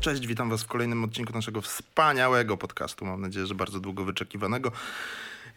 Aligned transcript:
Cześć, 0.00 0.26
witam 0.26 0.50
Was 0.50 0.62
w 0.62 0.66
kolejnym 0.66 1.04
odcinku 1.04 1.32
naszego 1.32 1.60
wspaniałego 1.60 2.56
podcastu. 2.56 3.04
Mam 3.04 3.20
nadzieję, 3.20 3.46
że 3.46 3.54
bardzo 3.54 3.80
długo 3.80 4.04
wyczekiwanego. 4.04 4.72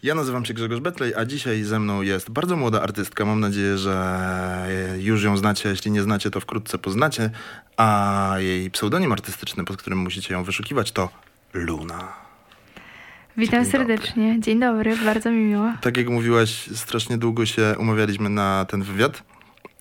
Ja 0.04 0.16
nazywam 0.16 0.46
się 0.46 0.54
Grzegorz 0.54 0.80
Betlej, 0.80 1.16
a 1.16 1.26
dzisiaj 1.26 1.64
ze 1.64 1.80
mną 1.80 2.02
jest 2.02 2.30
bardzo 2.30 2.56
młoda 2.56 2.82
artystka. 2.82 3.26
Mam 3.26 3.40
nadzieję, 3.40 3.78
że 3.78 4.18
już 4.98 5.24
ją 5.24 5.38
znacie. 5.38 5.70
Jeśli 5.70 5.92
nie 5.92 6.02
znacie, 6.02 6.32
to 6.32 6.40
wkrótce 6.40 6.78
poznacie. 6.78 7.30
A 7.78 8.34
jej 8.38 8.72
pseudonim 8.72 9.12
artystyczny, 9.12 9.66
pod 9.66 9.78
którym 9.78 10.00
musicie 10.00 10.34
ją 10.34 10.44
wyszukiwać, 10.44 10.92
to 10.92 11.10
Luna. 11.54 12.27
Witam 13.38 13.64
Dzień 13.64 13.72
serdecznie. 13.72 14.28
dobry. 14.28 14.40
Dzień 14.42 14.60
dobry, 14.60 14.98
bardzo 15.06 15.32
mi 15.32 15.38
miło. 15.38 15.72
Tak 15.82 15.98
jak 15.98 16.10
mówiłaś, 16.10 16.70
strasznie 16.76 17.18
długo 17.18 17.46
się 17.46 17.76
umawialiśmy 17.80 18.30
na 18.30 18.66
ten 18.66 18.84
wywiad. 18.84 19.24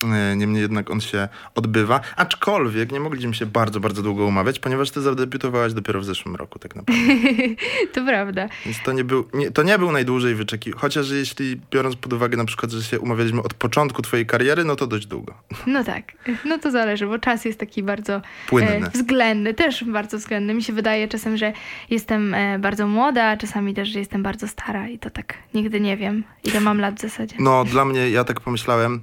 E, 0.03 0.35
Niemniej 0.35 0.61
jednak 0.61 0.91
on 0.91 1.01
się 1.01 1.27
odbywa, 1.55 1.99
aczkolwiek 2.15 2.91
nie 2.91 2.99
mogliśmy 2.99 3.33
się 3.33 3.45
bardzo, 3.45 3.79
bardzo 3.79 4.01
długo 4.01 4.25
umawiać, 4.25 4.59
ponieważ 4.59 4.91
ty 4.91 5.01
zadebiutowałaś 5.01 5.73
dopiero 5.73 5.99
w 5.99 6.05
zeszłym 6.05 6.35
roku 6.35 6.59
tak 6.59 6.75
naprawdę. 6.75 7.03
to 7.93 8.05
prawda. 8.05 8.49
Więc 8.65 8.83
to 8.83 8.91
nie 8.91 9.03
był, 9.03 9.27
nie, 9.33 9.51
to 9.51 9.63
nie 9.63 9.77
był 9.79 9.91
najdłużej 9.91 10.35
wyczeki. 10.35 10.71
Chociaż 10.71 11.09
jeśli 11.09 11.59
biorąc 11.71 11.95
pod 11.95 12.13
uwagę 12.13 12.37
na 12.37 12.45
przykład, 12.45 12.71
że 12.71 12.83
się 12.83 12.99
umawialiśmy 12.99 13.41
od 13.43 13.53
początku 13.53 14.01
twojej 14.01 14.25
kariery, 14.25 14.63
no 14.63 14.75
to 14.75 14.87
dość 14.87 15.05
długo. 15.07 15.33
No 15.67 15.83
tak, 15.83 16.03
no 16.45 16.57
to 16.57 16.71
zależy, 16.71 17.07
bo 17.07 17.19
czas 17.19 17.45
jest 17.45 17.59
taki 17.59 17.83
bardzo 17.83 18.21
Płynny. 18.47 18.71
e, 18.87 18.89
względny, 18.89 19.53
też 19.53 19.83
bardzo 19.83 20.17
względny. 20.17 20.53
Mi 20.53 20.63
się 20.63 20.73
wydaje 20.73 21.07
czasem, 21.07 21.37
że 21.37 21.53
jestem 21.89 22.33
e, 22.33 22.59
bardzo 22.59 22.87
młoda, 22.87 23.23
a 23.25 23.37
czasami 23.37 23.73
też, 23.73 23.89
że 23.89 23.99
jestem 23.99 24.23
bardzo 24.23 24.47
stara 24.47 24.87
i 24.87 24.99
to 24.99 25.09
tak 25.09 25.33
nigdy 25.53 25.79
nie 25.81 25.97
wiem, 25.97 26.23
ile 26.43 26.59
mam 26.59 26.79
lat 26.79 26.95
w 26.95 27.01
zasadzie. 27.01 27.35
No 27.39 27.63
dla 27.65 27.85
mnie, 27.85 28.09
ja 28.09 28.23
tak 28.23 28.39
pomyślałem 28.39 29.01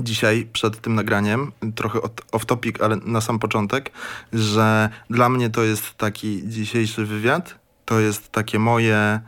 dzisiaj 0.00 0.48
przed 0.52 0.80
tym 0.80 0.94
nagraniem, 0.94 1.52
trochę 1.74 2.00
off 2.32 2.46
topic, 2.46 2.80
ale 2.80 2.96
na 2.96 3.20
sam 3.20 3.38
początek, 3.38 3.92
że 4.32 4.88
dla 5.10 5.28
mnie 5.28 5.50
to 5.50 5.64
jest 5.64 5.94
taki 5.94 6.42
dzisiejszy 6.48 7.06
wywiad, 7.06 7.58
to 7.84 8.00
jest 8.00 8.32
takie 8.32 8.58
moje... 8.58 9.20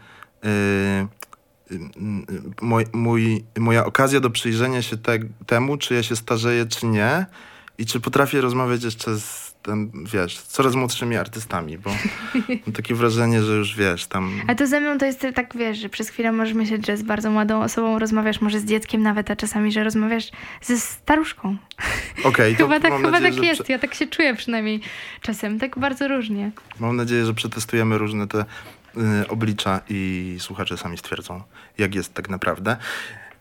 Yy, 0.43 1.09
moj, 2.61 2.85
mój, 2.93 3.45
moja 3.59 3.85
okazja 3.85 4.21
do 4.21 4.31
przyjrzenia 4.31 4.83
się 4.83 4.97
te, 4.97 5.19
temu, 5.47 5.77
czy 5.77 5.95
ja 5.95 6.03
się 6.03 6.17
starzeję, 6.17 6.67
czy 6.67 6.87
nie. 6.87 7.27
I 7.79 7.87
czy 7.87 8.01
potrafię 8.01 8.41
rozmawiać 8.41 8.85
jeszcze 8.85 9.19
z 9.19 9.48
ten, 9.69 9.91
wiesz, 10.13 10.39
coraz 10.39 10.75
młodszymi 10.75 11.17
artystami, 11.17 11.79
bo 11.79 11.91
mam 12.67 12.75
takie 12.75 12.95
wrażenie, 12.95 13.43
że 13.43 13.53
już 13.53 13.77
wiesz, 13.77 14.07
tam... 14.07 14.41
A 14.47 14.55
to 14.55 14.67
ze 14.67 14.81
mną 14.81 14.99
to 14.99 15.07
jest 15.07 15.27
tak, 15.35 15.57
wiesz, 15.57 15.79
że 15.79 15.89
przez 15.89 16.09
chwilę 16.09 16.33
możesz 16.33 16.55
myśleć, 16.55 16.87
że 16.87 16.97
z 16.97 17.03
bardzo 17.03 17.31
młodą 17.31 17.63
osobą 17.63 17.99
rozmawiasz, 17.99 18.41
może 18.41 18.61
z 18.61 18.65
dzieckiem 18.65 19.03
nawet, 19.03 19.31
a 19.31 19.37
czasami, 19.37 19.73
że 19.73 19.85
rozmawiasz 19.85 20.31
ze 20.63 20.79
staruszką. 20.79 21.57
Okej, 22.25 22.57
to 22.57 22.63
chyba 22.69 22.81
tak, 22.81 22.93
chyba 22.93 23.11
nadzieję, 23.11 23.35
tak 23.35 23.45
jest, 23.45 23.69
ja 23.69 23.79
tak 23.79 23.95
się 23.95 24.07
czuję 24.07 24.35
przynajmniej 24.35 24.81
czasem, 25.21 25.59
tak 25.59 25.79
bardzo 25.79 26.09
różnie. 26.09 26.51
Mam 26.81 26.97
nadzieję, 26.97 27.27
że 27.27 27.35
przetestujemy 27.35 27.99
różne 27.99 28.29
te 28.29 28.41
y, 28.41 29.29
oblicza 29.29 29.81
i 29.89 30.37
słuchacze 30.39 30.77
sami 30.77 30.99
stwierdzą, 30.99 31.43
jak 31.79 31.95
jest 31.95 32.15
tak 32.15 32.29
naprawdę. 32.29 32.77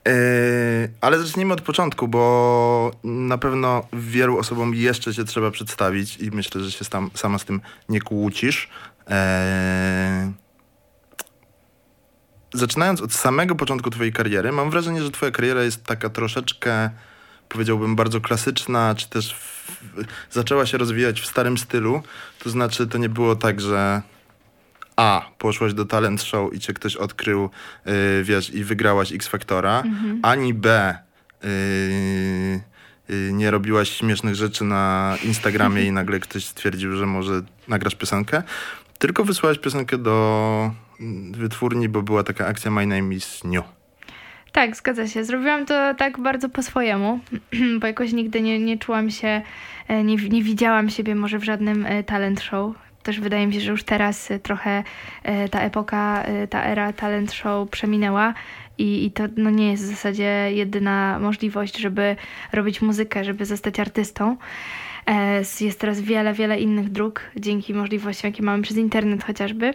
Yy, 0.08 0.92
ale 1.02 1.20
zacznijmy 1.20 1.54
od 1.54 1.62
początku, 1.62 2.08
bo 2.08 2.92
na 3.04 3.38
pewno 3.38 3.88
wielu 3.94 4.38
osobom 4.38 4.76
jeszcze 4.76 5.14
się 5.14 5.26
trzeba 5.26 5.52
przedstawić 5.52 6.18
i 6.18 6.32
myślę, 6.32 6.64
że 6.64 6.72
się 6.72 6.86
tam, 6.86 7.10
sama 7.16 7.38
z 7.38 7.46
tym 7.46 7.62
nie 7.90 8.02
kłócisz. 8.02 8.70
Yy, 9.10 9.16
zaczynając 12.54 13.02
od 13.02 13.14
samego 13.14 13.56
początku 13.56 13.90
twojej 13.90 14.14
kariery, 14.14 14.52
mam 14.52 14.70
wrażenie, 14.70 15.04
że 15.04 15.12
twoja 15.12 15.32
kariera 15.32 15.64
jest 15.64 15.84
taka 15.84 16.10
troszeczkę, 16.10 16.90
powiedziałbym, 17.50 17.96
bardzo 17.96 18.22
klasyczna, 18.22 18.96
czy 18.96 19.10
też 19.10 19.36
w, 19.36 19.72
zaczęła 20.32 20.66
się 20.66 20.78
rozwijać 20.78 21.22
w 21.22 21.26
starym 21.26 21.58
stylu. 21.58 22.04
To 22.40 22.50
znaczy, 22.50 22.88
to 22.88 22.98
nie 22.98 23.10
było 23.10 23.36
tak, 23.36 23.62
że 23.62 24.02
A, 24.98 25.30
poszłaś 25.38 25.74
do 25.74 25.86
talent 25.86 26.24
show 26.24 26.54
i 26.54 26.60
cię 26.60 26.74
ktoś 26.74 26.96
odkrył, 26.96 27.50
yy, 27.86 27.94
wiesz, 28.24 28.54
i 28.54 28.64
wygrałaś 28.64 29.12
X 29.12 29.28
Factora, 29.28 29.84
ani 30.22 30.54
B, 30.54 30.98
yy, 31.44 31.50
yy, 33.10 33.34
nie 33.34 33.52
robiłaś 33.52 33.90
śmiesznych 33.90 34.36
rzeczy 34.36 34.64
na 34.64 35.16
Instagramie 35.24 35.84
i 35.84 35.92
nagle 35.92 36.20
ktoś 36.20 36.46
stwierdził, 36.46 36.96
że 36.96 37.06
może 37.06 37.42
nagrasz 37.68 37.96
piosenkę, 37.96 38.44
tylko 38.98 39.24
wysłałaś 39.24 39.60
piosenkę 39.60 39.98
do 39.98 40.72
mm, 41.00 41.34
wytwórni, 41.34 41.90
bo 41.90 42.02
była 42.02 42.24
taka 42.24 42.48
akcja 42.48 42.72
My 42.72 42.86
Name 42.86 43.16
is 43.16 43.44
New. 43.44 43.64
Tak, 44.52 44.76
zgadza 44.76 45.08
się. 45.08 45.24
Zrobiłam 45.24 45.66
to 45.66 45.94
tak 45.94 46.20
bardzo 46.20 46.50
po 46.50 46.64
swojemu, 46.64 47.20
bo 47.80 47.88
jakoś 47.88 48.14
nigdy 48.14 48.42
nie, 48.42 48.60
nie 48.60 48.78
czułam 48.78 49.12
się, 49.12 49.42
e, 49.88 50.04
nie, 50.04 50.16
nie 50.16 50.44
widziałam 50.44 50.90
siebie 50.90 51.16
może 51.16 51.40
w 51.40 51.44
żadnym 51.44 51.86
e, 51.86 52.04
talent 52.04 52.42
show. 52.42 52.87
Też 53.08 53.20
wydaje 53.20 53.48
mi 53.48 53.54
się, 53.54 53.60
że 53.60 53.72
już 53.72 53.84
teraz 53.84 54.32
e, 54.32 54.40
trochę 54.40 54.84
e, 55.24 55.50
ta 55.50 55.60
epoka, 55.60 56.24
e, 56.24 56.48
ta 56.48 56.64
era 56.64 56.94
talent 56.94 57.34
show 57.34 57.70
przeminęła 57.70 58.34
i, 58.78 59.06
i 59.06 59.12
to 59.12 59.24
no, 59.38 59.50
nie 59.50 59.72
jest 59.72 59.84
w 59.84 59.86
zasadzie 59.86 60.50
jedyna 60.52 61.20
możliwość, 61.20 61.78
żeby 61.78 62.16
robić 62.54 62.82
muzykę, 62.82 63.24
żeby 63.24 63.46
zostać 63.46 63.80
artystą. 63.80 64.38
Jest 65.62 65.80
teraz 65.80 66.02
wiele, 66.02 66.34
wiele 66.34 66.60
innych 66.60 66.90
dróg 66.90 67.22
dzięki 67.36 67.74
możliwościom, 67.74 68.32
jakie 68.32 68.44
mamy 68.44 68.64
przez 68.64 68.78
internet 68.78 69.24
chociażby. 69.24 69.74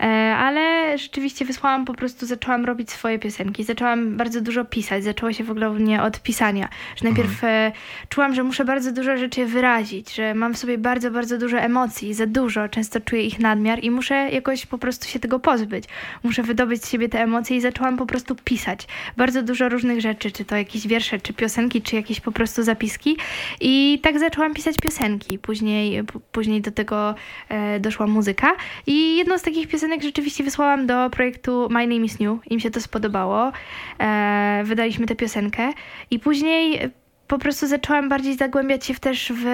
E, 0.00 0.04
Ale 0.36 0.98
rzeczywiście 0.98 1.44
wysłałam 1.44 1.84
po 1.84 1.94
prostu, 1.94 2.26
zaczęłam 2.26 2.64
robić 2.64 2.90
swoje 2.90 3.18
piosenki, 3.18 3.64
zaczęłam 3.64 4.16
bardzo 4.16 4.40
dużo 4.40 4.64
pisać, 4.64 5.04
zaczęło 5.04 5.32
się 5.32 5.44
w 5.44 5.50
ogóle 5.50 5.70
u 5.70 5.74
mnie 5.74 6.02
od 6.02 6.22
pisania. 6.22 6.68
Że 6.96 7.04
najpierw 7.04 7.44
e, 7.44 7.72
czułam, 8.08 8.34
że 8.34 8.42
muszę 8.42 8.64
bardzo 8.64 8.92
dużo 8.92 9.16
rzeczy 9.16 9.46
wyrazić, 9.46 10.14
że 10.14 10.34
mam 10.34 10.54
w 10.54 10.58
sobie 10.58 10.78
bardzo, 10.78 11.10
bardzo 11.10 11.38
dużo 11.38 11.58
emocji, 11.58 12.14
za 12.14 12.26
dużo, 12.26 12.68
często 12.68 13.00
czuję 13.00 13.22
ich 13.22 13.38
nadmiar 13.38 13.84
i 13.84 13.90
muszę 13.90 14.14
jakoś 14.14 14.66
po 14.66 14.78
prostu 14.78 15.08
się 15.08 15.18
tego 15.18 15.38
pozbyć. 15.38 15.84
Muszę 16.22 16.42
wydobyć 16.42 16.84
z 16.84 16.90
siebie 16.90 17.08
te 17.08 17.22
emocje 17.22 17.56
i 17.56 17.60
zaczęłam 17.60 17.96
po 17.96 18.06
prostu 18.06 18.36
pisać. 18.44 18.86
Bardzo 19.16 19.42
dużo 19.42 19.68
różnych 19.68 20.00
rzeczy, 20.00 20.30
czy 20.30 20.44
to 20.44 20.56
jakieś 20.56 20.86
wiersze, 20.86 21.20
czy 21.20 21.32
piosenki, 21.32 21.82
czy 21.82 21.96
jakieś 21.96 22.20
po 22.20 22.32
prostu 22.32 22.62
zapiski. 22.62 23.16
I 23.60 23.98
tak 24.02 24.18
zaczęłam 24.18 24.54
pisać 24.54 24.69
piosenki. 24.78 25.38
Później, 25.38 26.02
później 26.32 26.60
do 26.60 26.70
tego 26.70 27.14
e, 27.48 27.80
doszła 27.80 28.06
muzyka. 28.06 28.52
I 28.86 29.16
jedną 29.16 29.38
z 29.38 29.42
takich 29.42 29.68
piosenek 29.68 30.02
rzeczywiście 30.02 30.44
wysłałam 30.44 30.86
do 30.86 31.10
projektu 31.10 31.68
My 31.70 31.86
Name 31.86 32.04
is 32.06 32.20
New. 32.20 32.38
Im 32.50 32.60
się 32.60 32.70
to 32.70 32.80
spodobało. 32.80 33.52
E, 34.00 34.62
wydaliśmy 34.64 35.06
tę 35.06 35.16
piosenkę. 35.16 35.72
I 36.10 36.18
później 36.18 36.90
po 37.28 37.38
prostu 37.38 37.66
zaczęłam 37.66 38.08
bardziej 38.08 38.36
zagłębiać 38.36 38.86
się 38.86 38.94
też 38.94 39.32
w 39.36 39.44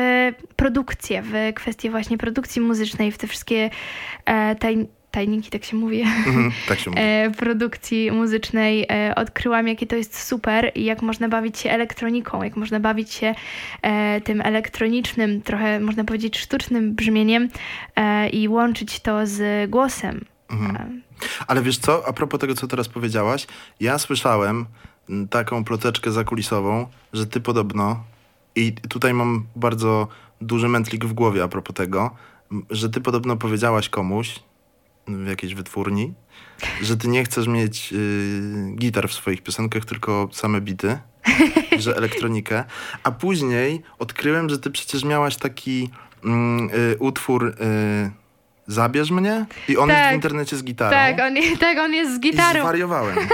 produkcję, 0.57 1.23
w 1.23 1.33
kwestie 1.55 1.91
właśnie 1.91 2.19
produkcji 2.19 2.63
muzycznej, 2.63 3.13
w 3.13 3.19
te 3.19 3.27
wszystkie 3.27 3.71
e, 4.27 4.55
tajniki, 5.17 5.51
tak 5.51 5.65
się 5.65 5.77
mówi, 5.77 6.03
Mhm, 6.03 6.53
tak 6.69 6.79
się 6.79 6.91
mówi. 6.91 7.03
e, 7.03 7.31
produkcji 7.31 8.11
muzycznej. 8.11 8.87
E, 8.91 9.15
odkryłam, 9.15 9.69
jakie 9.69 9.87
to 9.87 9.97
jest 9.97 10.23
super 10.23 10.73
i 10.75 10.85
jak 10.85 11.03
można 11.03 11.29
bawić 11.29 11.59
się 11.59 11.71
elektroniką, 11.71 12.43
jak 12.43 12.57
można 12.57 12.81
bawić 12.81 13.13
się 13.13 13.35
e, 13.83 14.21
tym 14.21 14.41
elektronicznym, 14.41 15.43
trochę 15.43 15.81
można 15.81 16.05
powiedzieć 16.05 16.39
sztucznym 16.39 16.95
brzmieniem 16.95 17.49
i 18.33 18.49
łączyć 18.49 19.01
to 19.01 19.27
z 19.27 19.71
głosem. 19.71 20.25
Mhm. 20.51 21.03
Ale 21.47 21.63
wiesz 21.63 21.79
co, 21.79 22.09
a 22.09 22.13
propos 22.13 22.41
tego, 22.41 22.55
co 22.55 22.67
teraz 22.67 22.89
powiedziałaś, 22.89 23.47
ja 23.81 23.99
słyszałem 23.99 24.67
mm, 25.11 25.29
taką 25.29 25.65
ploteczkę 25.65 26.11
zakulisową, 26.11 26.87
że 27.13 27.27
ty 27.27 27.41
podobno, 27.41 28.05
i 28.57 28.73
tutaj 28.89 29.15
mam 29.15 29.47
bardzo 29.57 30.09
duży 30.41 30.69
mętlik 30.69 31.05
w 31.05 31.13
głowie 31.13 31.43
a 31.43 31.49
propos 31.49 31.75
tego, 31.75 32.11
że 32.71 32.91
ty 32.91 33.01
podobno 33.01 33.37
powiedziałaś 33.37 33.89
komuś 33.89 34.41
w 35.09 35.27
jakiejś 35.27 35.55
wytwórni, 35.55 36.15
że 36.83 36.97
ty 36.97 37.09
nie 37.09 37.25
chcesz 37.25 37.47
mieć 37.49 37.93
y, 37.93 38.75
gitar 38.77 39.09
w 39.09 39.13
swoich 39.13 39.43
piosenkach, 39.43 39.85
tylko 39.85 40.29
same 40.33 40.61
bity, 40.61 40.99
że 41.79 41.97
elektronikę, 41.97 42.65
a 43.03 43.11
później 43.11 43.83
odkryłem, 43.99 44.49
że 44.49 44.59
ty 44.59 44.71
przecież 44.71 45.05
miałaś 45.05 45.37
taki 45.37 45.91
mm, 46.25 46.71
y, 46.75 46.97
utwór 46.99 47.47
y, 47.47 48.26
Zabierz 48.67 49.11
mnie 49.11 49.45
i 49.69 49.77
on 49.77 49.89
jest 49.89 50.01
Tak. 50.01 50.13
w 50.13 50.15
internecie 50.15 50.57
z 50.57 50.65
gitarą. 50.65 50.91
Tak, 50.91 51.21
on, 51.27 51.35
tak, 51.61 51.79
on 51.79 51.95
jest 51.95 52.13
z 52.13 52.17
I 52.17 52.21
gitarą. 52.21 52.61
zwariowałem. 52.61 53.17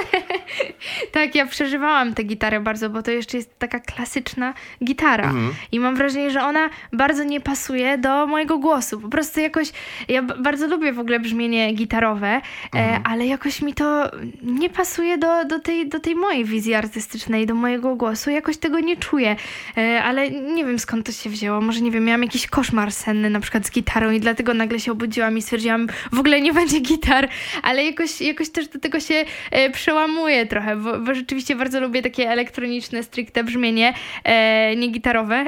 Tak, 1.13 1.35
ja 1.35 1.47
przeżywałam 1.47 2.15
tę 2.15 2.25
gitarę 2.25 2.61
bardzo, 2.61 2.91
bo 2.91 3.03
to 3.03 3.11
jeszcze 3.11 3.37
jest 3.37 3.59
taka 3.59 3.81
klasyczna 3.81 4.55
gitara. 4.85 5.25
Mhm. 5.25 5.55
I 5.73 5.81
mam 5.81 5.97
wrażenie, 5.97 6.31
że 6.31 6.43
ona 6.43 6.71
bardzo 6.93 7.25
nie 7.25 7.41
pasuje 7.41 7.99
do 7.99 8.27
mojego 8.27 8.59
głosu. 8.59 9.01
Po 9.01 9.09
prostu 9.09 9.41
jakoś, 9.41 9.73
ja 10.09 10.23
bardzo 10.23 10.67
lubię 10.67 10.93
w 10.93 10.99
ogóle 10.99 11.21
brzmienie 11.21 11.73
gitarowe, 11.73 12.29
e, 12.29 12.41
Mhm. 12.73 13.03
ale 13.05 13.27
jakoś 13.27 13.63
mi 13.63 13.75
to 13.75 14.11
nie 14.43 14.71
pasuje 14.71 15.19
do, 15.19 15.45
do, 15.45 15.59
tej, 15.61 15.89
do 15.89 16.01
tej 16.01 16.15
mojej 16.15 16.45
wizji 16.45 16.75
artystycznej, 16.75 17.47
do 17.47 17.55
mojego 17.55 17.97
głosu. 17.97 18.31
Jakoś 18.31 18.57
tego 18.57 18.81
nie 18.81 18.97
czuję. 18.97 19.37
E, 19.77 20.03
ale 20.05 20.31
nie 20.31 20.65
wiem 20.65 20.79
skąd 20.79 21.07
to 21.07 21.13
się 21.13 21.31
wzięło. 21.31 21.61
Może 21.61 21.81
nie 21.81 21.91
wiem, 21.91 22.05
miałam 22.05 22.23
jakiś 22.23 22.47
koszmar 22.47 22.93
senny 22.93 23.31
na 23.31 23.41
przykład 23.41 23.67
z 23.67 23.71
gitarą 23.71 24.11
i 24.11 24.21
dlatego 24.21 24.55
nagle 24.55 24.81
się 24.81 24.93
obudziłam 24.93 25.22
i 25.31 25.43
stwierdziłam, 25.43 25.87
w 26.13 26.19
ogóle 26.19 26.41
nie 26.41 26.53
będzie 26.53 26.81
gitar, 26.81 27.29
ale 27.63 27.85
jakoś, 27.85 28.21
jakoś 28.21 28.51
też 28.51 28.69
do 28.69 28.79
tego 28.79 29.01
się 29.01 29.25
e, 29.51 29.71
przełamuję 29.71 30.47
trochę, 30.47 30.77
bo, 30.77 30.99
bo 30.99 31.15
rzeczywiście 31.15 31.57
bardzo 31.57 31.81
lubię 31.81 32.03
takie 32.03 32.31
elektroniczne, 32.31 33.03
stricte 33.03 33.45
brzmienie, 33.45 33.95
e, 34.25 34.77
nie 34.77 34.89
gitarowe, 34.89 35.45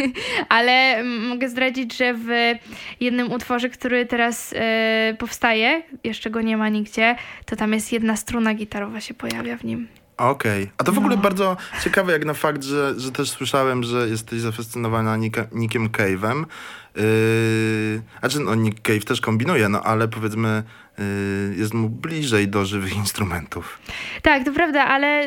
ale 0.48 1.04
mogę 1.04 1.48
zdradzić, 1.48 1.96
że 1.96 2.14
w 2.14 2.28
jednym 3.00 3.32
utworze, 3.32 3.68
który 3.68 4.06
teraz 4.06 4.54
e, 4.56 5.16
powstaje, 5.18 5.82
jeszcze 6.04 6.30
go 6.30 6.40
nie 6.40 6.56
ma 6.56 6.68
nigdzie, 6.68 7.16
to 7.44 7.56
tam 7.56 7.72
jest 7.72 7.92
jedna 7.92 8.16
struna 8.16 8.54
gitarowa 8.54 9.00
się 9.00 9.14
pojawia 9.14 9.56
w 9.56 9.64
nim. 9.64 9.88
Okej. 10.18 10.70
A 10.78 10.84
to 10.84 10.92
w 10.92 10.98
ogóle 10.98 11.16
No. 11.16 11.22
bardzo 11.22 11.56
ciekawe 11.84 12.12
jak 12.12 12.24
na 12.24 12.34
fakt, 12.34 12.64
że, 12.64 12.94
że 13.00 13.12
też 13.12 13.30
słyszałem, 13.30 13.82
że 13.82 14.08
jesteś 14.08 14.40
zafascynowana 14.40 15.16
Nika, 15.16 15.44
Nickiem 15.52 15.88
Cave'em. 15.88 16.44
Yy, 16.96 18.02
znaczy, 18.20 18.40
no 18.40 18.54
Nick 18.54 18.80
Cave 18.82 19.04
też 19.04 19.20
kombinuje, 19.20 19.68
no 19.68 19.82
ale 19.82 20.08
powiedzmy 20.08 20.62
jest 21.56 21.74
mu 21.74 21.88
bliżej 21.88 22.48
do 22.48 22.64
żywych 22.64 22.96
instrumentów. 22.96 23.78
Tak, 24.22 24.44
to 24.44 24.52
prawda, 24.52 24.84
ale 24.84 25.26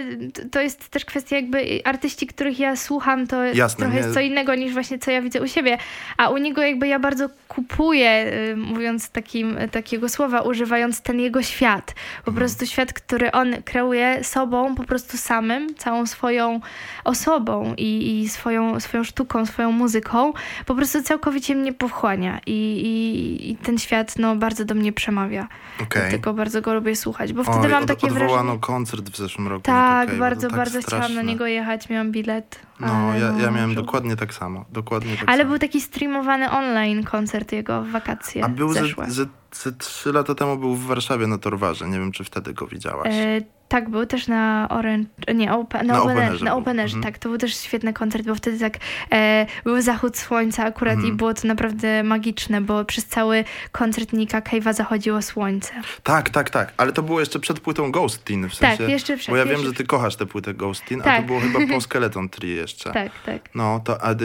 to 0.52 0.62
jest 0.62 0.90
też 0.90 1.06
kwestia 1.06 1.36
jakby 1.36 1.82
artyści, 1.84 2.28
których 2.28 2.60
ja 2.60 2.76
słucham, 2.76 3.28
to 3.28 3.44
Jasne, 3.44 3.78
trochę 3.80 3.94
nie- 3.94 4.02
jest 4.02 4.14
co 4.14 4.20
innego 4.20 4.56
niż 4.56 4.74
właśnie 4.74 5.00
co 5.00 5.12
ja 5.12 5.22
widzę 5.22 5.42
u 5.42 5.48
siebie, 5.48 5.78
a 6.18 6.30
u 6.30 6.38
niego 6.38 6.62
jakby 6.62 6.88
ja 6.88 7.00
bardzo 7.00 7.30
kupuję, 7.48 8.34
y, 8.52 8.56
mówiąc 8.56 9.10
takim, 9.10 9.58
takiego 9.72 10.10
słowa, 10.10 10.42
używając 10.42 11.02
ten 11.02 11.20
jego 11.20 11.44
świat. 11.44 11.96
Po 12.26 12.32
prostu 12.32 12.66
świat, 12.66 12.94
który 12.94 13.32
on 13.32 13.56
kreuje 13.66 14.24
sobą, 14.24 14.76
po 14.76 14.84
prostu 14.84 15.18
samym, 15.18 15.76
całą 15.76 16.06
swoją 16.06 16.60
osobą 17.04 17.74
i, 17.78 18.20
i 18.22 18.30
swoją, 18.30 18.80
swoją 18.80 19.04
sztuką, 19.04 19.46
swoją 19.46 19.72
muzyką, 19.72 20.34
po 20.66 20.76
prostu 20.76 21.04
całkowicie 21.04 21.56
mnie 21.56 21.74
pochłania 21.74 22.40
i, 22.46 22.52
i, 22.52 23.52
i 23.52 23.56
ten 23.56 23.78
świat 23.78 24.20
no, 24.20 24.36
bardzo 24.36 24.66
do 24.66 24.76
mnie 24.76 24.94
przemawia. 24.94 25.48
Dlatego 25.90 26.34
bardzo 26.34 26.62
go 26.62 26.74
lubię 26.74 26.96
słuchać, 26.96 27.34
bo 27.34 27.44
wtedy 27.44 27.60
Oj, 27.60 27.68
mam 27.69 27.84
od, 27.84 27.90
takie 27.90 28.08
odwołano 28.08 28.36
wrażenie... 28.36 28.60
koncert 28.60 29.10
w 29.10 29.18
zeszłym 29.18 29.48
roku. 29.48 29.63
Tak, 29.63 30.10
Cave'a, 30.10 30.19
bardzo, 30.19 30.48
tak 30.48 30.58
bardzo 30.58 30.80
chciałam 30.81 31.02
na 31.02 31.08
straszne. 31.08 31.24
niego 31.24 31.48
jechać, 31.48 31.90
miałam 31.90 32.12
bilet. 32.12 32.60
No, 32.80 33.18
ja, 33.18 33.34
ja 33.42 33.52
miałem 33.52 33.75
dokładnie 33.75 34.16
tak 34.16 34.34
samo. 34.34 34.66
Dokładnie 34.72 35.18
tak 35.18 35.30
Ale 35.30 35.38
samo. 35.38 35.50
był 35.50 35.60
taki 35.60 35.81
streamowany 35.81 36.52
online 36.52 37.04
koncert 37.04 37.52
jego 37.52 37.81
w 37.84 37.92
wakacje 37.92 38.46
A 38.46 38.50
był 38.50 38.74
ze, 38.74 38.81
ze, 39.08 39.25
ze 39.52 39.72
trzy 39.72 40.12
lata 40.13 40.36
temu 40.36 40.58
był 40.58 40.75
w 40.75 40.86
Warszawie 40.86 41.28
na 41.28 41.38
Torwarze. 41.38 41.88
Nie 41.88 42.00
wiem, 42.00 42.12
czy 42.12 42.24
wtedy 42.24 42.54
go 42.54 42.68
widziałaś. 42.68 43.08
E, 43.12 43.42
tak, 43.72 43.90
był 43.90 44.06
też 44.06 44.28
na 44.28 44.68
Orange, 44.70 45.10
nie, 45.36 45.54
open, 45.54 45.88
na, 45.88 45.94
Na 45.94 46.02
open, 46.02 46.18
Openerze 46.18 46.46
na. 46.46 46.56
Openerze, 46.56 46.96
Mhm. 46.98 47.14
tak, 47.14 47.22
to 47.22 47.30
był 47.30 47.38
też 47.38 47.56
świetny 47.56 47.94
koncert, 47.94 48.26
bo 48.26 48.36
wtedy 48.36 48.60
tak 48.60 48.78
e, 49.12 49.46
był 49.64 49.82
zachód 49.82 50.18
słońca 50.18 50.64
akurat 50.66 50.94
Mhm. 50.94 51.14
i 51.14 51.18
było 51.18 51.34
to 51.34 51.48
naprawdę 51.48 52.04
magiczne, 52.04 52.62
bo 52.62 52.86
przez 52.86 53.06
cały 53.06 53.44
koncert 53.72 54.14
Nika 54.14 54.42
Cave'a 54.42 54.74
zachodziło 54.74 55.22
słońce. 55.22 55.74
Tak, 56.04 56.30
tak, 56.30 56.50
tak. 56.50 56.74
Ale 56.78 56.92
to 56.92 57.04
było 57.04 57.20
jeszcze 57.20 57.40
przed 57.40 57.60
płytą 57.60 57.92
Ghost 57.92 58.24
Teen. 58.26 58.50
W 58.50 58.60
Tak, 58.60 58.78
sensie, 58.78 58.92
jeszcze 58.94 59.18
przed. 59.18 59.30
Bo 59.30 59.38
ja 59.38 59.46
wiem, 59.46 59.64
że 59.66 59.74
ty 59.74 59.84
kochasz 59.84 60.16
tę 60.16 60.26
płytę 60.26 60.54
Ghost 60.54 60.86
Teen, 60.86 61.02
a 61.02 61.04
Tak. 61.04 61.22
to 61.22 61.28
było 61.28 61.40
chyba 61.40 61.60
po 61.76 61.82
Skeleton 61.82 62.30
Tree 62.30 62.56
jeszcze. 62.56 62.92
Tak, 62.92 63.12
tak. 63.26 63.50
No, 63.56 63.82
to 63.86 64.04
a, 64.04 64.12
y, 64.12 64.16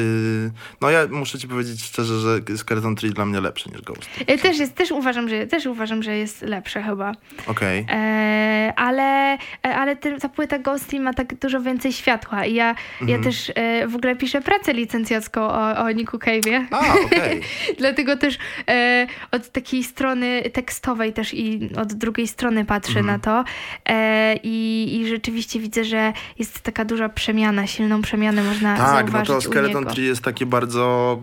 no 0.81 0.91
ja 0.91 1.07
muszę 1.11 1.39
ci 1.39 1.49
powiedzieć 1.49 1.83
szczerze, 1.85 2.19
że 2.21 2.57
Skeleton 2.57 2.97
Tree 2.97 3.11
dla 3.11 3.27
mnie 3.27 3.41
lepszy 3.41 3.71
niż 3.71 3.83
Ghost. 3.83 4.09
E, 4.27 4.39
Też, 4.39 4.59
jest, 4.59 4.75
też, 4.75 4.91
uważam, 4.91 5.29
że, 5.29 5.47
też 5.47 5.67
uważam, 5.67 6.03
że 6.03 6.17
jest 6.17 6.43
lepsze 6.43 6.83
chyba. 6.83 7.13
Okej. 7.47 7.87
E, 7.91 8.73
ale 8.77 9.36
e, 9.67 9.77
ale 9.77 9.97
ta 9.97 10.29
płyta 10.29 10.59
Ghosty 10.59 11.01
ma 11.01 11.15
tak 11.15 11.35
dużo 11.35 11.61
więcej 11.61 11.93
światła 11.93 12.45
i 12.45 12.55
ja, 12.55 12.65
ja 12.67 12.75
Mhm. 13.01 13.23
też 13.23 13.53
e, 13.55 13.89
w 13.89 13.97
ogóle 13.97 14.17
piszę 14.17 14.41
pracę 14.41 14.73
licencjacką 14.73 15.41
o, 15.43 15.77
o 15.79 15.91
Niku 15.91 16.17
Cave'ie. 16.19 16.65
A, 16.71 16.95
okej. 17.07 17.41
Dlatego 17.79 18.17
też 18.17 18.39
e, 18.71 19.07
od 19.31 19.49
takiej 19.53 19.85
strony 19.85 20.43
tekstowej 20.53 21.13
też 21.13 21.35
i 21.35 21.71
od 21.77 21.93
drugiej 21.93 22.27
strony 22.29 22.65
patrzę 22.65 22.99
Mhm. 22.99 23.07
na 23.07 23.19
to 23.19 23.45
e, 23.89 24.37
i, 24.43 24.89
i 25.01 25.09
rzeczywiście 25.09 25.61
widzę, 25.61 25.85
że 25.85 26.13
jest 26.39 26.61
taka 26.61 26.85
duża 26.85 27.09
przemiana, 27.09 27.67
silną 27.67 28.03
przemianę 28.03 28.43
można 28.43 28.77
Tak, 28.77 28.87
no 29.07 29.13
zauważyć 29.13 29.29
to 29.29 29.39
u 29.39 29.41
Skeleton 29.41 29.83
niego. 29.83 29.95
Tree 29.95 30.05
jest 30.07 30.23
takie 30.23 30.47
bardzo 30.47 31.19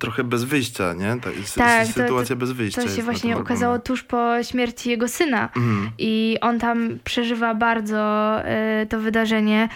trochę 0.00 0.24
bez 0.24 0.44
wyjścia, 0.44 0.92
nie? 0.92 1.16
To 1.20 1.30
jest, 1.30 1.54
Tak, 1.54 1.80
jest 1.80 1.94
to- 1.94 2.00
sytuacja 2.02 2.36
bez 2.36 2.52
wyjścia. 2.52 2.82
To 2.82 2.88
się 2.88 3.02
właśnie 3.02 3.38
ukazało 3.38 3.72
albumie. 3.72 3.86
tuż 3.86 4.02
po 4.02 4.42
śmierci 4.42 4.90
jego 4.90 5.08
syna. 5.08 5.48
Mhm. 5.56 5.90
I 5.98 6.36
on 6.40 6.58
tam 6.58 6.98
przeżywa 7.04 7.54
bardzo 7.58 7.98
e, 8.44 8.86
to 8.86 8.98
wydarzenie 9.00 9.68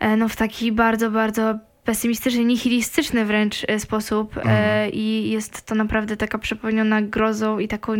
e, 0.00 0.16
no, 0.16 0.28
w 0.28 0.36
taki 0.36 0.72
bardzo, 0.72 1.10
bardzo 1.10 1.54
pesymistyczny, 1.84 2.44
nihilistyczny 2.44 3.24
wręcz 3.24 3.64
e, 3.68 3.80
sposób 3.80 4.36
e, 4.36 4.40
Mhm. 4.40 4.90
i 4.92 5.30
jest 5.30 5.62
to 5.66 5.74
naprawdę 5.74 6.16
taka 6.16 6.38
przepełniona 6.38 7.02
grozą 7.02 7.58
i 7.58 7.68
taką 7.68 7.92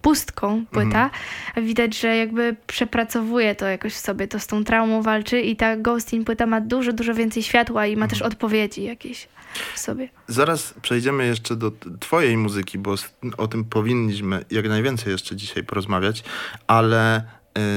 pustką 0.00 0.64
płyta. 0.70 1.04
Mhm. 1.04 1.66
Widać, 1.66 1.98
że 2.00 2.16
jakby 2.16 2.56
przepracowuje 2.66 3.54
to 3.54 3.66
jakoś 3.66 3.92
w 3.92 3.98
sobie, 3.98 4.28
to 4.28 4.38
z 4.38 4.46
tą 4.46 4.64
traumą 4.64 5.02
walczy 5.02 5.40
i 5.40 5.56
ta 5.56 5.76
Ghosting 5.76 6.26
płyta 6.26 6.46
ma 6.46 6.60
dużo, 6.60 6.92
dużo 6.92 7.14
więcej 7.14 7.42
światła 7.42 7.86
i 7.86 7.96
ma 7.96 8.08
też 8.08 8.18
Mhm. 8.18 8.32
odpowiedzi 8.32 8.82
jakieś 8.82 9.28
w 9.74 9.78
sobie. 9.78 10.08
Zaraz 10.26 10.74
przejdziemy 10.82 11.26
jeszcze 11.26 11.56
do 11.56 11.72
twojej 12.00 12.36
muzyki, 12.36 12.78
bo 12.78 12.94
o 13.36 13.48
tym 13.48 13.64
powinniśmy 13.64 14.44
jak 14.50 14.68
najwięcej 14.68 15.12
jeszcze 15.12 15.36
dzisiaj 15.36 15.64
porozmawiać, 15.64 16.24
ale 16.66 17.18
y, 17.20 17.22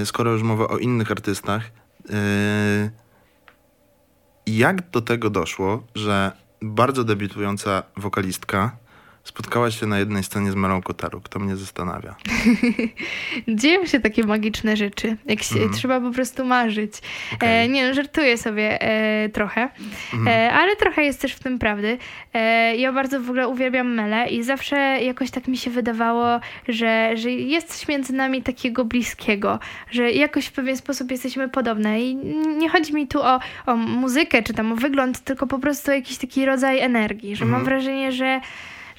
skoro 0.05 0.31
już 0.31 0.43
mowa 0.43 0.67
o 0.67 0.77
innych 0.77 1.11
artystach, 1.11 1.71
y, 2.09 2.91
jak 4.47 4.89
do 4.89 5.01
tego 5.01 5.29
doszło, 5.29 5.83
że 5.95 6.31
bardzo 6.61 7.03
debiutująca 7.03 7.83
wokalistka 7.97 8.77
spotkała 9.23 9.71
się 9.71 9.87
na 9.87 9.99
jednej 9.99 10.23
scenie 10.23 10.51
z 10.51 10.55
Melą 10.55 10.81
Kotaru? 10.81 11.21
Kto 11.21 11.39
mnie 11.39 11.55
zastanawia? 11.55 12.15
Dzieją 13.47 13.85
się 13.85 13.99
takie 13.99 14.23
magiczne 14.25 14.77
rzeczy, 14.77 15.17
jak 15.25 15.43
się 15.43 15.55
Mhm. 15.55 15.73
trzeba 15.73 16.01
po 16.01 16.11
prostu 16.11 16.45
marzyć. 16.45 16.93
Okej. 17.33 17.65
E, 17.65 17.69
nie 17.69 17.87
no, 17.87 17.93
żartuję 17.93 18.37
sobie 18.37 18.81
e, 18.81 19.29
trochę, 19.29 19.69
Mhm. 20.13 20.27
e, 20.27 20.53
ale 20.53 20.75
trochę 20.75 21.03
jest 21.03 21.21
też 21.21 21.33
w 21.33 21.39
tym 21.39 21.59
prawdy. 21.59 21.97
E, 22.33 22.75
ja 22.75 22.93
bardzo 22.93 23.21
w 23.21 23.23
ogóle 23.29 23.47
uwielbiam 23.47 23.93
Melę 23.93 24.29
i 24.29 24.43
zawsze 24.43 24.75
jakoś 25.01 25.31
tak 25.31 25.47
mi 25.47 25.57
się 25.57 25.71
wydawało, 25.71 26.39
że, 26.67 27.11
że 27.17 27.31
jest 27.31 27.67
coś 27.77 27.87
między 27.87 28.13
nami 28.13 28.41
takiego 28.43 28.85
bliskiego, 28.85 29.59
że 29.91 30.11
jakoś 30.11 30.45
w 30.45 30.51
pewien 30.51 30.77
sposób 30.77 31.11
jesteśmy 31.11 31.49
podobne 31.49 32.01
i 32.01 32.15
nie 32.57 32.69
chodzi 32.69 32.93
mi 32.93 33.07
tu 33.07 33.21
o, 33.21 33.39
o 33.65 33.75
muzykę 33.75 34.43
czy 34.43 34.53
tam 34.53 34.71
o 34.71 34.75
wygląd, 34.75 35.19
tylko 35.19 35.47
po 35.47 35.59
prostu 35.59 35.91
o 35.91 35.93
jakiś 35.93 36.17
taki 36.17 36.45
rodzaj 36.45 36.79
energii, 36.79 37.35
że 37.35 37.45
mam 37.45 37.53
Mhm. 37.59 37.65
wrażenie, 37.65 38.11
że 38.11 38.41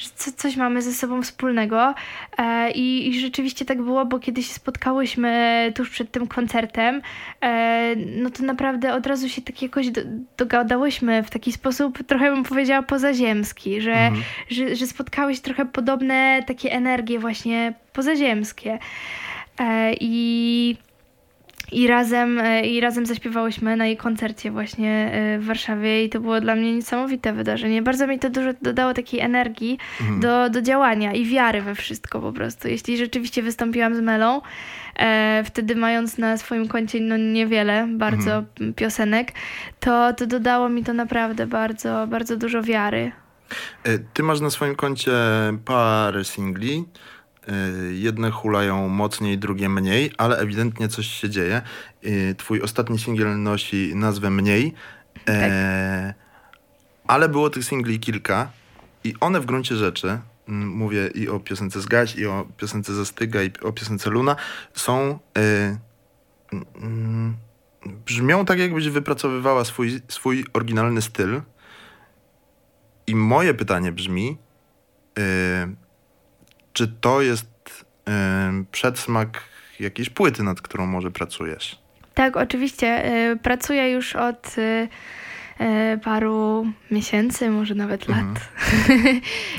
że 0.03 0.09
co, 0.17 0.33
coś 0.33 0.57
mamy 0.57 0.83
ze 0.83 0.93
sobą 0.93 1.23
wspólnego 1.23 1.95
e, 2.39 2.71
i, 2.71 3.09
i 3.09 3.21
rzeczywiście 3.21 3.65
tak 3.65 3.83
było, 3.83 4.05
bo 4.05 4.19
kiedy 4.19 4.43
się 4.43 4.55
spotkałyśmy 4.55 5.73
tuż 5.77 5.91
przed 5.91 6.11
tym 6.11 6.27
koncertem, 6.27 7.03
e, 7.41 7.95
no 7.97 8.31
to 8.31 8.43
naprawdę 8.43 8.95
od 8.95 9.07
razu 9.07 9.29
się 9.29 9.43
tak 9.43 9.63
jakoś 9.63 9.91
do, 9.91 10.01
dogadałyśmy 10.37 11.23
w 11.23 11.31
taki 11.31 11.53
sposób, 11.53 11.99
trochę 12.07 12.31
bym 12.35 12.45
powiedziała 12.45 12.83
pozaziemski, 12.83 13.81
że, 13.81 13.93
Mhm. 13.93 14.23
że, 14.51 14.77
że 14.77 14.87
spotkały 14.87 15.35
się 15.35 15.41
trochę 15.41 15.67
podobne 15.67 16.43
takie 16.47 16.73
energie 16.73 17.19
właśnie 17.19 17.75
pozaziemskie. 17.93 18.79
E, 19.61 19.93
I 20.01 20.77
i 21.73 21.87
razem, 21.87 22.39
e, 22.39 22.67
I 22.67 22.81
razem 22.81 23.07
zaśpiewałyśmy 23.07 23.77
na 23.77 23.87
jej 23.87 23.97
koncercie 23.97 24.51
właśnie 24.51 25.11
e, 25.13 25.39
w 25.39 25.45
Warszawie 25.47 26.05
i 26.05 26.09
to 26.09 26.21
było 26.21 26.41
dla 26.41 26.55
mnie 26.55 26.75
niesamowite 26.75 27.33
wydarzenie. 27.33 27.83
Bardzo 27.83 28.07
mi 28.07 28.19
to 28.19 28.31
dużo 28.31 28.51
dodało 28.63 28.95
takiej 28.95 29.21
energii 29.21 29.79
Mhm. 30.01 30.21
do, 30.21 30.51
do 30.51 30.63
działania 30.63 31.13
i 31.13 31.25
wiary 31.25 31.63
we 31.63 31.75
wszystko 31.75 32.21
po 32.21 32.33
prostu. 32.33 32.69
Jeśli 32.69 32.97
rzeczywiście 32.99 33.43
wystąpiłam 33.43 33.95
z 33.95 34.01
Melą, 34.01 34.41
e, 34.97 35.43
wtedy 35.47 35.77
mając 35.77 36.19
na 36.19 36.37
swoim 36.37 36.69
koncie 36.69 37.01
no 37.01 37.17
niewiele 37.17 37.87
bardzo 37.91 38.35
Mhm. 38.39 38.75
piosenek, 38.75 39.33
to, 39.81 40.13
to 40.13 40.27
dodało 40.27 40.69
mi 40.69 40.85
to 40.85 40.93
naprawdę 40.93 41.47
bardzo, 41.47 42.07
bardzo 42.07 42.37
dużo 42.37 42.63
wiary. 42.63 43.13
Y, 43.89 44.05
Ty 44.15 44.23
masz 44.23 44.41
na 44.41 44.51
swoim 44.51 44.75
koncie 44.75 45.13
parę 45.65 46.25
singli. 46.25 46.85
Y, 47.49 47.95
Jedne 47.95 48.31
hulają 48.31 48.89
mocniej, 48.89 49.39
drugie 49.39 49.69
mniej, 49.69 50.13
ale 50.19 50.39
ewidentnie 50.39 50.89
coś 50.89 51.07
się 51.07 51.31
dzieje. 51.31 51.63
Y, 52.05 52.35
Twój 52.39 52.61
ostatni 52.61 52.99
singiel 52.99 53.43
nosi 53.43 53.93
nazwę 53.95 54.31
Mniej, 54.31 54.75
e, 55.29 56.15
ale 57.07 57.29
było 57.29 57.51
tych 57.51 57.65
singli 57.65 58.01
kilka 58.01 58.51
i 59.05 59.15
one 59.21 59.41
w 59.41 59.47
gruncie 59.47 59.77
rzeczy, 59.77 60.19
mm, 60.49 60.69
mówię 60.69 61.07
i 61.15 61.29
o 61.29 61.41
piosence 61.41 61.81
Zgaś, 61.81 62.17
i 62.17 62.27
o 62.27 62.49
piosence 62.57 62.95
Zastyga, 62.95 63.43
i 63.43 63.51
o 63.63 63.73
piosence 63.73 64.11
Luna, 64.11 64.37
są 64.75 65.19
y, 65.39 65.79
mm, 66.77 67.37
brzmią 68.07 68.45
tak, 68.45 68.59
jakbyś 68.59 68.89
wypracowywała 68.89 69.65
swój, 69.65 70.01
swój 70.09 70.45
oryginalny 70.53 71.03
styl. 71.03 71.43
I 73.07 73.15
moje 73.15 73.55
pytanie 73.55 73.93
brzmi, 73.93 74.37
yy, 75.17 75.23
czy 76.73 76.89
to 77.01 77.23
jest 77.23 77.85
yy, 78.07 78.13
przedsmak 78.73 79.43
jakiejś 79.81 80.11
płyty, 80.11 80.43
nad 80.43 80.61
którą 80.61 80.87
może 80.87 81.11
pracujesz? 81.11 81.79
Tak, 82.15 82.37
oczywiście. 82.37 83.15
Y, 83.33 83.37
pracuję 83.37 83.91
już 83.91 84.17
od 84.17 84.59
y, 84.59 84.89
y, 85.61 85.99
paru 86.05 86.67
miesięcy, 86.91 87.51
może 87.51 87.75
nawet 87.75 88.09
Mhm. 88.09 88.29
lat. 88.35 88.49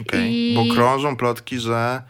Okay. 0.07 0.21
I- 0.27 0.55
Bo 0.69 0.75
krążą 0.75 1.15
plotki, 1.17 1.59
że 1.59 2.01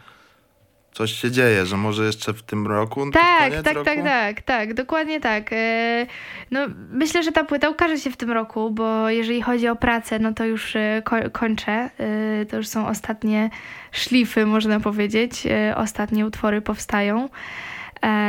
coś 0.94 1.12
się 1.12 1.30
dzieje, 1.30 1.66
że 1.66 1.76
może 1.76 2.04
jeszcze 2.06 2.32
w 2.34 2.42
tym 2.42 2.66
roku? 2.66 3.10
Tak, 3.10 3.38
koniec 3.50 3.64
tak, 3.64 3.74
roku? 3.74 3.84
tak, 3.84 4.02
tak, 4.04 4.42
tak, 4.42 4.74
dokładnie 4.74 5.20
tak. 5.20 5.52
E, 5.52 6.06
No, 6.50 6.60
myślę, 6.90 7.22
że 7.22 7.32
ta 7.32 7.44
płyta 7.44 7.68
ukaże 7.68 7.98
się 7.98 8.10
w 8.10 8.16
tym 8.16 8.30
roku, 8.32 8.70
bo 8.70 9.10
jeżeli 9.10 9.42
chodzi 9.42 9.68
o 9.68 9.76
pracę, 9.76 10.18
no 10.18 10.32
to 10.32 10.44
już 10.44 10.76
e, 10.76 11.02
ko- 11.04 11.30
kończę. 11.32 11.90
E, 12.00 12.46
To 12.46 12.56
już 12.56 12.66
są 12.68 12.86
ostatnie 12.88 13.50
szlify, 13.92 14.46
można 14.46 14.80
powiedzieć. 14.80 15.42
Ostatnie 15.76 16.26
utwory 16.26 16.60
powstają 16.60 17.28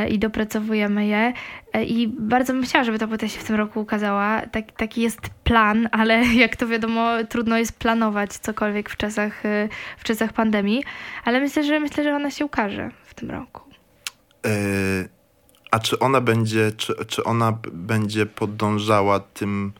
i 0.08 0.18
dopracowujemy 0.18 1.06
je. 1.06 1.32
E, 1.72 1.84
I 1.84 2.08
bardzo 2.08 2.52
bym 2.52 2.62
chciała, 2.62 2.84
żeby 2.84 2.98
ta 2.98 3.06
płyta 3.06 3.28
się 3.28 3.40
w 3.40 3.44
tym 3.44 3.56
roku 3.56 3.80
ukazała. 3.80 4.40
Tak, 4.40 4.72
taki 4.72 5.02
jest 5.02 5.20
plan, 5.44 5.88
ale 5.92 6.24
jak 6.44 6.56
to 6.56 6.66
wiadomo, 6.66 7.10
trudno 7.28 7.58
jest 7.58 7.78
planować 7.78 8.32
cokolwiek 8.32 8.90
w 8.90 8.96
czasach, 8.96 9.46
e, 9.46 9.68
w 9.98 10.04
czasach 10.04 10.32
pandemii. 10.32 10.82
Ale 11.24 11.40
myślę, 11.40 11.64
że 11.64 11.80
myślę, 11.80 12.04
że 12.04 12.16
ona 12.16 12.30
się 12.30 12.44
ukaże 12.44 12.90
w 13.04 13.14
tym 13.14 13.30
roku. 13.30 13.62
A 15.70 15.78
czy 15.78 15.98
ona 15.98 16.20
będzie, 16.20 16.72
czy, 16.72 16.94
czy 17.06 17.24
ona 17.24 17.58
będzie 17.72 18.26
podążała 18.26 19.20
tym 19.20 19.72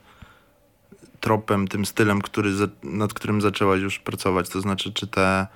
tropem, 1.21 1.69
tym 1.69 1.87
stylem, 1.87 2.21
który, 2.23 2.51
nad 2.83 3.15
którym 3.15 3.41
zaczęłaś 3.41 3.81
już 3.81 3.99
pracować? 3.99 4.49
To 4.49 4.61
znaczy, 4.61 4.93
czy 4.93 5.07
te, 5.07 5.47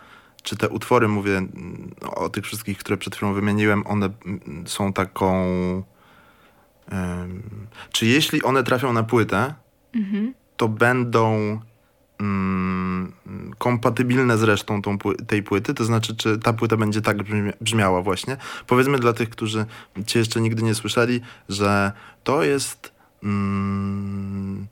czy 0.42 0.56
te 0.56 0.68
utwory, 0.68 1.09
mówię 1.09 1.37
mm, 1.38 1.94
o 2.02 2.28
tych 2.28 2.44
wszystkich, 2.44 2.78
które 2.78 2.97
przed 2.97 3.16
chwilą 3.16 3.32
wymieniłem, 3.32 3.87
one 3.87 4.11
mm, 4.26 4.66
są 4.66 4.92
taką... 4.92 5.44
ym, 6.92 7.66
czy 7.92 8.06
jeśli 8.06 8.42
one 8.42 8.62
trafią 8.64 8.92
na 8.92 9.02
płytę, 9.02 9.54
Mhm. 9.94 10.35
to 10.56 10.68
będą 10.68 11.61
mm, 12.20 13.12
kompatybilne 13.59 14.38
z 14.38 14.42
resztą 14.42 14.82
tą, 14.82 14.99
tej 15.26 15.42
płyty? 15.42 15.75
To 15.75 15.85
znaczy, 15.85 16.16
czy 16.16 16.38
ta 16.38 16.52
płyta 16.52 16.76
będzie 16.76 17.02
tak 17.02 17.16
brzmi- 17.16 17.52
brzmiała 17.61 18.02
właśnie? 18.02 18.37
Powiedzmy 18.66 18.99
dla 18.99 19.12
tych, 19.12 19.30
którzy 19.30 19.66
cię 20.06 20.18
jeszcze 20.18 20.40
nigdy 20.40 20.62
nie 20.62 20.75
słyszeli, 20.75 21.20
że 21.49 21.92
to 22.25 22.42
jest 22.42 22.92
mm, 23.23 24.66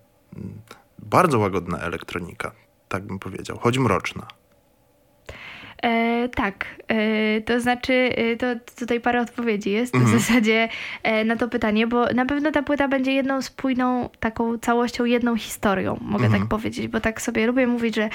bardzo 0.98 1.38
łagodna 1.38 1.78
elektronika, 1.78 2.52
tak 2.88 3.06
bym 3.06 3.18
powiedział, 3.18 3.58
choć 3.58 3.78
mroczna. 3.78 4.26
E, 5.84 6.28
tak, 6.28 6.66
e, 6.88 7.40
to 7.40 7.60
znaczy, 7.60 7.92
e, 7.92 8.36
to 8.36 8.46
tutaj 8.78 9.00
parę 9.00 9.20
odpowiedzi 9.20 9.70
jest 9.70 9.94
Mhm. 9.94 10.12
w 10.18 10.20
zasadzie 10.22 10.68
e, 11.02 11.24
na 11.24 11.36
to 11.36 11.48
pytanie, 11.48 11.86
bo 11.86 12.06
na 12.06 12.26
pewno 12.26 12.50
ta 12.52 12.62
płyta 12.62 12.88
będzie 12.88 13.12
jedną 13.12 13.42
spójną 13.42 14.08
taką 14.20 14.58
całością, 14.58 15.04
jedną 15.04 15.36
historią, 15.36 15.98
mogę 16.00 16.24
Mhm. 16.24 16.42
tak 16.42 16.48
powiedzieć, 16.50 16.88
bo 16.88 17.00
tak 17.00 17.22
sobie 17.22 17.46
lubię 17.46 17.66
mówić, 17.66 17.94
że 17.96 18.08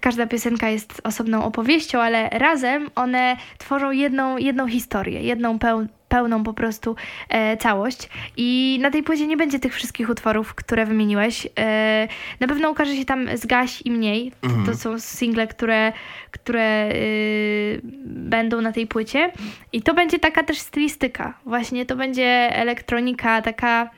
każda 0.00 0.26
piosenka 0.26 0.68
jest 0.68 1.00
osobną 1.04 1.44
opowieścią, 1.44 2.00
ale 2.00 2.28
razem 2.28 2.90
one 2.94 3.36
tworzą 3.58 3.90
jedną, 3.90 4.36
jedną 4.38 4.68
historię, 4.68 5.20
jedną 5.22 5.58
peł, 5.58 5.86
pełną 6.08 6.44
po 6.44 6.52
prostu 6.52 6.96
e, 7.28 7.56
całość 7.56 8.08
i 8.36 8.78
na 8.82 8.90
tej 8.90 9.02
płycie 9.02 9.26
nie 9.26 9.36
będzie 9.36 9.58
tych 9.58 9.74
wszystkich 9.74 10.08
utworów, 10.10 10.54
które 10.54 10.86
wymieniłeś. 10.86 11.46
E, 11.58 12.08
na 12.40 12.46
pewno 12.46 12.70
ukaże 12.70 12.96
się 12.96 13.04
tam 13.04 13.28
Zgaś 13.36 13.82
i 13.84 13.90
Mniej, 13.90 14.32
to, 14.40 14.46
Mhm. 14.48 14.66
to 14.66 14.74
są 14.76 14.98
single, 14.98 15.46
które, 15.46 15.92
które 16.30 16.88
y, 16.94 17.80
będą 18.04 18.60
na 18.60 18.72
tej 18.72 18.86
płycie. 18.86 19.32
I 19.72 19.82
to 19.82 19.94
będzie 19.94 20.18
taka 20.18 20.42
też 20.42 20.58
stylistyka. 20.58 21.34
Właśnie 21.44 21.86
to 21.86 21.96
będzie 21.96 22.26
elektronika 22.52 23.42
taka, 23.42 23.90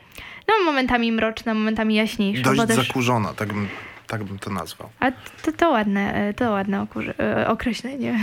no 0.49 0.55
momentami 0.65 1.13
mroczna, 1.13 1.55
momentami 1.55 1.95
jaśniejsza. 1.95 2.43
Dość 2.43 2.67
też, 2.67 2.87
zakurzona, 2.87 3.35
tak 3.35 3.49
bym, 3.53 3.69
tak 4.07 4.25
bym 4.25 4.39
to 4.39 4.51
nazwał. 4.51 4.89
a 5.01 5.11
to, 5.43 5.53
to 5.57 5.71
ładne, 5.71 6.29
y, 6.31 6.35
to 6.35 6.51
ładne 6.51 6.79
okur- 6.85 7.41
y, 7.43 7.47
określenie. 7.47 8.19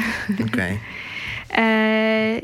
Okej. 0.53 0.79
E, 1.57 2.41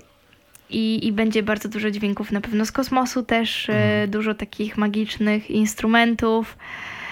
i, 0.70 1.08
I 1.08 1.12
będzie 1.12 1.44
bardzo 1.44 1.70
dużo 1.70 1.92
dźwięków 1.92 2.32
na 2.32 2.42
pewno 2.42 2.66
z 2.66 2.72
kosmosu 2.72 3.24
też, 3.24 3.70
y, 3.70 3.74
Mhm. 3.74 4.10
dużo 4.10 4.34
takich 4.34 4.78
magicznych 4.78 5.52
instrumentów. 5.52 6.58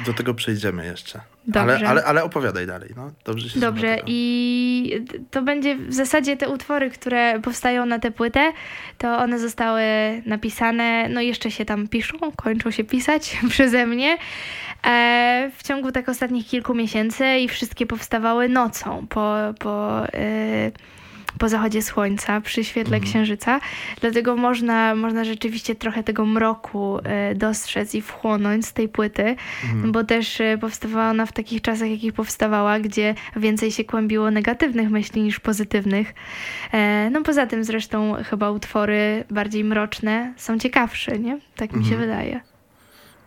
Do 0.05 0.13
tego 0.13 0.33
przejdziemy 0.33 0.85
jeszcze. 0.85 1.21
Dobrze. 1.47 1.75
Ale, 1.75 1.87
ale, 1.87 2.03
ale 2.05 2.23
opowiadaj 2.23 2.67
dalej. 2.67 2.89
No. 2.95 3.11
Dobrze 3.25 3.49
się 3.49 3.59
Dobrze, 3.59 3.97
i 4.05 5.05
to 5.31 5.41
będzie 5.41 5.75
w 5.75 5.93
zasadzie 5.93 6.37
te 6.37 6.49
utwory, 6.49 6.89
które 6.89 7.39
powstają 7.41 7.85
na 7.85 7.99
tę 7.99 8.11
płytę, 8.11 8.51
to 8.97 9.17
one 9.17 9.39
zostały 9.39 9.81
napisane, 10.25 11.09
no 11.09 11.21
jeszcze 11.21 11.51
się 11.51 11.65
tam 11.65 11.87
piszą, 11.87 12.17
kończą 12.35 12.71
się 12.71 12.83
pisać 12.83 13.37
przeze 13.49 13.85
mnie 13.85 14.17
e, 14.87 15.51
w 15.57 15.63
ciągu 15.63 15.91
tak 15.91 16.09
ostatnich 16.09 16.47
kilku 16.47 16.75
miesięcy 16.75 17.37
i 17.37 17.47
wszystkie 17.47 17.85
powstawały 17.85 18.49
nocą 18.49 19.07
po, 19.09 19.35
po, 19.59 20.05
e, 20.13 20.71
po 21.39 21.49
zachodzie 21.49 21.81
słońca, 21.81 22.41
przy 22.41 22.63
świetle 22.63 22.95
Mhm. 22.97 23.11
księżyca. 23.11 23.59
Dlatego 24.01 24.35
można, 24.35 24.95
można 24.95 25.23
rzeczywiście 25.23 25.75
trochę 25.75 26.03
tego 26.03 26.25
mroku 26.25 26.99
e, 27.03 27.35
dostrzec 27.35 27.95
i 27.95 28.01
wchłonąć 28.01 28.65
z 28.65 28.73
tej 28.73 28.89
płyty 28.89 29.35
Mhm. 29.63 29.91
bo 29.91 30.03
też 30.03 30.41
e, 30.41 30.57
powstawała 30.61 31.09
ona 31.09 31.25
w 31.25 31.31
takich 31.31 31.61
czasach, 31.61 31.89
jakich 31.89 32.13
powstawała, 32.13 32.79
gdzie 32.79 33.15
więcej 33.35 33.71
się 33.71 33.83
kłębiło 33.83 34.31
negatywnych 34.31 34.89
myśli 34.89 35.21
niż 35.21 35.39
pozytywnych. 35.39 36.13
E, 36.73 37.09
No 37.11 37.21
poza 37.23 37.45
tym 37.47 37.63
zresztą 37.63 38.15
chyba 38.29 38.51
utwory 38.51 39.23
bardziej 39.31 39.63
mroczne 39.63 40.33
są 40.37 40.57
ciekawsze, 40.59 41.19
nie? 41.19 41.39
Tak 41.55 41.73
mi 41.73 41.85
się 41.85 41.91
Mhm. 41.95 42.01
wydaje. 42.09 42.39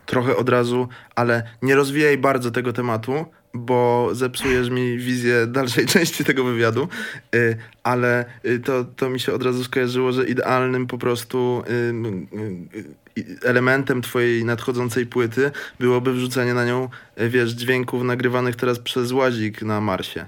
trochę 0.07 0.37
od 0.37 0.49
razu, 0.49 0.89
ale 1.17 1.43
nie 1.63 1.75
rozwijaj 1.75 2.19
bardzo 2.19 2.51
tego 2.51 2.73
tematu, 2.73 3.25
bo 3.55 4.09
zepsujesz 4.13 4.71
mi 4.71 4.99
wizję 4.99 5.47
dalszej 5.47 5.87
części 5.97 6.25
tego 6.25 6.45
wywiadu, 6.45 6.89
y, 7.35 7.57
ale 7.83 8.25
y, 8.45 8.61
to, 8.61 8.85
to 8.85 9.11
mi 9.11 9.21
się 9.21 9.33
od 9.33 9.43
razu 9.43 9.65
skojarzyło, 9.65 10.13
że 10.13 10.27
idealnym 10.27 10.87
po 10.87 10.99
prostu 10.99 11.63
y, 11.71 13.39
elementem 13.45 14.03
twojej 14.03 14.45
nadchodzącej 14.45 15.07
płyty 15.07 15.51
byłoby 15.81 16.13
wrzucenie 16.13 16.55
na 16.55 16.65
nią, 16.65 16.89
wiesz, 17.17 17.51
dźwięków 17.51 18.03
nagrywanych 18.03 18.57
teraz 18.57 18.79
przez 18.79 19.13
łazik 19.13 19.63
na 19.63 19.81
Marsie, 19.81 20.27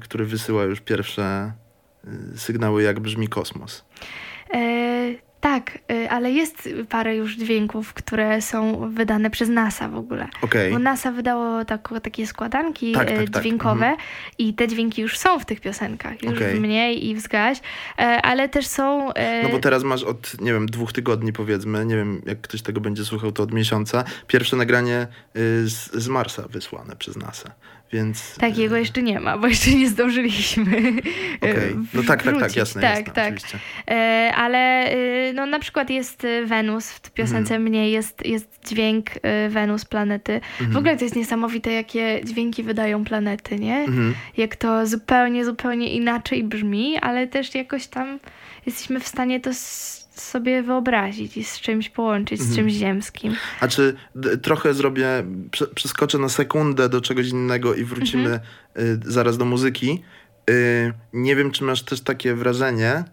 który 0.00 0.24
wysyła 0.24 0.64
już 0.64 0.80
pierwsze 0.80 1.52
sygnały, 2.36 2.82
jak 2.82 3.00
brzmi 3.00 3.28
kosmos. 3.28 3.84
E, 4.54 5.31
tak, 5.42 5.78
e, 5.90 6.10
ale 6.10 6.30
jest 6.30 6.68
parę 6.88 7.16
już 7.16 7.36
dźwięków, 7.36 7.92
które 7.94 8.42
są 8.42 8.90
wydane 8.90 9.30
przez 9.30 9.48
NASA 9.48 9.88
w 9.88 9.96
ogóle. 9.96 10.28
Okej. 10.42 10.72
Bo 10.72 10.78
NASA 10.78 11.12
wydało 11.12 11.64
tak, 11.64 11.88
takie 12.02 12.26
składanki 12.26 12.92
Tak, 12.92 13.08
tak, 13.08 13.18
e, 13.18 13.28
tak. 13.28 13.42
dźwiękowe 13.42 13.86
Mhm. 13.86 13.96
i 14.38 14.54
te 14.54 14.68
dźwięki 14.68 15.02
już 15.02 15.18
są 15.18 15.38
w 15.38 15.44
tych 15.44 15.60
piosenkach. 15.60 16.22
Już 16.22 16.38
w 16.38 16.60
mniej 16.60 17.06
i 17.08 17.14
w 17.14 17.20
zgaś, 17.20 17.58
e, 17.98 18.02
ale 18.02 18.48
też 18.48 18.66
są... 18.66 19.08
No 19.42 19.48
bo 19.48 19.58
teraz 19.58 19.82
masz 19.82 20.02
od, 20.02 20.40
nie 20.40 20.52
wiem, 20.52 20.66
dwóch 20.66 20.92
tygodni 20.92 21.32
powiedzmy, 21.32 21.86
nie 21.86 21.96
wiem 21.96 22.22
jak 22.26 22.40
ktoś 22.40 22.62
tego 22.62 22.80
będzie 22.80 23.04
słuchał, 23.04 23.32
to 23.32 23.42
od 23.42 23.52
miesiąca, 23.52 24.04
pierwsze 24.26 24.56
nagranie 24.56 25.06
y, 25.36 25.68
z, 25.68 25.92
z 25.92 26.08
Marsa 26.08 26.42
wysłane 26.50 26.96
przez 26.96 27.16
NASA, 27.16 27.50
więc... 27.92 28.36
Takiego 28.38 28.76
y, 28.76 28.80
jeszcze 28.80 29.02
nie 29.02 29.20
ma, 29.20 29.38
bo 29.38 29.46
jeszcze 29.46 29.70
nie 29.70 29.88
zdążyliśmy. 29.88 30.62
Okej, 31.36 31.76
no 31.94 32.02
tak, 32.06 32.22
tak, 32.22 32.40
tak, 32.40 32.56
jasne, 32.56 32.82
tak, 32.82 32.98
jasne, 32.98 33.12
tak. 33.12 33.24
oczywiście. 33.34 33.58
Ale 34.36 34.90
no, 35.34 35.46
na 35.46 35.58
przykład 35.58 35.90
jest 35.90 36.24
e, 36.24 36.46
Wenus, 36.46 36.90
w 36.90 37.10
piosence 37.10 37.38
Mhm. 37.54 37.62
mnie 37.62 37.90
jest, 37.90 38.26
jest 38.26 38.60
dźwięk 38.68 39.06
e, 39.22 39.48
Wenus, 39.48 39.84
planety. 39.84 40.40
W 40.60 40.76
ogóle 40.76 40.96
to 40.96 41.04
jest 41.04 41.16
niesamowite, 41.16 41.72
jakie 41.72 42.20
dźwięki 42.24 42.62
wydają 42.62 43.04
planety, 43.04 43.58
nie? 43.58 43.76
Mhm. 43.78 44.14
Jak 44.36 44.56
to 44.56 44.86
zupełnie, 44.86 45.44
zupełnie 45.44 45.92
inaczej 45.94 46.44
brzmi, 46.44 46.98
ale 46.98 47.26
też 47.26 47.54
jakoś 47.54 47.86
tam 47.86 48.18
jesteśmy 48.66 49.00
w 49.00 49.06
stanie 49.08 49.40
to 49.40 49.50
sobie 50.14 50.62
wyobrazić 50.62 51.36
i 51.36 51.44
z 51.44 51.60
czymś 51.60 51.88
połączyć, 51.88 52.40
z 52.40 52.42
Mhm. 52.48 52.56
czymś 52.56 52.72
ziemskim. 52.72 53.36
A 53.60 53.68
czy 53.68 53.94
trochę 54.42 54.74
zrobię, 54.74 55.06
prze, 55.50 55.66
przeskoczę 55.66 56.18
na 56.18 56.28
sekundę 56.28 56.88
do 56.88 57.00
czegoś 57.00 57.28
innego 57.28 57.74
i 57.74 57.84
wrócimy 57.84 58.24
Mhm. 58.24 58.40
y, 59.06 59.12
zaraz 59.12 59.38
do 59.38 59.44
muzyki. 59.44 60.02
Y, 60.50 60.92
nie 61.12 61.36
wiem, 61.36 61.50
czy 61.50 61.64
masz 61.64 61.82
też 61.82 62.00
takie 62.00 62.34
wrażenie, 62.34 63.04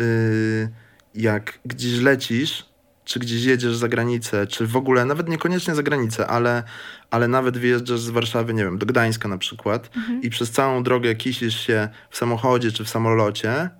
y, 0.00 0.68
jak 1.14 1.58
gdzieś 1.64 2.00
lecisz, 2.00 2.72
czy 3.04 3.20
gdzieś 3.20 3.44
jedziesz 3.44 3.76
za 3.76 3.88
granicę, 3.88 4.46
czy 4.46 4.66
w 4.66 4.76
ogóle, 4.76 5.04
nawet 5.04 5.28
niekoniecznie 5.28 5.74
za 5.74 5.82
granicę, 5.82 6.26
ale, 6.26 6.62
ale 7.10 7.28
nawet 7.28 7.58
wyjeżdżasz 7.58 8.00
z 8.00 8.10
Warszawy, 8.10 8.54
nie 8.54 8.64
wiem, 8.64 8.78
do 8.78 8.86
Gdańska 8.86 9.28
na 9.28 9.38
przykład 9.38 9.90
Mhm. 9.96 10.22
i 10.22 10.30
przez 10.30 10.50
całą 10.50 10.82
drogę 10.82 11.14
kisisz 11.14 11.60
się 11.60 11.88
w 12.10 12.16
samochodzie 12.16 12.72
czy 12.72 12.84
w 12.84 12.88
samolocie 12.88 13.70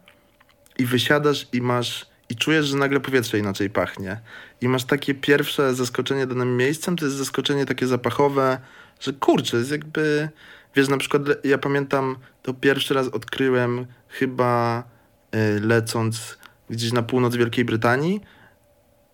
i 0.78 0.86
wysiadasz 0.86 1.46
i 1.52 1.60
masz 1.60 2.12
i 2.28 2.36
czujesz, 2.36 2.66
że 2.66 2.76
nagle 2.76 3.00
powietrze 3.00 3.38
inaczej 3.38 3.70
pachnie. 3.70 4.20
I 4.60 4.68
masz 4.68 4.84
takie 4.84 5.14
pierwsze 5.14 5.74
zaskoczenie 5.74 6.26
danym 6.26 6.56
miejscem, 6.56 6.96
to 6.96 7.04
jest 7.04 7.16
zaskoczenie 7.16 7.66
takie 7.66 7.86
zapachowe, 7.86 8.58
że 9.00 9.12
kurczę, 9.12 9.56
jest 9.56 9.70
jakby... 9.70 10.28
Wiesz, 10.76 10.88
na 10.88 10.98
przykład 10.98 11.22
ja 11.44 11.58
pamiętam, 11.58 12.16
to 12.42 12.54
pierwszy 12.54 12.94
raz 12.94 13.08
odkryłem 13.08 13.86
chyba 14.08 14.82
y, 15.34 15.60
lecąc 15.60 16.38
gdzieś 16.72 16.92
na 16.92 17.02
północ 17.02 17.36
Wielkiej 17.36 17.64
Brytanii, 17.64 18.20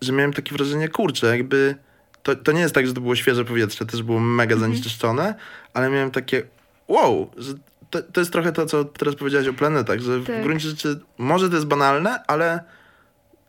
że 0.01 0.13
miałem 0.13 0.33
takie 0.33 0.55
wrażenie, 0.55 0.89
kurczę, 0.89 1.27
jakby 1.37 1.75
to, 2.23 2.35
to 2.35 2.51
nie 2.51 2.59
jest 2.61 2.75
tak, 2.75 2.87
że 2.87 2.93
to 2.93 3.01
było 3.01 3.15
świeże 3.15 3.45
powietrze, 3.45 3.85
też 3.85 4.03
było 4.03 4.19
mega 4.19 4.55
Mhm. 4.55 4.71
zanieczyszczone, 4.71 5.35
ale 5.73 5.89
miałem 5.89 6.11
takie 6.11 6.43
wow, 6.87 7.31
że 7.37 7.53
to, 7.89 8.01
to 8.01 8.21
jest 8.21 8.31
trochę 8.33 8.51
to, 8.51 8.65
co 8.65 8.85
teraz 8.85 9.15
powiedziałaś 9.15 9.47
o 9.47 9.53
planetach, 9.53 9.99
że 9.99 10.21
Tak. 10.21 10.39
w 10.39 10.43
gruncie 10.43 10.69
rzeczy 10.69 10.99
może 11.17 11.49
to 11.49 11.55
jest 11.55 11.67
banalne, 11.67 12.23
ale 12.27 12.63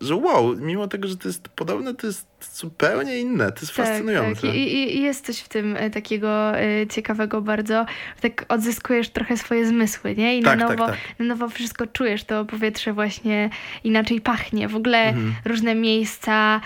że 0.01 0.17
wow, 0.17 0.57
mimo 0.57 0.89
tego, 0.89 1.09
że 1.09 1.17
to 1.17 1.29
jest 1.29 1.49
podobne, 1.49 1.95
to 1.95 2.07
jest 2.07 2.27
zupełnie 2.55 3.19
inne, 3.19 3.53
to 3.53 3.61
jest 3.61 3.73
fascynujące. 3.73 4.41
Tak. 4.47 4.55
I, 4.57 4.59
i, 4.59 4.97
I 4.97 5.03
jest 5.03 5.27
coś 5.27 5.39
w 5.39 5.49
tym 5.49 5.77
e, 5.77 5.91
takiego 5.91 6.59
e, 6.59 6.87
ciekawego 6.87 7.43
bardzo. 7.43 7.87
Tak 8.21 8.45
odzyskujesz 8.49 9.09
trochę 9.09 9.37
swoje 9.37 9.67
zmysły, 9.67 10.17
nie? 10.17 10.39
I 10.39 10.43
Tak, 10.43 10.59
na 10.59 10.69
tak, 10.69 10.79
nowo, 10.79 10.91
tak. 10.91 11.01
na 11.19 11.25
nowo 11.25 11.49
wszystko 11.49 11.87
czujesz. 11.87 12.25
To 12.25 12.45
powietrze 12.45 12.93
właśnie 12.93 13.51
inaczej 13.85 14.21
pachnie. 14.21 14.69
W 14.69 14.77
ogóle 14.77 14.99
Mhm. 15.09 15.35
różne 15.45 15.75
miejsca 15.75 16.61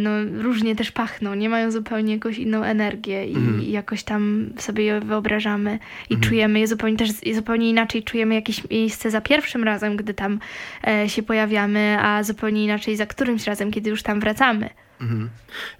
no, 0.00 0.10
różnie 0.42 0.76
też 0.76 0.92
pachną. 0.92 1.34
Nie 1.34 1.48
mają 1.48 1.70
zupełnie 1.70 2.14
jakąś 2.14 2.38
inną 2.38 2.62
energię 2.62 3.26
i, 3.26 3.36
Mhm. 3.36 3.62
i 3.62 3.70
jakoś 3.70 4.02
tam 4.02 4.50
sobie 4.58 4.84
je 4.84 5.00
wyobrażamy 5.00 5.78
i 6.10 6.14
Mhm. 6.14 6.20
czujemy 6.30 6.60
je 6.60 6.66
zupełnie 6.66 6.96
też 6.96 7.10
zupełnie 7.34 7.70
inaczej 7.70 8.02
czujemy 8.02 8.34
jakieś 8.34 8.70
miejsce 8.70 9.10
za 9.10 9.20
pierwszym 9.20 9.64
razem, 9.64 9.96
gdy 9.96 10.14
tam 10.14 10.38
e, 10.86 11.08
się 11.08 11.22
pojawiamy, 11.22 11.96
a 12.00 12.22
zupełnie 12.22 12.64
inaczej 12.64 12.96
za 12.96 13.06
którymś 13.06 13.46
razem, 13.46 13.70
kiedy 13.70 13.90
już 13.90 14.02
tam 14.02 14.20
wracamy. 14.20 14.70
Mhm. 15.00 15.30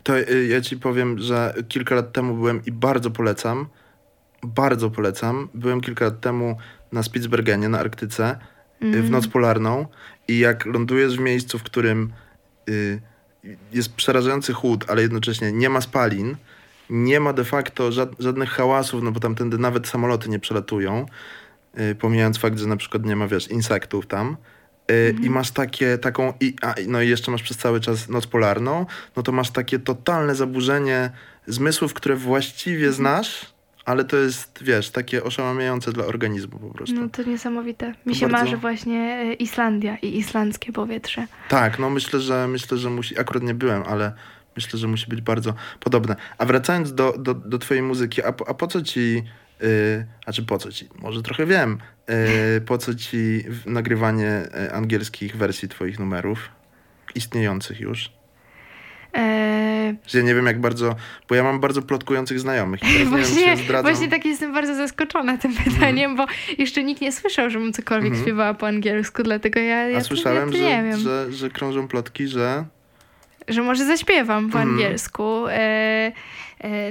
To 0.02 0.18
y, 0.18 0.46
ja 0.46 0.60
ci 0.60 0.76
powiem, 0.76 1.18
że 1.18 1.54
kilka 1.68 1.94
lat 1.94 2.12
temu 2.12 2.34
byłem 2.34 2.60
i 2.66 2.72
bardzo 2.72 3.10
polecam, 3.10 3.66
bardzo 4.42 4.90
polecam. 4.90 5.48
Byłem 5.54 5.80
kilka 5.80 6.04
lat 6.04 6.20
temu 6.20 6.56
na 6.92 7.02
Spitsbergenie, 7.02 7.68
na 7.68 7.78
Arktyce, 7.78 8.38
y, 8.82 8.84
w 8.90 8.94
Mhm. 8.94 9.10
noc 9.10 9.28
polarną 9.28 9.86
i 10.28 10.38
jak 10.38 10.66
lądujesz 10.66 11.16
w 11.16 11.20
miejscu, 11.20 11.58
w 11.58 11.62
którym 11.62 12.12
y, 12.68 13.00
jest 13.72 13.94
przerażający 13.94 14.52
chłód, 14.52 14.84
ale 14.88 15.02
jednocześnie 15.02 15.52
nie 15.52 15.70
ma 15.70 15.80
spalin, 15.80 16.36
nie 16.90 17.20
ma 17.20 17.32
de 17.32 17.44
facto 17.44 17.92
żad- 17.92 18.14
żadnych 18.18 18.50
hałasów, 18.50 19.02
no 19.02 19.12
bo 19.12 19.20
tamtędy 19.20 19.58
nawet 19.58 19.88
samoloty 19.88 20.28
nie 20.28 20.38
przelatują, 20.38 21.06
y, 21.78 21.94
pomijając 21.94 22.38
fakt, 22.38 22.58
że 22.58 22.66
na 22.66 22.76
przykład 22.76 23.04
nie 23.04 23.16
ma, 23.16 23.28
wiesz, 23.28 23.48
insektów 23.48 24.06
tam. 24.06 24.36
Y, 24.90 25.16
I 25.22 25.30
masz 25.30 25.50
takie, 25.50 25.98
taką, 25.98 26.32
i, 26.40 26.54
a, 26.62 26.74
no 26.86 27.02
i 27.02 27.08
jeszcze 27.08 27.30
masz 27.30 27.42
przez 27.42 27.56
cały 27.56 27.80
czas 27.80 28.08
noc 28.08 28.26
polarną, 28.26 28.86
no 29.16 29.22
to 29.22 29.32
masz 29.32 29.50
takie 29.50 29.78
totalne 29.78 30.34
zaburzenie 30.34 31.10
zmysłów, 31.46 31.94
które 31.94 32.16
właściwie 32.16 32.92
znasz, 32.92 33.53
ale 33.84 34.04
to 34.04 34.16
jest, 34.16 34.62
wiesz, 34.64 34.90
takie 34.90 35.24
oszałamiające 35.24 35.92
dla 35.92 36.04
organizmu 36.04 36.58
po 36.58 36.70
prostu. 36.70 36.94
No 37.00 37.08
to 37.08 37.22
niesamowite. 37.22 37.94
Mi 38.06 38.12
To 38.12 38.18
się 38.20 38.28
bardzo- 38.28 38.44
marzy 38.44 38.56
właśnie 38.56 39.00
e, 39.00 39.32
Islandia 39.32 39.96
i 39.96 40.18
islandzkie 40.18 40.72
powietrze. 40.72 41.26
Tak, 41.48 41.78
no 41.78 41.90
myślę, 41.90 42.20
że 42.20 42.48
myślę, 42.48 42.78
że 42.78 42.90
musi. 42.90 43.18
Akurat 43.20 43.42
nie 43.42 43.54
byłem, 43.54 43.82
ale 43.82 44.12
myślę, 44.56 44.78
że 44.78 44.86
musi 44.88 45.06
być 45.06 45.20
bardzo 45.20 45.54
podobne. 45.80 46.16
A 46.38 46.44
wracając 46.44 46.94
do, 46.94 47.12
do, 47.18 47.34
do 47.34 47.58
twojej 47.58 47.82
muzyki, 47.82 48.22
a, 48.22 48.32
po- 48.32 48.48
a 48.48 48.54
po 48.54 48.66
co 48.66 48.82
ci. 48.82 49.22
Yy, 49.60 50.06
a 50.26 50.32
czy 50.32 50.42
po 50.42 50.58
co 50.58 50.72
ci? 50.72 50.88
Może 51.02 51.22
trochę 51.22 51.46
wiem. 51.46 51.78
Yy, 52.08 52.60
po 52.60 52.78
co 52.78 52.94
ci 52.94 53.44
nagrywanie 53.66 54.42
y, 54.66 54.72
angielskich 54.72 55.36
wersji 55.36 55.68
twoich 55.68 55.98
numerów? 55.98 56.48
Istniejących 57.14 57.80
już. 57.80 58.10
E, 59.14 59.94
Że 60.06 60.18
ja 60.18 60.24
nie 60.24 60.34
wiem 60.34 60.46
jak 60.46 60.60
bardzo. 60.60 60.96
Bo 61.28 61.34
ja 61.34 61.42
mam 61.42 61.60
bardzo 61.60 61.82
plotkujących 61.82 62.40
znajomych. 62.40 62.80
Wiem, 62.98 63.08
właśnie, 63.08 63.56
właśnie 63.82 64.08
tak 64.08 64.24
jestem 64.24 64.52
bardzo 64.54 64.74
zaskoczona 64.74 65.38
tym 65.38 65.52
pytaniem, 65.64 66.16
bo 66.16 66.26
jeszcze 66.58 66.84
nikt 66.84 67.00
nie 67.00 67.12
słyszał, 67.12 67.50
żebym 67.50 67.72
cokolwiek 67.72 68.06
Mhm. 68.06 68.22
śpiewała 68.24 68.54
po 68.54 68.66
angielsku, 68.66 69.22
dlatego 69.22 69.60
ja, 69.60 69.88
ja, 69.88 69.98
A 69.98 70.00
słyszałem, 70.00 70.52
ja 70.52 70.56
że, 70.58 70.82
wiem. 70.90 71.00
że, 71.00 71.32
że 71.32 71.50
krążą 71.50 71.88
plotki, 71.88 72.28
że. 72.28 72.64
że 73.48 73.62
może 73.62 73.84
zaśpiewam 73.86 74.50
po 74.50 74.58
Mhm. 74.58 74.74
angielsku. 74.74 75.44
E, 75.48 76.12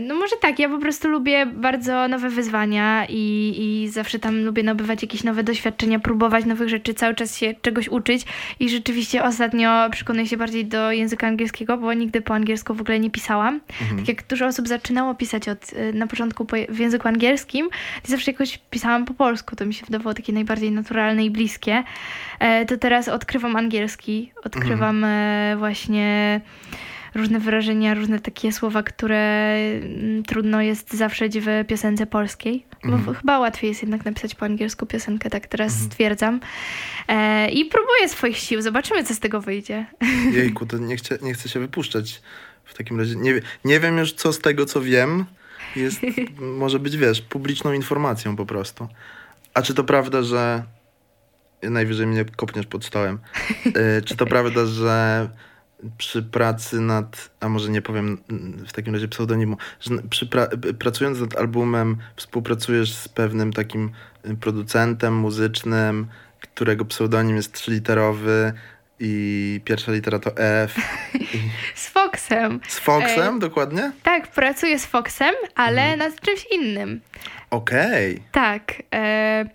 no 0.01 0.15
może 0.15 0.35
tak, 0.41 0.59
ja 0.59 0.69
po 0.69 0.77
prostu 0.77 1.07
lubię 1.07 1.45
bardzo 1.45 2.07
nowe 2.07 2.29
wyzwania 2.29 3.05
i, 3.09 3.53
i 3.57 3.89
zawsze 3.89 4.19
tam 4.19 4.43
lubię 4.43 4.63
nabywać 4.63 5.01
jakieś 5.01 5.23
nowe 5.23 5.43
doświadczenia, 5.43 5.99
próbować 5.99 6.45
nowych 6.45 6.69
rzeczy, 6.69 6.93
cały 6.93 7.15
czas 7.15 7.37
się 7.37 7.55
czegoś 7.61 7.89
uczyć 7.89 8.25
i 8.59 8.69
rzeczywiście 8.69 9.23
ostatnio 9.23 9.89
przekonuję 9.91 10.27
się 10.27 10.37
bardziej 10.37 10.65
do 10.65 10.91
języka 10.91 11.27
angielskiego, 11.27 11.77
bo 11.77 11.93
nigdy 11.93 12.21
po 12.21 12.33
angielsku 12.33 12.73
w 12.73 12.81
ogóle 12.81 12.99
nie 12.99 13.11
pisałam. 13.11 13.59
Mhm. 13.81 13.99
Tak 13.99 14.07
jak 14.07 14.27
dużo 14.27 14.45
osób 14.45 14.67
zaczynało 14.67 15.15
pisać 15.15 15.49
od, 15.49 15.73
e, 15.73 15.93
na 15.93 16.07
początku 16.07 16.45
po, 16.45 16.55
w 16.69 16.79
języku 16.79 17.07
angielskim, 17.07 17.69
to 18.03 18.11
zawsze 18.11 18.31
jakoś 18.31 18.59
pisałam 18.69 19.05
po 19.05 19.13
polsku, 19.13 19.55
to 19.55 19.65
mi 19.65 19.73
się 19.73 19.85
wydawało 19.85 20.13
takie 20.13 20.33
najbardziej 20.33 20.71
naturalne 20.71 21.25
i 21.25 21.31
bliskie. 21.31 21.83
E, 22.39 22.65
to 22.65 22.77
teraz 22.77 23.07
odkrywam 23.07 23.55
angielski, 23.55 24.31
odkrywam 24.43 25.03
e, 25.03 25.55
właśnie 25.57 26.41
różne 27.15 27.39
wyrażenia, 27.39 27.93
różne 27.93 28.19
takie 28.19 28.51
słowa, 28.51 28.83
które 28.83 29.55
mm, 29.55 30.23
trudno 30.23 30.61
jest 30.61 30.93
zawrzeć 30.93 31.39
w 31.39 31.47
piosence 31.67 32.05
polskiej. 32.05 32.65
Bo 32.85 32.93
Mhm. 32.93 33.15
chyba 33.17 33.39
łatwiej 33.39 33.67
jest 33.69 33.81
jednak 33.81 34.05
napisać 34.05 34.35
po 34.35 34.45
angielsku 34.45 34.85
piosenkę, 34.85 35.29
tak 35.29 35.47
teraz 35.47 35.71
Mhm. 35.73 35.91
stwierdzam. 35.91 36.39
E, 37.07 37.49
I 37.49 37.65
próbuję 37.65 38.09
swoich 38.09 38.37
sił, 38.37 38.61
zobaczymy, 38.61 39.03
co 39.03 39.13
z 39.15 39.19
tego 39.19 39.41
wyjdzie. 39.41 39.85
Jejku, 40.33 40.65
to 40.65 40.77
nie, 40.77 40.95
chcę, 40.95 41.17
nie 41.21 41.33
chcę 41.33 41.49
się 41.49 41.59
wypuszczać 41.59 42.21
w 42.65 42.73
takim 42.73 42.99
razie. 42.99 43.15
Nie, 43.15 43.33
nie 43.65 43.79
wiem 43.79 43.97
już, 43.97 44.13
co 44.13 44.33
z 44.33 44.39
tego, 44.39 44.65
co 44.65 44.81
wiem, 44.81 45.25
jest, 45.75 46.01
może 46.59 46.79
być, 46.79 46.97
wiesz, 46.97 47.21
publiczną 47.21 47.73
informacją 47.73 48.35
po 48.35 48.45
prostu. 48.45 48.87
A 49.53 49.61
czy 49.61 49.73
to 49.73 49.83
prawda, 49.83 50.23
że 50.23 50.63
najwyżej 51.63 52.07
mnie 52.07 52.25
kopniesz 52.25 52.65
pod 52.65 52.85
stołem, 52.85 53.19
E, 53.65 54.01
czy 54.01 54.15
to 54.17 54.25
prawda, 54.35 54.65
że 54.65 55.29
przy 55.97 56.23
pracy 56.23 56.79
nad, 56.79 57.29
a 57.39 57.49
może 57.49 57.69
nie 57.69 57.81
powiem 57.81 58.17
w 58.67 58.71
takim 58.73 58.93
razie 58.93 59.07
pseudonimu, 59.07 59.57
że 59.79 59.91
przy 60.09 60.25
pra, 60.25 60.47
pracując 60.79 61.19
nad 61.19 61.37
albumem 61.37 61.97
współpracujesz 62.15 62.93
z 62.93 63.07
pewnym 63.07 63.53
takim 63.53 63.91
y, 64.25 64.35
producentem 64.35 65.13
muzycznym, 65.15 66.07
którego 66.41 66.85
pseudonim 66.85 67.35
jest 67.35 67.53
trzyliterowy 67.53 68.53
i 68.99 69.61
pierwsza 69.65 69.91
litera 69.91 70.19
to 70.19 70.37
F. 70.37 70.75
I 71.13 71.27
Z 71.75 71.87
Foxem. 71.89 72.59
z 72.67 72.79
Foxem, 72.79 73.39
dokładnie? 73.39 73.91
Tak, 74.03 74.27
pracuję 74.31 74.79
z 74.79 74.85
Foxem, 74.85 75.33
ale 75.55 75.81
Mhm. 75.81 75.99
nad 75.99 76.21
czymś 76.21 76.45
innym. 76.51 77.01
Okej. 77.49 78.23
Tak. 78.31 78.73
E, 78.93 78.95
e, 78.95 79.45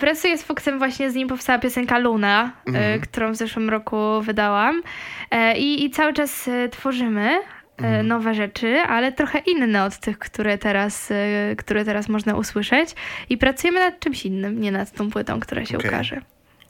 pracuję 0.00 0.38
z 0.38 0.42
Foxem, 0.42 0.78
właśnie 0.78 1.10
z 1.10 1.14
nim 1.14 1.28
powstała 1.28 1.58
piosenka 1.58 1.98
Luna, 1.98 2.52
e, 2.66 2.68
Mhm. 2.68 3.00
którą 3.00 3.32
w 3.32 3.36
zeszłym 3.36 3.70
roku 3.70 3.96
wydałam. 4.22 4.82
E, 5.30 5.58
i, 5.58 5.84
I 5.84 5.90
cały 5.90 6.12
czas 6.12 6.48
e, 6.48 6.68
tworzymy 6.68 7.30
e, 7.30 7.38
Mhm. 7.78 8.06
nowe 8.06 8.34
rzeczy, 8.34 8.76
ale 8.80 9.12
trochę 9.12 9.38
inne 9.38 9.84
od 9.84 9.98
tych, 9.98 10.18
które 10.18 10.58
teraz, 10.58 11.10
e, 11.10 11.56
które 11.56 11.84
teraz 11.84 12.08
można 12.08 12.34
usłyszeć. 12.34 12.94
I 13.28 13.38
pracujemy 13.38 13.80
nad 13.80 14.00
czymś 14.00 14.26
innym, 14.26 14.60
nie 14.60 14.72
nad 14.72 14.92
tą 14.92 15.10
płytą, 15.10 15.40
która 15.40 15.64
się 15.64 15.78
Okej. 15.78 15.90
ukaże. 15.90 16.20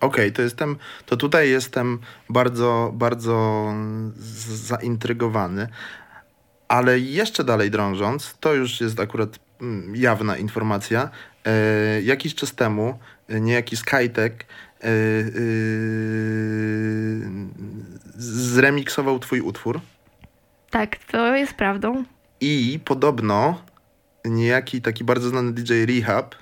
Okej, 0.01 0.33
to 0.33 0.42
jestem, 0.42 0.77
to 1.07 1.16
tutaj 1.16 1.51
jestem 1.51 1.99
bardzo, 2.29 2.90
bardzo 2.94 3.64
zaintrygowany. 4.47 5.68
Ale 6.68 6.99
jeszcze 6.99 7.44
dalej 7.44 7.71
drążąc, 7.71 8.37
to 8.40 8.55
już 8.55 8.81
jest 8.81 9.01
akurat 9.01 9.38
mm, 9.61 9.97
jawna 9.97 10.37
informacja. 10.37 11.11
E, 11.48 12.02
jakiś 12.02 12.34
czas 12.34 12.54
temu 12.54 12.98
e, 13.28 13.40
niejaki 13.40 13.76
Skytek 13.76 14.46
e, 14.80 14.88
zremiksował 18.16 19.18
twój 19.18 19.40
utwór 19.40 19.80
Tak, 20.70 20.96
to 20.96 21.37
jest 21.37 21.54
prawdą. 21.54 22.04
i 22.40 22.80
podobno 22.84 23.62
niejaki 24.24 24.82
taki 24.82 25.04
bardzo 25.04 25.28
znany 25.28 25.52
DJ 25.52 25.72
Rehab 25.84 26.34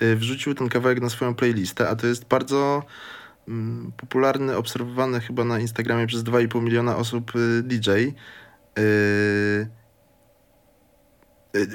wrzucił 0.00 0.54
ten 0.54 0.68
kawałek 0.68 1.00
na 1.00 1.10
swoją 1.10 1.34
playlistę, 1.34 1.88
a 1.88 1.96
to 1.96 2.06
jest 2.06 2.24
bardzo 2.24 2.82
mm, 3.48 3.92
popularny, 3.96 4.56
obserwowany 4.56 5.20
chyba 5.20 5.44
na 5.44 5.58
Instagramie 5.58 6.06
przez 6.06 6.22
2,5 6.22 6.62
miliona 6.62 6.96
osób 6.96 7.32
DJ. 7.62 7.90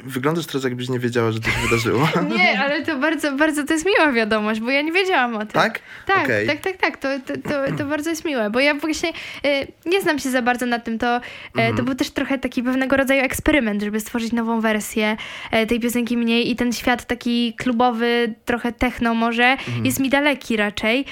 Wyglądasz 0.03 0.45
teraz, 0.45 0.63
jakbyś 0.63 0.89
nie 0.89 0.99
wiedziała, 0.99 1.31
że 1.31 1.39
to 1.39 1.49
się 1.49 1.59
wydarzyło. 1.69 2.07
Nie, 2.37 2.59
ale 2.59 2.85
to 2.85 2.97
bardzo, 2.97 3.31
bardzo 3.37 3.63
to 3.63 3.73
jest 3.73 3.85
miła 3.85 4.11
wiadomość, 4.11 4.59
bo 4.59 4.71
ja 4.71 4.81
nie 4.81 4.91
wiedziałam 4.91 5.35
o 5.35 5.39
tym. 5.39 5.47
Tak? 5.47 5.79
Tak, 6.05 6.23
Okej. 6.23 6.47
tak, 6.47 6.59
tak, 6.61 6.77
tak. 6.77 6.97
To, 6.97 7.07
to, 7.25 7.33
to, 7.49 7.75
to 7.77 7.85
bardzo 7.85 8.09
jest 8.09 8.25
miłe, 8.25 8.49
bo 8.49 8.59
ja 8.59 8.73
właśnie 8.75 9.09
y, 9.09 9.67
nie 9.85 10.01
znam 10.01 10.19
się 10.19 10.29
za 10.29 10.41
bardzo 10.41 10.65
na 10.65 10.79
tym. 10.79 10.99
To, 10.99 11.21
Mhm. 11.55 11.73
y, 11.73 11.77
to 11.77 11.83
był 11.83 11.95
też 11.95 12.09
trochę 12.11 12.37
taki 12.39 12.63
pewnego 12.63 12.97
rodzaju 12.97 13.21
eksperyment, 13.23 13.81
żeby 13.81 13.99
stworzyć 13.99 14.31
nową 14.33 14.61
wersję 14.61 15.17
y, 15.63 15.67
tej 15.67 15.79
piosenki 15.79 16.17
mniej 16.17 16.51
i 16.51 16.55
ten 16.55 16.73
świat 16.73 17.05
taki 17.05 17.53
klubowy, 17.53 18.33
trochę 18.45 18.71
techno 18.71 19.13
może, 19.13 19.43
Mhm. 19.45 19.85
jest 19.85 19.99
mi 19.99 20.09
daleki 20.09 20.57
raczej. 20.57 21.05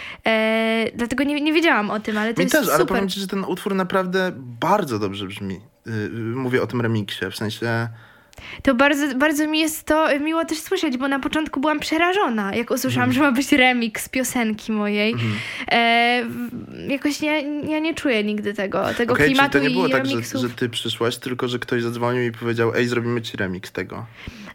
Dlatego 0.95 1.23
nie, 1.23 1.41
nie 1.41 1.53
wiedziałam 1.53 1.89
o 1.91 1.99
tym, 1.99 2.17
ale 2.17 2.34
to 2.34 2.39
Mi 2.39 2.43
jest 2.43 2.55
też, 2.55 2.67
ale 2.67 2.71
super. 2.77 2.88
powiem 2.88 3.10
ci, 3.10 3.19
że 3.19 3.27
ten 3.27 3.43
utwór 3.43 3.75
naprawdę 3.75 4.32
bardzo 4.36 4.99
dobrze 4.99 5.25
brzmi. 5.27 5.60
Mówię 6.36 6.62
o 6.62 6.67
tym 6.67 6.82
remiksie, 6.82 7.25
w 7.32 7.36
sensie... 7.36 7.88
To 8.63 8.75
bardzo, 8.75 9.15
bardzo 9.15 9.47
mi 9.47 9.60
jest 9.60 9.84
to 9.84 10.08
miło 10.19 10.45
też 10.45 10.60
słyszeć, 10.60 10.97
bo 10.97 11.08
na 11.08 11.19
początku 11.19 11.60
byłam 11.60 11.80
przerażona, 11.80 12.56
jak 12.56 12.71
usłyszałam, 12.71 13.10
Mhm. 13.10 13.13
że 13.25 13.32
ma 13.32 13.38
być 13.38 13.52
remix 13.52 14.10
piosenki 14.10 14.71
mojej. 14.71 15.15
E, 15.71 16.23
w- 16.30 16.89
jakoś 16.89 17.21
nie, 17.21 17.41
ja 17.71 17.80
nie 17.80 17.93
czuję 17.93 18.23
nigdy 18.23 18.54
tego, 18.54 18.93
tego 18.97 19.15
czyli 19.15 19.28
klimatu 19.30 19.52
to 19.52 19.60
nie 19.60 19.69
było 19.69 19.89
tak, 19.89 20.06
że, 20.06 20.21
że 20.39 20.49
ty 20.49 20.69
przyszłaś, 20.69 21.17
tylko 21.17 21.47
że 21.47 21.60
ktoś 21.60 21.84
zadzwonił 21.84 22.23
i 22.23 22.32
powiedział, 22.32 22.71
ej, 22.75 22.88
zrobimy 22.88 23.21
ci 23.21 23.38
remix 23.38 23.71
tego. 23.71 24.06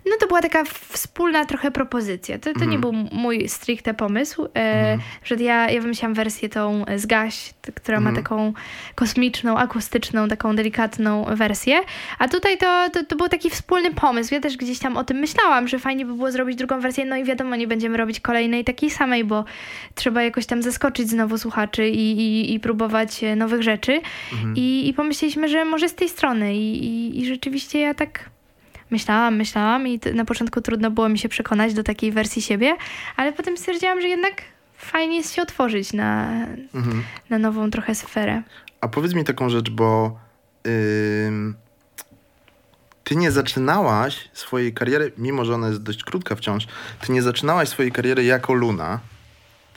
No 0.06 0.12
to 0.20 0.26
była 0.26 0.42
taka 0.42 0.64
wspólna 0.88 1.44
trochę 1.44 1.70
propozycja. 1.70 2.38
To, 2.38 2.44
to 2.44 2.50
Mhm. 2.50 2.70
nie 2.70 2.78
był 2.78 2.92
mój 2.92 3.48
stricte 3.48 3.94
pomysł, 3.94 4.48
e, 4.56 4.98
że 5.24 5.34
ja, 5.34 5.70
ja 5.70 5.80
wymyślałam 5.80 6.14
wersję 6.14 6.48
tą 6.48 6.84
z 6.96 7.06
Gaś, 7.06 7.54
która 7.74 8.00
ma 8.00 8.08
Mhm. 8.10 8.24
taką 8.24 8.52
kosmiczną, 8.94 9.58
akustyczną, 9.58 10.28
taką 10.28 10.56
delikatną 10.56 11.24
wersję. 11.24 11.80
A 12.18 12.28
tutaj 12.28 12.58
to, 12.58 12.90
to, 12.92 13.04
to 13.04 13.16
był 13.16 13.28
taki 13.28 13.50
wspólny 13.50 13.94
pomysł. 13.94 14.34
Ja 14.34 14.40
też 14.40 14.56
gdzieś 14.56 14.78
tam 14.78 14.96
o 14.96 15.04
tym 15.04 15.16
myślałam, 15.16 15.68
że 15.68 15.78
fajnie 15.78 16.06
by 16.06 16.14
było 16.14 16.32
zrobić 16.32 16.56
drugą 16.58 16.80
wersję. 16.80 17.04
No 17.04 17.16
i 17.16 17.24
wiadomo, 17.24 17.56
nie 17.56 17.66
będziemy 17.66 17.96
robić 17.96 18.20
kolejnej 18.20 18.64
takiej 18.64 18.90
samej, 18.90 19.24
bo 19.24 19.44
trzeba 19.94 20.22
jakoś 20.22 20.46
tam 20.46 20.62
zaskoczyć 20.62 21.08
znowu 21.10 21.38
słuchaczy 21.38 21.88
i, 21.88 22.12
i, 22.12 22.54
i 22.54 22.60
próbować 22.60 23.24
e, 23.24 23.36
nowych 23.36 23.62
rzeczy. 23.62 24.00
Mhm. 24.32 24.54
I, 24.56 24.88
I 24.88 24.94
pomyśleliśmy, 24.94 25.48
że 25.48 25.64
może 25.64 25.88
z 25.88 25.94
tej 25.94 26.08
strony. 26.08 26.54
I, 26.56 26.84
i, 26.84 27.20
i 27.20 27.26
rzeczywiście 27.26 27.80
ja 27.80 27.94
tak 27.94 28.34
myślałam, 28.98 29.37
myślałam 29.37 29.87
i 29.88 30.00
na 30.14 30.24
początku 30.24 30.61
trudno 30.61 30.90
było 30.90 31.09
mi 31.09 31.18
się 31.18 31.28
przekonać 31.28 31.74
do 31.74 31.83
takiej 31.83 32.12
wersji 32.12 32.42
siebie, 32.42 32.76
ale 33.16 33.33
potem 33.33 33.57
stwierdziłam, 33.57 34.00
że 34.00 34.09
jednak 34.09 34.42
fajnie 34.78 35.16
jest 35.16 35.35
się 35.35 35.42
otworzyć 35.42 35.92
na, 35.92 36.30
Mhm. 36.74 37.02
na 37.30 37.38
nową 37.38 37.70
trochę 37.70 37.94
sferę. 37.94 38.42
A 38.80 38.88
powiedz 38.88 39.14
mi 39.14 39.24
taką 39.24 39.48
rzecz, 39.50 39.70
bo 39.70 40.18
ym, 41.26 41.54
ty 43.04 43.16
nie 43.16 43.30
zaczynałaś 43.30 44.28
swojej 44.33 44.72
kariery, 44.74 45.12
mimo 45.18 45.44
że 45.44 45.54
ona 45.54 45.68
jest 45.68 45.83
dość 45.83 46.04
krótka 46.04 46.35
wciąż, 46.37 46.66
ty 47.07 47.12
nie 47.12 47.22
zaczynałaś 47.22 47.68
swojej 47.68 47.92
kariery 47.92 48.24
jako 48.24 48.54
Luna, 48.54 49.00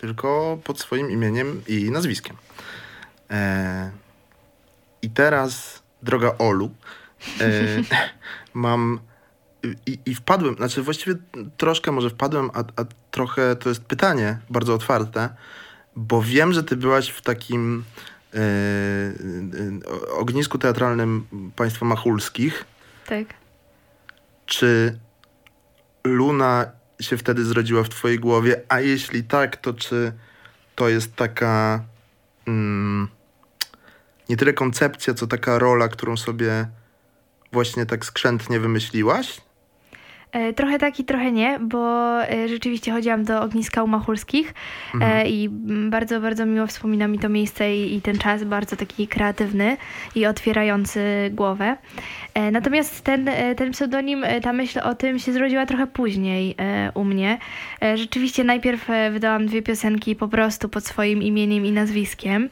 tylko 0.01 0.57
pod 0.63 0.79
swoim 0.79 1.11
imieniem 1.11 1.61
i 1.67 1.91
nazwiskiem. 1.91 2.35
E, 3.31 3.91
I 5.01 5.09
teraz, 5.09 5.83
droga 6.03 6.31
Olu, 6.37 6.71
e, 7.41 7.47
mam 8.53 8.99
i, 9.85 9.99
i 10.05 10.15
wpadłem, 10.15 10.55
znaczy 10.55 10.83
właściwie 10.83 11.15
troszkę 11.57 11.91
może 11.91 12.09
wpadłem, 12.09 12.49
a, 12.53 12.59
a 12.59 12.85
trochę 13.11 13.55
to 13.55 13.69
jest 13.69 13.85
pytanie 13.85 14.39
bardzo 14.49 14.73
otwarte, 14.73 15.29
bo 15.95 16.21
wiem, 16.21 16.53
że 16.53 16.63
ty 16.63 16.75
byłaś 16.75 17.09
w 17.09 17.21
takim 17.21 17.83
e, 18.33 18.39
ognisku 20.11 20.57
teatralnym 20.57 21.27
państwa 21.55 21.85
machulskich. 21.85 22.65
Tak. 23.05 23.33
Czy 24.45 24.99
Luna 26.03 26.65
się 27.01 27.17
wtedy 27.17 27.45
zrodziła 27.45 27.83
w 27.83 27.89
twojej 27.89 28.19
głowie? 28.19 28.61
A 28.69 28.79
jeśli 28.79 29.23
tak, 29.23 29.57
to 29.57 29.73
czy 29.73 30.13
to 30.75 30.89
jest 30.89 31.15
taka 31.15 31.83
mm, 32.47 33.07
nie 34.29 34.37
tyle 34.37 34.53
koncepcja, 34.53 35.13
co 35.13 35.27
taka 35.27 35.59
rola, 35.59 35.87
którą 35.87 36.17
sobie 36.17 36.67
właśnie 37.51 37.85
tak 37.85 38.05
skrzętnie 38.05 38.59
wymyśliłaś? 38.59 39.41
E, 40.37 40.53
Trochę 40.53 40.79
tak 40.79 40.99
i 40.99 41.03
trochę 41.03 41.31
nie, 41.31 41.59
bo 41.59 42.23
e, 42.23 42.47
rzeczywiście 42.47 42.91
chodziłam 42.91 43.23
do 43.23 43.41
ogniska 43.41 43.83
u 43.83 43.87
Machulskich 43.87 44.53
e, 45.01 45.29
i 45.29 45.45
mm, 45.45 45.89
bardzo, 45.89 46.21
bardzo 46.21 46.45
miło 46.45 46.67
wspomina 46.67 47.07
mi 47.07 47.19
to 47.19 47.29
miejsce 47.29 47.75
i, 47.75 47.95
i 47.95 48.01
ten 48.01 48.17
czas 48.17 48.43
bardzo 48.43 48.75
taki 48.75 49.07
kreatywny 49.07 49.77
i 50.15 50.25
otwierający 50.25 51.01
głowę. 51.33 51.77
Natomiast 52.51 53.01
ten, 53.01 53.29
ten 53.57 53.71
pseudonim, 53.71 54.25
ta 54.41 54.53
myśl 54.53 54.79
o 54.79 54.95
tym 54.95 55.19
się 55.19 55.33
zrodziła 55.33 55.65
trochę 55.65 55.87
później 55.87 56.55
u 56.93 57.03
mnie. 57.03 57.37
Rzeczywiście 57.95 58.43
najpierw 58.43 58.87
wydałam 59.11 59.47
dwie 59.47 59.61
piosenki 59.61 60.15
po 60.15 60.27
prostu 60.27 60.69
pod 60.69 60.85
swoim 60.85 61.21
imieniem 61.21 61.65
i 61.65 61.71
nazwiskiem. 61.71 62.49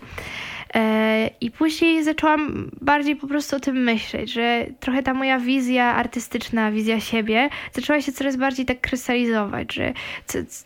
E, 0.75 1.29
I 1.41 1.51
później 1.51 2.03
zaczęłam 2.03 2.71
bardziej 2.81 3.15
po 3.15 3.27
prostu 3.27 3.55
o 3.55 3.59
tym 3.59 3.83
myśleć, 3.83 4.31
że 4.31 4.65
trochę 4.79 5.03
ta 5.03 5.13
moja 5.13 5.39
wizja 5.39 5.85
artystyczna, 5.85 6.71
wizja 6.71 6.99
siebie 6.99 7.49
zaczęła 7.73 8.01
się 8.01 8.11
coraz 8.11 8.35
bardziej 8.35 8.65
tak 8.65 8.81
krystalizować, 8.81 9.73
że 9.73 9.93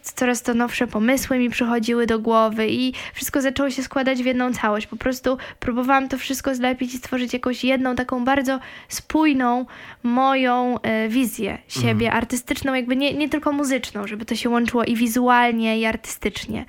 coraz 0.01 0.41
to 0.41 0.53
nowsze 0.53 0.87
pomysły 0.87 1.39
mi 1.39 1.49
przychodziły 1.49 2.05
do 2.05 2.19
głowy 2.19 2.67
i 2.69 2.93
wszystko 3.13 3.41
zaczęło 3.41 3.69
się 3.69 3.83
składać 3.83 4.23
w 4.23 4.25
jedną 4.25 4.53
całość. 4.53 4.87
Po 4.87 4.95
prostu 4.95 5.37
próbowałam 5.59 6.09
to 6.09 6.17
wszystko 6.17 6.55
zlepić 6.55 6.93
i 6.93 6.97
stworzyć 6.97 7.33
jakąś 7.33 7.63
jedną 7.63 7.95
taką 7.95 8.25
bardzo 8.25 8.59
spójną 8.87 9.65
moją 10.03 10.81
e, 10.81 11.09
wizję 11.09 11.57
siebie 11.67 12.11
artystyczną, 12.11 12.73
jakby 12.73 12.95
nie, 12.95 13.13
nie 13.13 13.29
tylko 13.29 13.51
muzyczną, 13.51 14.07
żeby 14.07 14.25
to 14.25 14.35
się 14.35 14.49
łączyło 14.49 14.83
i 14.83 14.95
wizualnie, 14.95 15.79
i 15.79 15.85
artystycznie. 15.85 16.65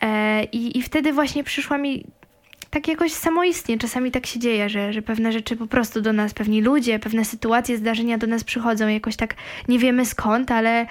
E, 0.00 0.44
i, 0.44 0.78
I 0.78 0.82
wtedy 0.82 1.12
właśnie 1.12 1.44
przyszła 1.44 1.78
mi 1.78 2.04
tak 2.70 2.88
jakoś 2.88 3.12
samoistnie. 3.12 3.78
Czasami 3.78 4.10
tak 4.10 4.26
się 4.26 4.38
dzieje, 4.38 4.68
że, 4.68 4.92
że 4.92 5.02
pewne 5.02 5.32
rzeczy 5.32 5.56
po 5.56 5.66
prostu 5.66 6.00
do 6.00 6.12
nas, 6.12 6.34
pewni 6.34 6.62
ludzie, 6.62 6.98
pewne 6.98 7.24
sytuacje, 7.24 7.76
zdarzenia 7.76 8.18
do 8.18 8.26
nas 8.26 8.44
przychodzą 8.44 8.88
jakoś 8.88 9.16
tak 9.16 9.34
nie 9.68 9.78
wiemy 9.78 10.06
skąd, 10.06 10.50
ale, 10.50 10.86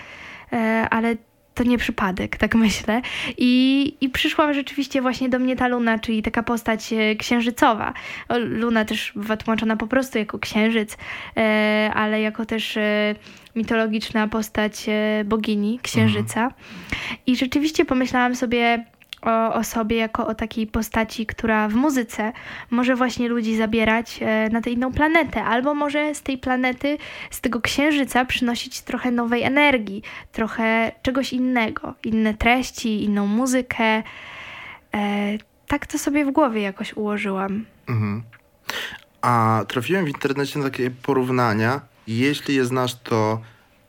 e, 0.54 0.88
ale 0.90 1.16
to 1.56 1.64
nie 1.64 1.78
przypadek, 1.78 2.38
tak 2.38 2.56
myślę. 2.56 3.02
I, 3.38 3.94
I 4.02 4.10
przyszła 4.10 4.54
rzeczywiście 4.54 5.02
właśnie 5.02 5.30
do 5.30 5.40
mnie 5.40 5.56
ta 5.56 5.68
Luna, 5.68 6.00
czyli 6.00 6.22
taka 6.22 6.44
postać 6.44 6.94
e, 6.94 7.16
księżycowa. 7.16 7.94
Luna 8.40 8.86
też 8.86 9.12
bywa 9.16 9.38
tłumaczona 9.38 9.78
po 9.78 9.88
prostu 9.88 10.18
jako 10.18 10.40
księżyc, 10.40 10.98
e, 11.38 11.92
ale 11.94 12.22
jako 12.22 12.46
też 12.46 12.78
mitologiczna 13.56 14.28
postać 14.28 14.86
bogini, 15.26 15.80
księżyca. 15.84 16.52
I 17.28 17.36
rzeczywiście 17.36 17.86
pomyślałam 17.86 18.36
sobie 18.36 18.86
o, 19.22 19.54
o 19.54 19.64
sobie 19.64 19.98
jako 19.98 20.28
o 20.28 20.36
takiej 20.36 20.68
postaci, 20.68 21.26
która 21.26 21.68
w 21.68 21.74
muzyce 21.74 22.34
może 22.70 22.96
właśnie 22.96 23.30
ludzi 23.30 23.58
zabierać 23.58 24.20
e, 24.22 24.50
na 24.50 24.62
tę 24.62 24.70
inną 24.70 24.94
planetę, 24.94 25.44
albo 25.44 25.74
może 25.74 26.16
z 26.16 26.22
tej 26.22 26.38
planety, 26.38 26.98
z 27.30 27.42
tego 27.42 27.62
księżyca 27.62 28.26
przynosić 28.26 28.82
trochę 28.82 29.12
nowej 29.12 29.44
energii, 29.44 30.04
trochę 30.32 30.92
czegoś 31.02 31.34
innego, 31.34 31.94
inne 32.04 32.34
treści, 32.34 33.04
inną 33.04 33.28
muzykę. 33.28 34.04
E, 34.94 35.38
tak 35.68 35.88
to 35.88 35.98
sobie 35.98 36.26
w 36.26 36.32
głowie 36.32 36.62
jakoś 36.62 36.94
ułożyłam. 36.94 37.66
Mhm. 37.88 38.24
A 39.22 39.64
trafiłem 39.68 40.06
w 40.06 40.08
internecie 40.08 40.60
na 40.60 40.66
takie 40.66 40.92
porównania. 40.92 41.82
Jeśli 42.08 42.56
je 42.56 42.66
znasz, 42.66 42.96
to 42.96 43.42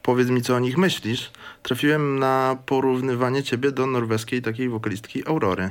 powiedz 0.03 0.31
mi, 0.31 0.43
co 0.43 0.57
o 0.57 0.59
nich 0.59 0.79
myślisz. 0.79 1.31
Trafiłem 1.63 2.19
na 2.19 2.57
porównywanie 2.67 3.43
ciebie 3.43 3.73
do 3.73 3.87
norweskiej 3.87 4.43
takiej 4.43 4.69
wokalistki 4.69 5.29
Aurory. 5.29 5.71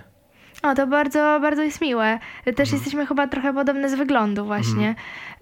O, 0.64 0.76
to 0.76 0.88
bardzo, 0.88 1.40
bardzo 1.42 1.64
jest 1.64 1.82
miłe. 1.82 2.20
Też 2.56 2.72
jesteśmy 2.72 3.06
chyba 3.06 3.28
trochę 3.28 3.54
podobne 3.54 3.90
z 3.90 3.96
wyglądu 3.96 4.46
właśnie. 4.46 4.96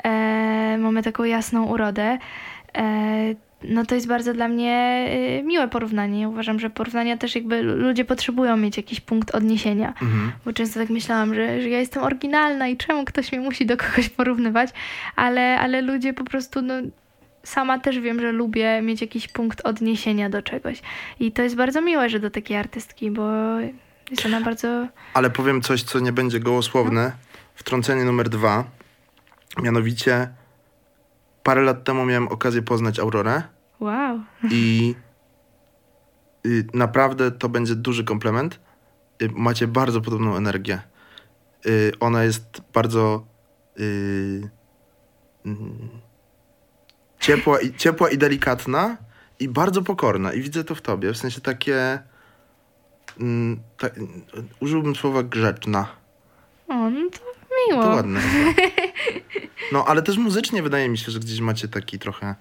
E, 0.04 0.78
mamy 0.80 1.04
taką 1.04 1.24
jasną 1.24 1.66
urodę. 1.66 2.18
E, 2.78 3.36
no 3.64 3.86
to 3.86 3.96
jest 3.96 4.08
bardzo 4.08 4.34
dla 4.34 4.48
mnie 4.48 5.08
e, 5.10 5.44
miłe 5.44 5.68
porównanie. 5.68 6.30
Uważam, 6.30 6.60
że 6.60 6.70
porównania 6.70 7.18
też 7.18 7.36
jakby 7.36 7.62
ludzie 7.62 8.06
potrzebują 8.06 8.58
mieć 8.58 8.78
jakiś 8.78 9.00
punkt 9.00 9.36
odniesienia. 9.36 9.88
Mhm. 9.88 10.32
Bo 10.46 10.54
często 10.54 10.80
tak 10.80 10.90
myślałam, 10.90 11.36
że, 11.36 11.62
że 11.62 11.70
ja 11.70 11.80
jestem 11.80 12.04
oryginalna 12.04 12.68
i 12.68 12.78
czemu 12.78 13.06
ktoś 13.06 13.32
mnie 13.32 13.42
musi 13.42 13.66
do 13.66 13.78
kogoś 13.78 14.10
porównywać, 14.10 14.70
ale, 15.16 15.60
ale 15.60 15.82
ludzie 15.82 16.14
po 16.14 16.24
prostu, 16.24 16.62
no 16.62 16.74
sama 17.48 17.80
też 17.80 18.00
wiem, 18.00 18.20
że 18.20 18.32
lubię 18.32 18.82
mieć 18.82 19.02
jakiś 19.02 19.28
punkt 19.28 19.62
odniesienia 19.64 20.30
do 20.30 20.42
czegoś. 20.42 20.82
I 21.20 21.32
to 21.32 21.42
jest 21.42 21.56
bardzo 21.56 21.82
miłe, 21.82 22.10
że 22.10 22.20
do 22.20 22.30
takiej 22.30 22.58
artystki, 22.58 23.12
bo 23.12 23.32
jest 24.12 24.26
ona 24.26 24.42
bardzo... 24.42 24.88
Ale 25.14 25.30
powiem 25.30 25.62
coś, 25.62 25.84
co 25.84 26.00
nie 26.00 26.12
będzie 26.12 26.40
gołosłowne. 26.40 27.12
Wtrącenie 27.56 28.06
numer 28.06 28.30
dwa. 28.30 28.64
Mianowicie 29.64 30.28
parę 31.44 31.62
lat 31.62 31.84
temu 31.84 32.06
miałem 32.06 32.28
okazję 32.28 32.62
poznać 32.62 33.00
Aurorę 33.00 33.42
Wow. 33.80 34.20
i 34.52 34.96
y, 36.46 36.68
naprawdę 36.74 37.32
to 37.32 37.50
będzie 37.50 37.76
duży 37.76 38.04
komplement. 38.04 38.60
Y, 39.22 39.30
macie 39.36 39.68
bardzo 39.68 40.02
podobną 40.02 40.36
energię. 40.36 40.82
Y, 41.66 41.92
ona 42.00 42.24
jest 42.24 42.62
bardzo 42.74 43.26
y, 43.80 44.50
mm, 45.46 45.90
ciepła 47.20 47.60
i, 47.60 47.74
ciepła 47.74 48.10
i 48.10 48.18
delikatna 48.18 48.98
i 49.40 49.48
bardzo 49.48 49.82
pokorna. 49.82 50.34
I 50.34 50.42
widzę 50.42 50.64
to 50.64 50.76
w 50.76 50.82
tobie. 50.82 51.14
W 51.14 51.18
sensie 51.18 51.42
takie... 51.42 52.00
Mm, 53.20 53.60
ta, 53.78 53.88
użyłbym 54.60 54.96
słowa 54.96 55.24
grzeczna. 55.24 55.88
O, 56.68 56.90
no 56.90 57.10
to 57.10 57.20
miło. 57.70 57.84
To 57.84 57.90
ładne. 57.90 58.22
No, 59.72 59.86
ale 59.86 60.02
też 60.02 60.18
muzycznie 60.18 60.64
wydaje 60.64 60.90
mi 60.90 60.98
się, 60.98 61.12
że 61.12 61.20
gdzieś 61.20 61.40
macie 61.40 61.68
taki 61.68 62.00
trochę 62.00 62.36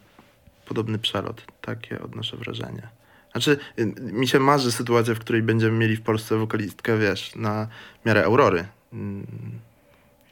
podobny 0.67 0.99
przelot. 0.99 1.43
Takie 1.61 2.03
odnoszę 2.03 2.37
wrażenie. 2.37 2.89
Znaczy, 3.33 3.59
y, 3.79 3.87
mi 3.99 4.29
się 4.29 4.41
marzy 4.41 4.73
sytuacja, 4.73 5.15
w 5.15 5.19
której 5.19 5.43
będziemy 5.43 5.79
mieli 5.79 5.97
w 5.97 6.03
Polsce 6.03 6.37
wokalistkę, 6.37 6.99
wiesz, 6.99 7.35
na 7.37 7.69
miarę 8.05 8.25
Aurory. 8.25 8.65
Mm, 8.93 9.27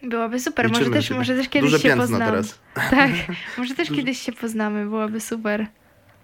Byłoby 0.04 0.40
super. 0.40 0.68
Może 0.68 0.80
liczymy 0.80 0.96
też, 0.96 1.10
może 1.10 1.36
też 1.36 1.48
kiedyś 1.48 1.70
Duże 1.70 1.82
się 1.82 1.96
poznamy. 1.96 2.24
teraz. 2.24 2.58
Tak, 2.90 3.10
może 3.58 3.74
też 3.74 3.88
kiedyś 3.88 4.18
się 4.18 4.32
poznamy, 4.32 4.84
byłoby 4.84 5.20
super. 5.20 5.66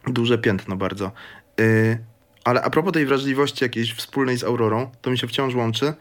Duże 0.06 0.38
piętno 0.38 0.76
bardzo. 0.76 1.12
Y, 1.60 1.98
ale 2.44 2.62
a 2.62 2.70
propos 2.70 2.92
tej 2.92 3.06
wrażliwości 3.06 3.64
jakiejś 3.64 3.94
wspólnej 3.94 4.38
z 4.38 4.44
Aurorą, 4.44 4.90
to 5.02 5.10
mi 5.10 5.18
się 5.18 5.26
wciąż 5.26 5.54
łączy 5.54 5.92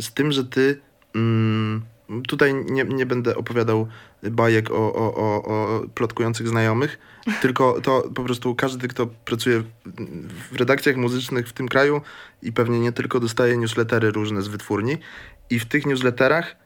z 0.00 0.12
tym, 0.12 0.32
że 0.32 0.44
ty 0.44 0.80
mm, 1.14 1.82
tutaj 2.28 2.54
nie, 2.54 2.84
nie 2.84 3.06
będę 3.06 3.36
opowiadał 3.36 3.88
bajek 4.22 4.70
o, 4.70 4.94
o, 4.94 5.14
o, 5.14 5.44
o 5.44 5.82
plotkujących 5.94 6.48
znajomych, 6.48 6.98
tylko 7.42 7.80
to 7.80 8.10
po 8.14 8.24
prostu 8.24 8.54
każdy, 8.54 8.88
kto 8.88 9.06
pracuje 9.06 9.62
w 10.52 10.56
redakcjach 10.56 10.96
muzycznych 10.96 11.48
w 11.48 11.52
tym 11.52 11.68
kraju 11.68 12.00
i 12.42 12.52
pewnie 12.52 12.80
nie 12.80 12.92
tylko 12.92 13.20
dostaje 13.20 13.56
newslettery 13.56 14.10
różne 14.10 14.42
z 14.42 14.48
wytwórni 14.48 14.96
i 15.50 15.58
w 15.58 15.64
tych 15.64 15.86
newsletterach 15.86 16.61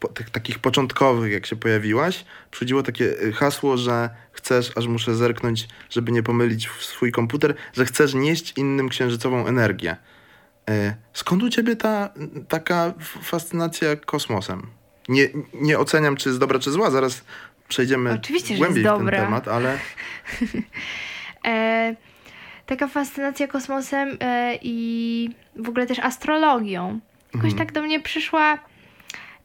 po, 0.00 0.08
tych 0.08 0.30
takich 0.30 0.58
początkowych, 0.58 1.32
jak 1.32 1.46
się 1.46 1.56
pojawiłaś, 1.56 2.24
przychodziło 2.50 2.82
takie 2.82 3.04
y, 3.22 3.32
hasło, 3.32 3.76
że 3.76 4.10
chcesz, 4.32 4.72
aż 4.76 4.86
muszę 4.86 5.14
zerknąć, 5.14 5.68
żeby 5.90 6.12
nie 6.12 6.22
pomylić 6.22 6.68
w 6.68 6.84
swój 6.84 7.12
komputer, 7.12 7.54
że 7.72 7.84
chcesz 7.84 8.14
nieść 8.14 8.52
innym 8.56 8.88
księżycową 8.88 9.46
energię. 9.46 9.96
Y, 10.70 10.94
Skąd 11.12 11.42
u 11.42 11.48
ciebie 11.50 11.76
ta 11.76 12.10
y, 12.38 12.44
taka 12.48 12.94
fascynacja 13.22 13.96
kosmosem? 13.96 14.66
Nie, 15.08 15.28
nie 15.54 15.78
oceniam, 15.78 16.16
czy 16.16 16.28
jest 16.28 16.38
dobra, 16.40 16.58
czy 16.58 16.70
zła, 16.70 16.90
zaraz 16.90 17.24
przejdziemy 17.68 18.12
Oczywiście, 18.12 18.54
że 18.54 18.58
głębiej 18.58 18.82
jest 18.82 18.94
w 18.94 18.96
ten 18.96 19.04
dobra. 19.06 19.20
temat, 19.20 19.48
ale 19.48 19.78
E, 21.46 21.94
taka 22.66 22.88
fascynacja 22.88 23.46
kosmosem 23.48 24.16
e, 24.20 24.58
i 24.62 25.30
w 25.56 25.68
ogóle 25.68 25.86
też 25.86 25.98
astrologią. 25.98 27.00
Jakoś 27.34 27.50
Mhm. 27.52 27.66
tak 27.66 27.72
do 27.72 27.82
mnie 27.82 28.00
przyszła. 28.00 28.58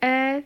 E, 0.04 0.42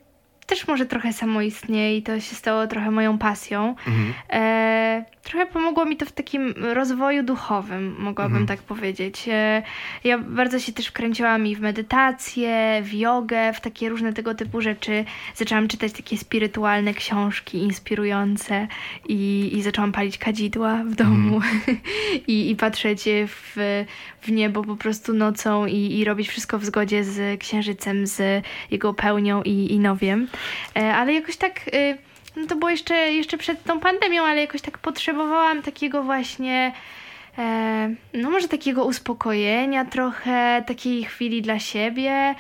też 0.46 0.68
może 0.68 0.86
trochę 0.86 1.14
samoistnie 1.14 1.98
i 1.98 2.04
to 2.04 2.20
się 2.20 2.36
stało 2.36 2.68
trochę 2.68 2.92
moją 2.92 3.18
pasją. 3.18 3.76
mhm. 3.88 4.14
E, 4.30 5.06
trochę 5.24 5.46
pomogło 5.46 5.86
mi 5.86 5.98
to 5.98 6.06
w 6.06 6.12
takim 6.12 6.54
rozwoju 6.58 7.24
duchowym, 7.24 7.96
mogłabym 8.00 8.38
Mhm. 8.38 8.48
tak 8.48 8.66
powiedzieć. 8.66 9.26
E, 9.28 9.64
ja 10.04 10.18
bardzo 10.18 10.60
się 10.60 10.74
też 10.74 10.88
wkręciłam 10.88 11.48
i 11.48 11.56
w 11.56 11.62
medytację, 11.62 12.82
w 12.84 12.94
jogę, 12.94 13.54
w 13.54 13.62
takie 13.62 13.90
różne 13.90 14.14
tego 14.14 14.36
typu 14.36 14.62
rzeczy. 14.62 15.06
Zaczęłam 15.36 15.68
czytać 15.68 15.92
takie 15.92 16.18
spirytualne 16.18 16.94
książki 16.94 17.58
inspirujące 17.58 18.68
i, 19.08 19.52
i 19.54 19.62
zaczęłam 19.62 19.92
palić 19.92 20.18
kadzidła 20.18 20.84
w 20.84 20.96
domu 20.96 21.42
I, 22.28 22.52
i 22.52 22.56
patrzeć 22.56 23.04
w, 23.28 23.86
w 24.22 24.32
niebo 24.32 24.64
po 24.64 24.76
prostu 24.76 25.14
nocą 25.14 25.66
i, 25.66 26.00
i 26.00 26.06
robić 26.06 26.30
wszystko 26.30 26.60
w 26.60 26.66
zgodzie 26.66 27.04
z 27.04 27.40
księżycem, 27.40 28.08
z 28.08 28.46
jego 28.72 28.94
pełnią 28.94 29.44
i, 29.44 29.74
i 29.74 29.80
nowiem. 29.80 30.28
E, 30.76 30.96
ale 30.96 31.14
jakoś 31.14 31.38
tak... 31.38 31.62
No 32.36 32.48
to 32.48 32.56
było 32.56 32.72
jeszcze, 32.72 32.96
jeszcze 32.96 33.38
przed 33.38 33.64
tą 33.64 33.80
pandemią, 33.80 34.24
ale 34.24 34.42
jakoś 34.42 34.62
tak 34.62 34.78
potrzebowałam 34.78 35.62
takiego 35.62 36.04
właśnie, 36.04 36.74
e, 37.38 37.96
no 38.14 38.30
może 38.30 38.48
takiego 38.48 38.86
uspokojenia 38.86 39.86
trochę, 39.86 40.64
takiej 40.68 41.04
chwili 41.04 41.42
dla 41.42 41.60
siebie. 41.60 42.36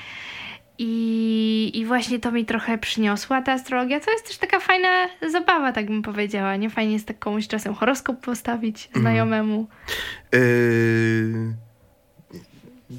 I, 0.78 1.72
I 1.74 1.86
właśnie 1.86 2.20
to 2.20 2.32
mi 2.32 2.46
trochę 2.46 2.78
przyniosła 2.78 3.42
ta 3.42 3.52
astrologia. 3.52 4.00
To 4.00 4.12
jest 4.12 4.28
też 4.28 4.38
taka 4.38 4.60
fajna 4.60 4.88
zabawa, 5.32 5.72
tak 5.72 5.86
bym 5.86 6.02
powiedziała. 6.02 6.56
Nie 6.56 6.70
fajnie 6.70 6.94
jest 6.94 7.08
tak 7.08 7.20
komuś 7.20 7.48
czasem 7.48 7.74
horoskop 7.74 8.20
postawić 8.22 8.90
znajomemu. 8.96 9.68
Yy, 10.34 11.54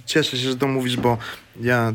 Cieszę 0.06 0.36
się, 0.36 0.48
że 0.48 0.56
to 0.56 0.68
mówisz, 0.68 0.96
bo 0.96 1.18
ja 1.60 1.78
mm, 1.78 1.94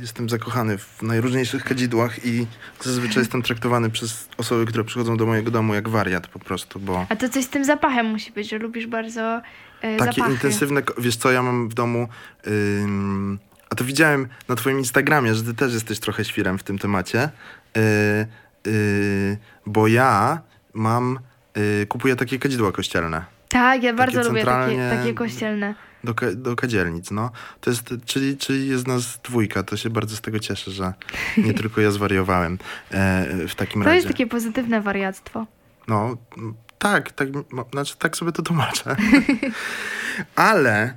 jestem 0.00 0.28
zakochany 0.28 0.78
w 0.78 1.02
najróżniejszych 1.02 1.64
kadzidłach 1.64 2.26
i 2.26 2.46
zazwyczaj 2.80 3.22
jestem 3.22 3.42
traktowany 3.42 3.90
przez 3.90 4.28
osoby, 4.36 4.66
które 4.66 4.84
przychodzą 4.84 5.16
do 5.16 5.26
mojego 5.26 5.50
domu 5.50 5.74
jak 5.74 5.88
wariat 5.88 6.26
po 6.26 6.38
prostu, 6.38 6.80
bo 6.80 7.06
A 7.08 7.16
to 7.16 7.28
coś 7.28 7.44
z 7.44 7.48
tym 7.48 7.64
zapachem 7.64 8.06
musi 8.06 8.32
być, 8.32 8.50
że 8.50 8.58
lubisz 8.58 8.86
bardzo 8.86 9.42
e, 9.80 9.96
takie 9.96 10.20
zapachy. 10.20 10.32
intensywne, 10.32 10.82
wiesz 10.98 11.16
co, 11.16 11.30
ja 11.30 11.42
mam 11.42 11.68
w 11.68 11.74
domu, 11.74 12.08
ym, 12.46 13.38
a 13.70 13.74
to 13.74 13.84
widziałem 13.84 14.28
na 14.48 14.54
twoim 14.54 14.78
Instagramie, 14.78 15.34
że 15.34 15.42
ty 15.42 15.54
też 15.54 15.74
jesteś 15.74 16.00
trochę 16.00 16.24
świrem 16.24 16.58
w 16.58 16.62
tym 16.62 16.78
temacie, 16.78 17.28
yy, 17.74 17.82
yy, 18.72 19.36
bo 19.66 19.88
ja 19.88 20.40
mam, 20.74 21.18
yy, 21.56 21.86
kupuję 21.86 22.16
takie 22.16 22.38
kadzidła 22.38 22.72
kościelne. 22.72 23.24
Tak, 23.48 23.82
ja 23.82 23.94
bardzo 23.94 24.22
lubię 24.22 24.44
takie, 24.44 24.90
takie 24.90 25.14
kościelne. 25.14 25.74
Do, 26.04 26.14
do 26.34 26.56
kadzielnic, 26.56 27.10
no. 27.10 27.30
To 27.60 27.70
jest, 27.70 27.94
czyli, 28.06 28.36
czyli 28.36 28.68
jest 28.68 28.86
nas 28.88 29.18
dwójka, 29.24 29.62
to 29.62 29.76
się 29.76 29.90
bardzo 29.90 30.16
z 30.16 30.20
tego 30.20 30.38
cieszę, 30.38 30.70
że 30.70 30.92
nie 31.36 31.54
tylko 31.60 31.80
ja 31.80 31.90
zwariowałem 31.90 32.58
e, 32.90 33.26
w 33.48 33.54
takim 33.54 33.82
To 33.82 33.86
razie. 33.86 33.96
jest 33.96 34.08
takie 34.08 34.26
pozytywne 34.26 34.80
wariactwo. 34.80 35.46
No, 35.88 36.16
tak, 36.78 37.12
tak, 37.12 37.28
znaczy 37.72 37.96
tak 37.98 38.16
sobie 38.16 38.32
to 38.32 38.42
tłumaczę. 38.42 38.96
Ale 40.36 40.96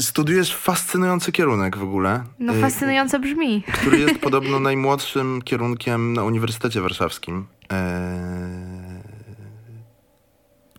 studiujesz 0.00 0.56
fascynujący 0.56 1.32
kierunek 1.32 1.76
w 1.76 1.82
ogóle. 1.82 2.24
No 2.38 2.54
y, 2.56 2.60
fascynująco 2.60 3.18
brzmi. 3.20 3.62
który 3.72 3.98
jest 3.98 4.18
podobno 4.28 4.60
najmłodszym 4.60 5.42
kierunkiem 5.42 6.12
na 6.12 6.24
Uniwersytecie 6.24 6.80
Warszawskim. 6.80 7.46
Eee, 7.70 7.76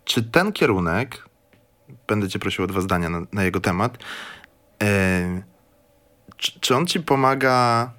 czy 0.06 0.24
ten 0.24 0.52
kierunek, 0.52 1.27
będę 2.08 2.30
cię 2.30 2.40
prosił 2.40 2.64
o 2.64 2.68
dwa 2.68 2.82
zdania 2.82 3.10
na, 3.10 3.22
na 3.34 3.44
jego 3.44 3.60
temat, 3.60 3.98
eee, 4.80 5.42
czy, 6.38 6.60
czy 6.60 6.76
on 6.76 6.88
ci 6.88 7.00
pomaga 7.00 7.92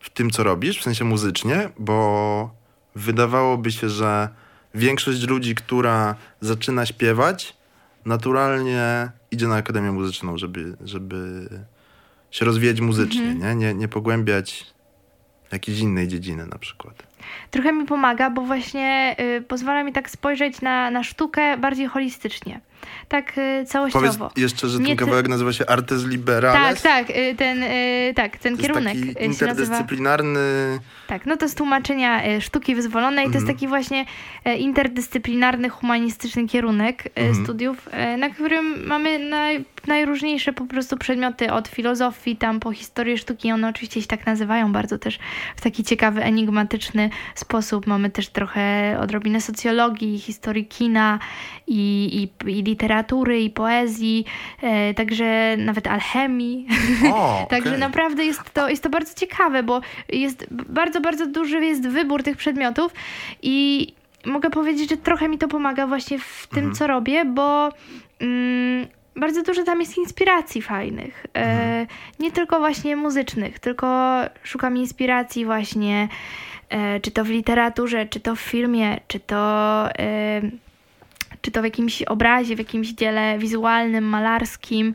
w 0.00 0.10
tym, 0.10 0.30
co 0.30 0.42
robisz, 0.42 0.80
w 0.80 0.82
sensie 0.82 1.04
muzycznie? 1.04 1.70
Bo 1.78 2.50
wydawałoby 2.94 3.72
się, 3.72 3.88
że 3.88 4.28
większość 4.74 5.22
ludzi, 5.22 5.54
która 5.54 6.14
zaczyna 6.40 6.86
śpiewać, 6.86 7.56
naturalnie 8.04 9.10
idzie 9.30 9.46
na 9.48 9.56
Akademię 9.56 9.92
Muzyczną, 9.92 10.38
żeby, 10.38 10.76
żeby 10.84 11.48
się 12.30 12.44
rozwijać 12.44 12.80
muzycznie, 12.80 13.34
nie? 13.34 13.54
nie? 13.54 13.74
Nie 13.74 13.88
pogłębiać 13.88 14.66
jakiejś 15.52 15.78
innej 15.78 16.08
dziedziny 16.08 16.46
na 16.46 16.58
przykład. 16.58 17.02
Trochę 17.50 17.72
mi 17.72 17.86
pomaga, 17.86 18.30
bo 18.30 18.42
właśnie 18.42 19.16
y, 19.38 19.42
pozwala 19.42 19.82
mi 19.84 19.92
tak 19.92 20.10
spojrzeć 20.10 20.60
na, 20.60 20.90
na 20.90 21.02
sztukę 21.04 21.56
bardziej 21.56 21.86
holistycznie. 21.86 22.60
Tak 23.08 23.30
y, 23.30 23.34
Powiedz 23.34 23.68
całościowo. 23.70 24.30
jeszcze, 24.36 24.68
że 24.68 24.78
Nie 24.78 24.86
ten 24.86 24.96
ty- 24.96 25.04
kawałek 25.04 25.28
nazywa 25.28 25.52
się 25.52 25.66
Artes 25.66 26.04
Liberales. 26.06 26.82
Tak, 26.82 27.06
tak, 27.06 27.16
y, 27.16 27.34
ten, 27.34 27.62
y, 27.62 28.12
tak, 28.16 28.36
ten 28.36 28.56
To 28.56 28.62
jest 28.62 28.62
kierunek 28.62 28.94
taki 28.94 28.98
y, 29.10 29.12
się 29.12 29.14
nazywa. 29.14 29.24
interdyscyplinarny... 29.24 30.40
Tak, 31.06 31.26
no 31.26 31.36
to 31.36 31.48
z 31.48 31.54
tłumaczenia 31.54 32.26
y, 32.36 32.40
sztuki 32.40 32.74
wyzwolonej. 32.74 33.24
To 33.24 33.30
jest 33.32 33.36
Mhm. 33.40 33.56
taki 33.56 33.68
właśnie 33.68 34.04
interdyscyplinarny, 34.58 35.68
humanistyczny 35.68 36.46
kierunek 36.48 37.04
Mhm. 37.14 37.44
studiów, 37.44 37.88
na 38.18 38.30
którym 38.30 38.86
mamy 38.86 39.18
naj, 39.18 39.64
najróżniejsze 39.86 40.52
po 40.52 40.66
prostu 40.66 40.96
przedmioty 40.96 41.52
od 41.52 41.68
filozofii 41.68 42.36
tam 42.36 42.60
po 42.60 42.72
historię 42.72 43.18
sztuki. 43.18 43.52
One 43.52 43.68
oczywiście 43.68 44.02
się 44.02 44.06
tak 44.08 44.26
nazywają 44.26 44.72
bardzo 44.72 44.98
też 44.98 45.18
w 45.56 45.60
taki 45.60 45.84
ciekawy, 45.84 46.22
enigmatyczny 46.22 47.07
sposób. 47.34 47.86
Mamy 47.86 48.10
też 48.10 48.28
trochę 48.28 48.96
odrobinę 49.00 49.40
socjologii, 49.40 50.18
historii 50.18 50.66
kina 50.66 51.18
i, 51.66 52.28
i, 52.46 52.50
i 52.50 52.62
literatury, 52.62 53.40
i 53.40 53.50
poezji, 53.50 54.24
y, 54.90 54.94
także 54.94 55.56
nawet 55.58 55.86
alchemii. 55.86 56.66
O, 57.12 57.46
Także 57.50 57.78
naprawdę 57.78 58.24
jest 58.24 58.54
to, 58.54 58.68
jest 58.68 58.82
to 58.82 58.90
bardzo 58.90 59.14
ciekawe, 59.14 59.62
bo 59.62 59.80
jest 60.08 60.46
bardzo, 60.50 61.00
bardzo 61.00 61.26
duży 61.26 61.64
jest 61.66 61.88
wybór 61.88 62.22
tych 62.22 62.36
przedmiotów 62.36 62.92
i 63.42 63.86
mogę 64.26 64.50
powiedzieć, 64.50 64.90
że 64.90 64.96
trochę 64.96 65.28
mi 65.28 65.38
to 65.38 65.48
pomaga 65.48 65.86
właśnie 65.86 66.18
w 66.18 66.46
tym, 66.50 66.58
Mhm. 66.58 66.74
co 66.74 66.86
robię, 66.86 67.24
bo 67.24 67.68
mm, 68.20 68.86
bardzo 69.16 69.42
dużo 69.42 69.64
tam 69.64 69.80
jest 69.80 69.98
inspiracji 69.98 70.62
fajnych. 70.62 71.26
E, 71.34 71.40
Mhm. 71.40 71.86
nie 72.20 72.32
tylko 72.32 72.58
właśnie 72.58 72.96
muzycznych, 72.96 73.58
tylko 73.58 74.20
szukam 74.42 74.76
inspiracji 74.76 75.44
właśnie 75.44 75.94
e, 76.04 76.08
czy 77.02 77.10
to 77.10 77.24
w 77.24 77.28
literaturze, 77.28 78.06
czy 78.06 78.20
to 78.20 78.36
w 78.36 78.40
filmie, 78.40 79.00
czy 79.08 79.20
to... 79.20 79.36
E, 79.98 80.40
czy 81.42 81.50
to 81.50 81.60
w 81.60 81.64
jakimś 81.64 82.02
obrazie, 82.02 82.56
w 82.56 82.58
jakimś 82.58 82.88
dziele 82.88 83.38
wizualnym, 83.38 84.04
malarskim. 84.04 84.94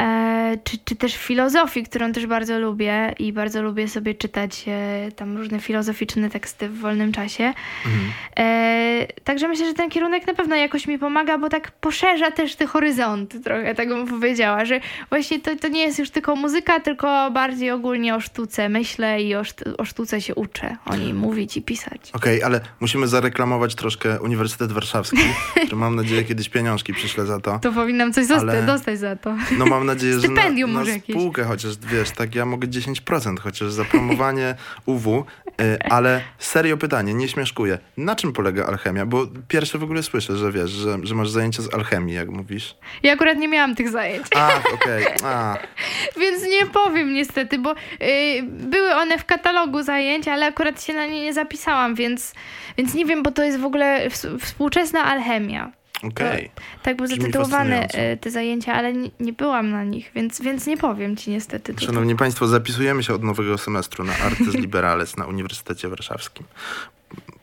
E, 0.00 0.58
czy, 0.64 0.78
czy 0.84 0.96
też 0.96 1.16
filozofii, 1.16 1.82
którą 1.82 2.12
też 2.12 2.26
bardzo 2.26 2.58
lubię 2.58 3.14
i 3.18 3.32
bardzo 3.32 3.62
lubię 3.62 3.88
sobie 3.88 4.14
czytać 4.14 4.64
e, 4.68 5.12
tam 5.16 5.36
różne 5.36 5.60
filozoficzne 5.60 6.30
teksty 6.30 6.68
w 6.68 6.78
wolnym 6.78 7.12
czasie. 7.12 7.44
Mhm. 7.86 8.12
E, 8.38 9.06
także 9.24 9.48
myślę, 9.48 9.66
że 9.66 9.74
ten 9.74 9.90
kierunek 9.90 10.26
na 10.26 10.34
pewno 10.34 10.56
jakoś 10.56 10.86
mi 10.86 10.98
pomaga, 10.98 11.38
bo 11.38 11.48
tak 11.48 11.70
poszerza 11.70 12.30
też 12.30 12.56
te 12.56 12.66
horyzonty 12.66 13.40
trochę, 13.40 13.74
tak 13.74 13.88
bym 13.88 14.06
powiedziała, 14.06 14.64
że 14.64 14.80
właśnie 15.10 15.40
to, 15.40 15.56
to 15.56 15.68
nie 15.68 15.82
jest 15.82 15.98
już 15.98 16.10
tylko 16.10 16.36
muzyka, 16.36 16.80
tylko 16.80 17.30
bardziej 17.30 17.70
ogólnie 17.70 18.14
o 18.14 18.20
sztuce 18.20 18.68
myślę 18.68 19.22
i 19.22 19.34
o, 19.34 19.42
o 19.78 19.84
sztuce 19.84 20.20
się 20.20 20.34
uczę, 20.34 20.76
o 20.86 20.96
niej 20.96 21.14
mówić 21.14 21.56
i 21.56 21.62
pisać. 21.62 22.10
Okej, 22.12 22.42
ale 22.42 22.60
musimy 22.80 23.08
zareklamować 23.08 23.74
troszkę 23.74 24.20
Uniwersytet 24.20 24.72
Warszawski, 24.72 25.16
który 25.64 25.76
mam 25.76 25.96
nadzieję 25.96 26.24
kiedyś 26.24 26.48
pieniążki 26.48 26.94
przyśle 26.94 27.26
za 27.26 27.40
to. 27.40 27.58
To 27.58 27.72
powinnam 27.72 28.12
coś 28.12 28.30
Ale- 28.30 28.62
dostać 28.62 28.98
za 28.98 29.16
to. 29.16 29.36
No 29.58 29.66
mam 29.66 29.86
nadzieję, 29.88 30.14
że 30.14 30.20
Stypendium 30.20 30.72
na, 30.72 30.78
może 30.78 30.90
na 30.90 30.96
jakieś. 30.96 31.16
spółkę 31.16 31.44
chociaż, 31.44 31.76
wiesz, 31.78 32.10
tak 32.10 32.34
ja 32.34 32.46
mogę 32.46 32.68
10% 32.68 33.38
chociaż 33.40 33.72
za 33.72 33.84
promowanie 33.84 34.54
UW, 34.86 35.24
y, 35.60 35.78
ale 35.90 36.20
serio 36.38 36.76
pytanie, 36.76 37.14
nie 37.14 37.28
śmieszkuję. 37.28 37.78
Na 37.96 38.16
czym 38.16 38.32
polega 38.32 38.66
alchemia? 38.66 39.06
Bo 39.06 39.26
pierwsze 39.48 39.78
w 39.78 39.82
ogóle 39.82 40.02
słyszę, 40.02 40.36
że 40.36 40.52
wiesz, 40.52 40.70
że, 40.70 40.98
że 41.02 41.14
masz 41.14 41.30
zajęcia 41.30 41.62
z 41.62 41.74
alchemii, 41.74 42.14
jak 42.14 42.28
mówisz. 42.28 42.76
Ja 43.02 43.12
akurat 43.12 43.38
nie 43.38 43.48
miałam 43.48 43.74
tych 43.74 43.88
zajęć. 43.90 44.26
Ach, 44.36 44.62
okej, 44.74 45.06
a, 45.24 45.56
Więc 46.20 46.42
nie 46.42 46.66
powiem 46.66 47.14
niestety, 47.14 47.58
bo 47.58 47.72
y, 47.72 48.42
były 48.42 48.94
one 48.94 49.18
w 49.18 49.24
katalogu 49.24 49.82
zajęć, 49.82 50.28
ale 50.28 50.46
akurat 50.46 50.84
się 50.84 50.92
na 50.94 51.06
nie 51.06 51.28
nie 51.28 51.34
zapisałam, 51.34 51.94
więc, 51.94 52.34
więc 52.76 52.94
nie 52.94 53.04
wiem, 53.04 53.22
bo 53.22 53.30
to 53.30 53.44
jest 53.44 53.58
w 53.58 53.64
ogóle 53.64 54.10
współczesna 54.40 55.04
alchemia. 55.04 55.72
Okej. 56.02 56.50
Tak 56.82 56.96
były 56.96 57.08
Brzmi 57.08 57.20
zatytułowane 57.20 57.88
te 58.20 58.30
zajęcia, 58.30 58.72
ale 58.74 58.92
nie, 58.92 59.10
nie 59.20 59.32
byłam 59.32 59.70
na 59.70 59.84
nich, 59.84 60.10
więc, 60.14 60.40
więc 60.40 60.66
nie 60.66 60.76
powiem 60.76 61.16
ci 61.16 61.30
niestety. 61.30 61.72
tutaj. 61.72 61.86
Szanowni 61.86 62.16
Państwo, 62.16 62.48
zapisujemy 62.48 63.02
się 63.02 63.14
od 63.14 63.22
nowego 63.22 63.58
semestru 63.58 64.04
na 64.04 64.12
Artes 64.18 64.54
Liberales 64.54 65.16
na 65.16 65.26
Uniwersytecie 65.26 65.88
Warszawskim. 65.88 66.46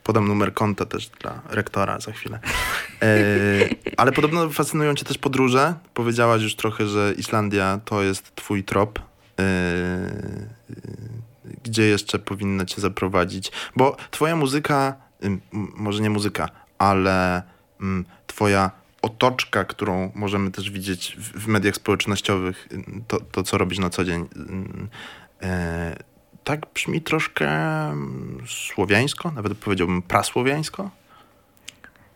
Podam 0.03 0.27
numer 0.27 0.53
konta 0.53 0.85
też 0.85 1.07
dla 1.07 1.41
rektora 1.49 1.99
za 1.99 2.11
chwilę. 2.11 2.39
E, 3.01 3.17
ale 3.97 4.11
podobno 4.11 4.49
fascynują 4.49 4.95
Cię 4.95 5.05
też 5.05 5.17
podróże. 5.17 5.73
Powiedziałaś 5.93 6.41
już 6.41 6.55
trochę, 6.55 6.87
że 6.87 7.13
Islandia 7.17 7.79
to 7.85 8.03
jest 8.03 8.35
Twój 8.35 8.63
trop. 8.63 8.99
E, 9.39 9.43
gdzie 11.63 11.83
jeszcze 11.83 12.19
powinno 12.19 12.65
Cię 12.65 12.81
zaprowadzić? 12.81 13.51
Bo 13.75 13.97
Twoja 14.11 14.35
muzyka, 14.35 14.95
może 15.53 16.01
nie 16.01 16.09
muzyka, 16.09 16.49
ale 16.77 17.43
Twoja 18.27 18.71
otoczka, 19.01 19.63
którą 19.65 20.11
możemy 20.15 20.51
też 20.51 20.71
widzieć 20.71 21.15
w, 21.19 21.47
mediach 21.47 21.75
społecznościowych, 21.75 22.67
ym, 22.71 23.03
to, 23.07 23.19
to 23.19 23.43
co 23.43 23.57
robisz 23.57 23.79
na 23.79 23.89
co 23.89 24.05
dzień, 24.05 24.27
ym, 24.35 24.89
e, 25.41 25.95
tak 26.43 26.59
brzmi 26.73 27.01
troszkę 27.01 27.47
mm, 27.87 28.37
słowiańsko, 28.47 29.31
nawet 29.31 29.57
powiedziałbym 29.57 30.01
prasłowiańsko. 30.01 30.89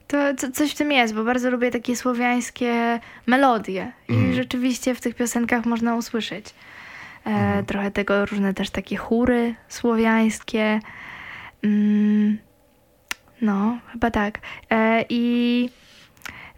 To 0.08 0.18
co, 0.38 0.52
coś 0.52 0.72
w 0.72 0.78
tym 0.78 0.92
jest, 0.92 1.14
bo 1.14 1.24
bardzo 1.24 1.50
lubię 1.50 1.72
takie 1.72 1.96
słowiańskie 1.96 3.00
melodie 3.26 3.92
i 4.08 4.14
Mhm. 4.14 4.34
rzeczywiście 4.34 4.96
w 4.96 5.02
tych 5.02 5.16
piosenkach 5.16 5.66
można 5.66 5.96
usłyszeć 5.96 6.46
e, 7.26 7.30
Mhm. 7.30 7.66
trochę 7.66 7.92
tego, 7.92 8.26
różne 8.26 8.54
też 8.54 8.70
takie 8.70 8.98
chóry 8.98 9.56
słowiańskie. 9.68 10.80
Mm, 11.64 12.38
no, 13.42 13.78
chyba 13.92 14.12
tak. 14.12 14.40
E, 14.72 15.06
I 15.10 15.70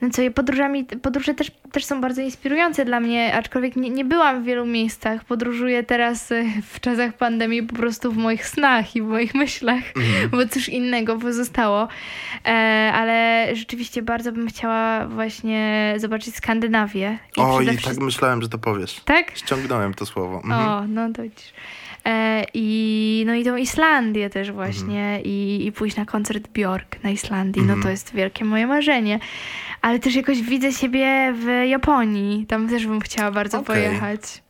no 0.01 0.09
co, 0.09 0.21
i 0.21 0.31
podróżami, 0.31 0.85
podróże 0.85 1.33
też, 1.33 1.51
też 1.71 1.85
są 1.85 2.01
bardzo 2.01 2.21
inspirujące 2.21 2.85
dla 2.85 2.99
mnie, 2.99 3.33
aczkolwiek 3.35 3.75
nie, 3.75 3.89
nie 3.89 4.05
byłam 4.05 4.41
w 4.43 4.45
wielu 4.45 4.65
miejscach. 4.65 5.25
Podróżuję 5.25 5.83
teraz 5.83 6.31
e, 6.31 6.43
w 6.63 6.79
czasach 6.79 7.13
pandemii 7.13 7.63
po 7.63 7.75
prostu 7.75 8.11
w 8.11 8.17
moich 8.17 8.47
snach 8.47 8.95
i 8.95 9.01
w 9.01 9.05
moich 9.05 9.35
myślach 9.35 9.83
Mhm. 9.95 10.29
bo 10.29 10.47
cóż 10.47 10.69
innego 10.69 11.17
pozostało. 11.17 11.87
E, 12.45 12.49
ale 12.93 13.47
rzeczywiście 13.53 14.01
bardzo 14.01 14.31
bym 14.31 14.47
chciała 14.47 15.07
właśnie 15.07 15.93
zobaczyć 15.97 16.35
Skandynawię. 16.35 17.17
I 17.37 17.41
Oj, 17.41 17.55
przede 17.55 17.71
tak 17.71 17.81
wszystkim... 17.81 18.05
myślałem, 18.05 18.41
że 18.41 18.49
to 18.49 18.57
powiesz. 18.57 19.01
Tak? 19.05 19.37
Ściągnąłem 19.37 19.93
to 19.93 20.05
słowo. 20.05 20.35
Mhm. 20.43 20.67
O, 20.67 20.87
no 20.87 21.13
to 21.13 21.23
widzisz. 21.23 21.53
E, 22.05 22.45
i, 22.53 23.23
no 23.27 23.33
i 23.35 23.43
tą 23.43 23.55
Islandię 23.55 24.29
też 24.29 24.51
właśnie 24.51 25.21
i, 25.23 25.65
i 25.65 25.71
pójść 25.71 25.95
na 25.97 26.05
koncert 26.05 26.47
Björk 26.47 27.03
na 27.03 27.09
Islandii, 27.09 27.61
no 27.61 27.67
Mhm. 27.73 27.83
to 27.83 27.89
jest 27.89 28.13
wielkie 28.13 28.45
moje 28.45 28.67
marzenie. 28.67 29.19
Ale 29.81 29.99
też 29.99 30.15
jakoś 30.15 30.41
widzę 30.41 30.71
siebie 30.73 31.33
w 31.37 31.67
Japonii, 31.67 32.45
tam 32.45 32.69
też 32.69 32.87
bym 32.87 33.01
chciała 33.01 33.31
bardzo 33.31 33.59
Okej. 33.59 33.75
pojechać. 33.75 34.43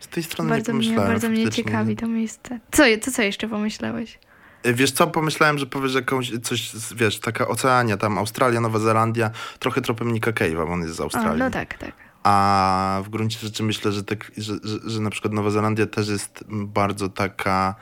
Z 0.00 0.08
tej 0.08 0.22
strony 0.22 0.50
Bardzo 0.50 0.72
nie 0.72 0.78
mnie, 0.78 0.96
bardzo 0.96 1.28
mnie 1.28 1.50
ciekawi 1.50 1.96
to 1.96 2.06
miejsce. 2.06 2.58
Co, 2.72 2.82
to 3.04 3.10
co 3.10 3.22
jeszcze 3.22 3.48
pomyślałeś? 3.48 4.18
E, 4.62 4.72
Wiesz 4.72 4.90
co, 4.92 5.06
pomyślałem, 5.06 5.58
że 5.58 5.66
powiesz 5.66 5.94
jakąś, 5.94 6.32
coś, 6.42 6.70
wiesz, 6.96 7.20
taka 7.20 7.48
Oceania, 7.48 7.96
tam 7.96 8.18
Australia, 8.18 8.60
Nowa 8.60 8.78
Zelandia, 8.78 9.30
trochę 9.58 9.80
tropem 9.80 10.12
Nika 10.12 10.30
Cave'a, 10.30 10.66
bo 10.66 10.72
on 10.72 10.80
jest 10.82 10.94
z 10.94 11.00
A, 11.00 11.04
Australii. 11.04 11.38
no 11.38 11.50
tak, 11.50 11.78
tak. 11.78 11.92
A 12.24 13.02
w 13.04 13.08
gruncie 13.08 13.38
rzeczy 13.38 13.62
myślę, 13.62 13.92
że, 13.92 14.04
tak, 14.04 14.32
że, 14.36 14.54
że, 14.64 14.90
że 14.90 15.00
na 15.00 15.10
przykład 15.10 15.32
Nowa 15.34 15.50
Zelandia 15.50 15.86
też 15.86 16.08
jest 16.08 16.44
bardzo 16.48 17.08
taka. 17.08 17.74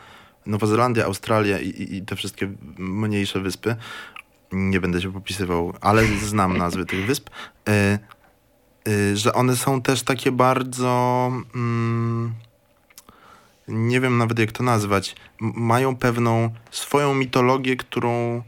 Nowa 0.46 0.66
Zelandia, 0.66 1.05
Australia 1.05 1.59
i, 1.59 1.96
i, 1.96 2.02
te 2.02 2.16
wszystkie 2.16 2.52
mniejsze 2.78 3.40
wyspy. 3.40 3.76
Nie 4.52 4.81
będę 4.81 5.00
się 5.00 5.12
popisywał, 5.12 5.74
ale 5.81 6.07
znam 6.07 6.57
nazwy 6.57 6.87
tych 6.87 7.07
wysp. 7.07 7.31
Y, 7.68 7.98
y, 8.88 9.16
że 9.16 9.33
one 9.33 9.57
są 9.57 9.83
też 9.83 10.02
takie 10.02 10.33
bardzo. 10.33 11.31
Mm, 11.55 12.35
nie 13.68 14.00
wiem 14.00 14.18
nawet 14.18 14.38
jak 14.38 14.52
to 14.52 14.62
nazwać. 14.62 15.16
Mają 15.40 15.96
pewną 15.96 16.50
swoją 16.70 17.14
mitologię, 17.14 17.76
którą 17.76 18.42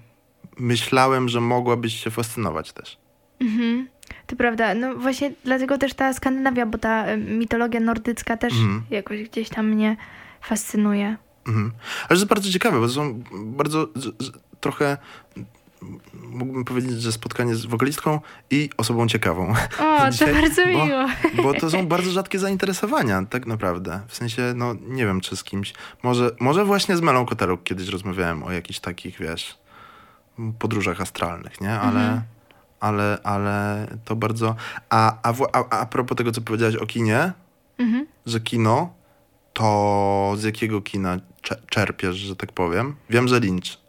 myślałem, 0.58 1.28
że 1.28 1.40
mogłabyś 1.40 2.04
się 2.04 2.10
fascynować 2.10 2.72
też. 2.72 2.98
Mhm. 3.40 3.88
To 4.26 4.36
prawda. 4.36 4.74
No 4.74 4.94
właśnie 4.94 5.32
dlatego 5.44 5.78
też 5.78 5.94
ta 5.94 6.12
Skandynawia, 6.12 6.66
bo 6.66 6.78
ta 6.78 7.04
e, 7.06 7.16
mitologia 7.16 7.80
nordycka 7.80 8.36
też 8.36 8.52
Mhm. 8.52 8.82
jakoś 8.90 9.22
gdzieś 9.22 9.48
tam 9.48 9.66
mnie 9.68 9.96
fascynuje. 10.42 11.16
Mhm. 11.46 11.72
Ale 12.00 12.08
to 12.08 12.14
jest 12.14 12.26
bardzo 12.26 12.50
ciekawe, 12.50 12.80
bo 12.80 12.86
to 12.86 12.92
są 12.92 13.22
bardzo 13.44 13.88
z, 13.94 14.04
z, 14.04 14.30
trochę 14.60 14.96
mógłbym 16.30 16.64
powiedzieć, 16.64 17.02
że 17.02 17.12
spotkanie 17.12 17.54
z 17.54 17.66
wokalistką 17.66 18.20
i 18.50 18.70
osobą 18.76 19.08
ciekawą. 19.08 19.54
O, 19.80 20.10
Dzisiaj- 20.10 20.34
to 20.34 20.40
bardzo 20.40 20.62
bo- 20.62 20.86
miło. 20.86 21.06
Bo 21.42 21.54
to 21.60 21.70
są 21.70 21.86
bardzo 21.86 22.10
rzadkie 22.10 22.38
zainteresowania, 22.38 23.22
tak 23.30 23.46
naprawdę. 23.46 24.00
W 24.08 24.16
sensie, 24.16 24.42
no 24.56 24.74
nie 24.86 25.06
wiem, 25.06 25.20
czy 25.20 25.36
z 25.36 25.44
kimś. 25.44 25.74
Może, 26.02 26.30
może 26.40 26.64
właśnie 26.64 26.96
z 26.96 27.00
Melą 27.00 27.26
Koteluk 27.26 27.62
kiedyś 27.64 27.88
rozmawiałem 27.88 28.42
o 28.42 28.52
jakichś 28.52 28.78
takich, 28.80 29.18
wiesz, 29.18 29.58
podróżach 30.58 31.00
astralnych, 31.00 31.60
nie? 31.60 31.70
Ale, 31.80 32.00
Mhm. 32.00 32.22
Ale, 32.84 33.18
ale 33.24 33.86
to 34.04 34.16
bardzo... 34.16 34.54
A, 34.90 35.16
a, 35.22 35.34
a, 35.52 35.80
a 35.80 35.86
propos 35.86 36.16
tego, 36.16 36.32
co 36.32 36.40
powiedziałaś 36.40 36.76
o 36.76 36.86
kinie, 36.86 37.32
Mhm. 37.78 38.06
że 38.26 38.40
kino, 38.40 38.92
to 39.52 40.34
z 40.36 40.42
jakiego 40.44 40.82
kina 40.82 41.18
cze- 41.42 41.60
czerpiesz, 41.70 42.16
że 42.16 42.36
tak 42.36 42.52
powiem? 42.52 42.94
Wiem, 43.10 43.28
że 43.28 43.40
Lynch. 43.40 43.84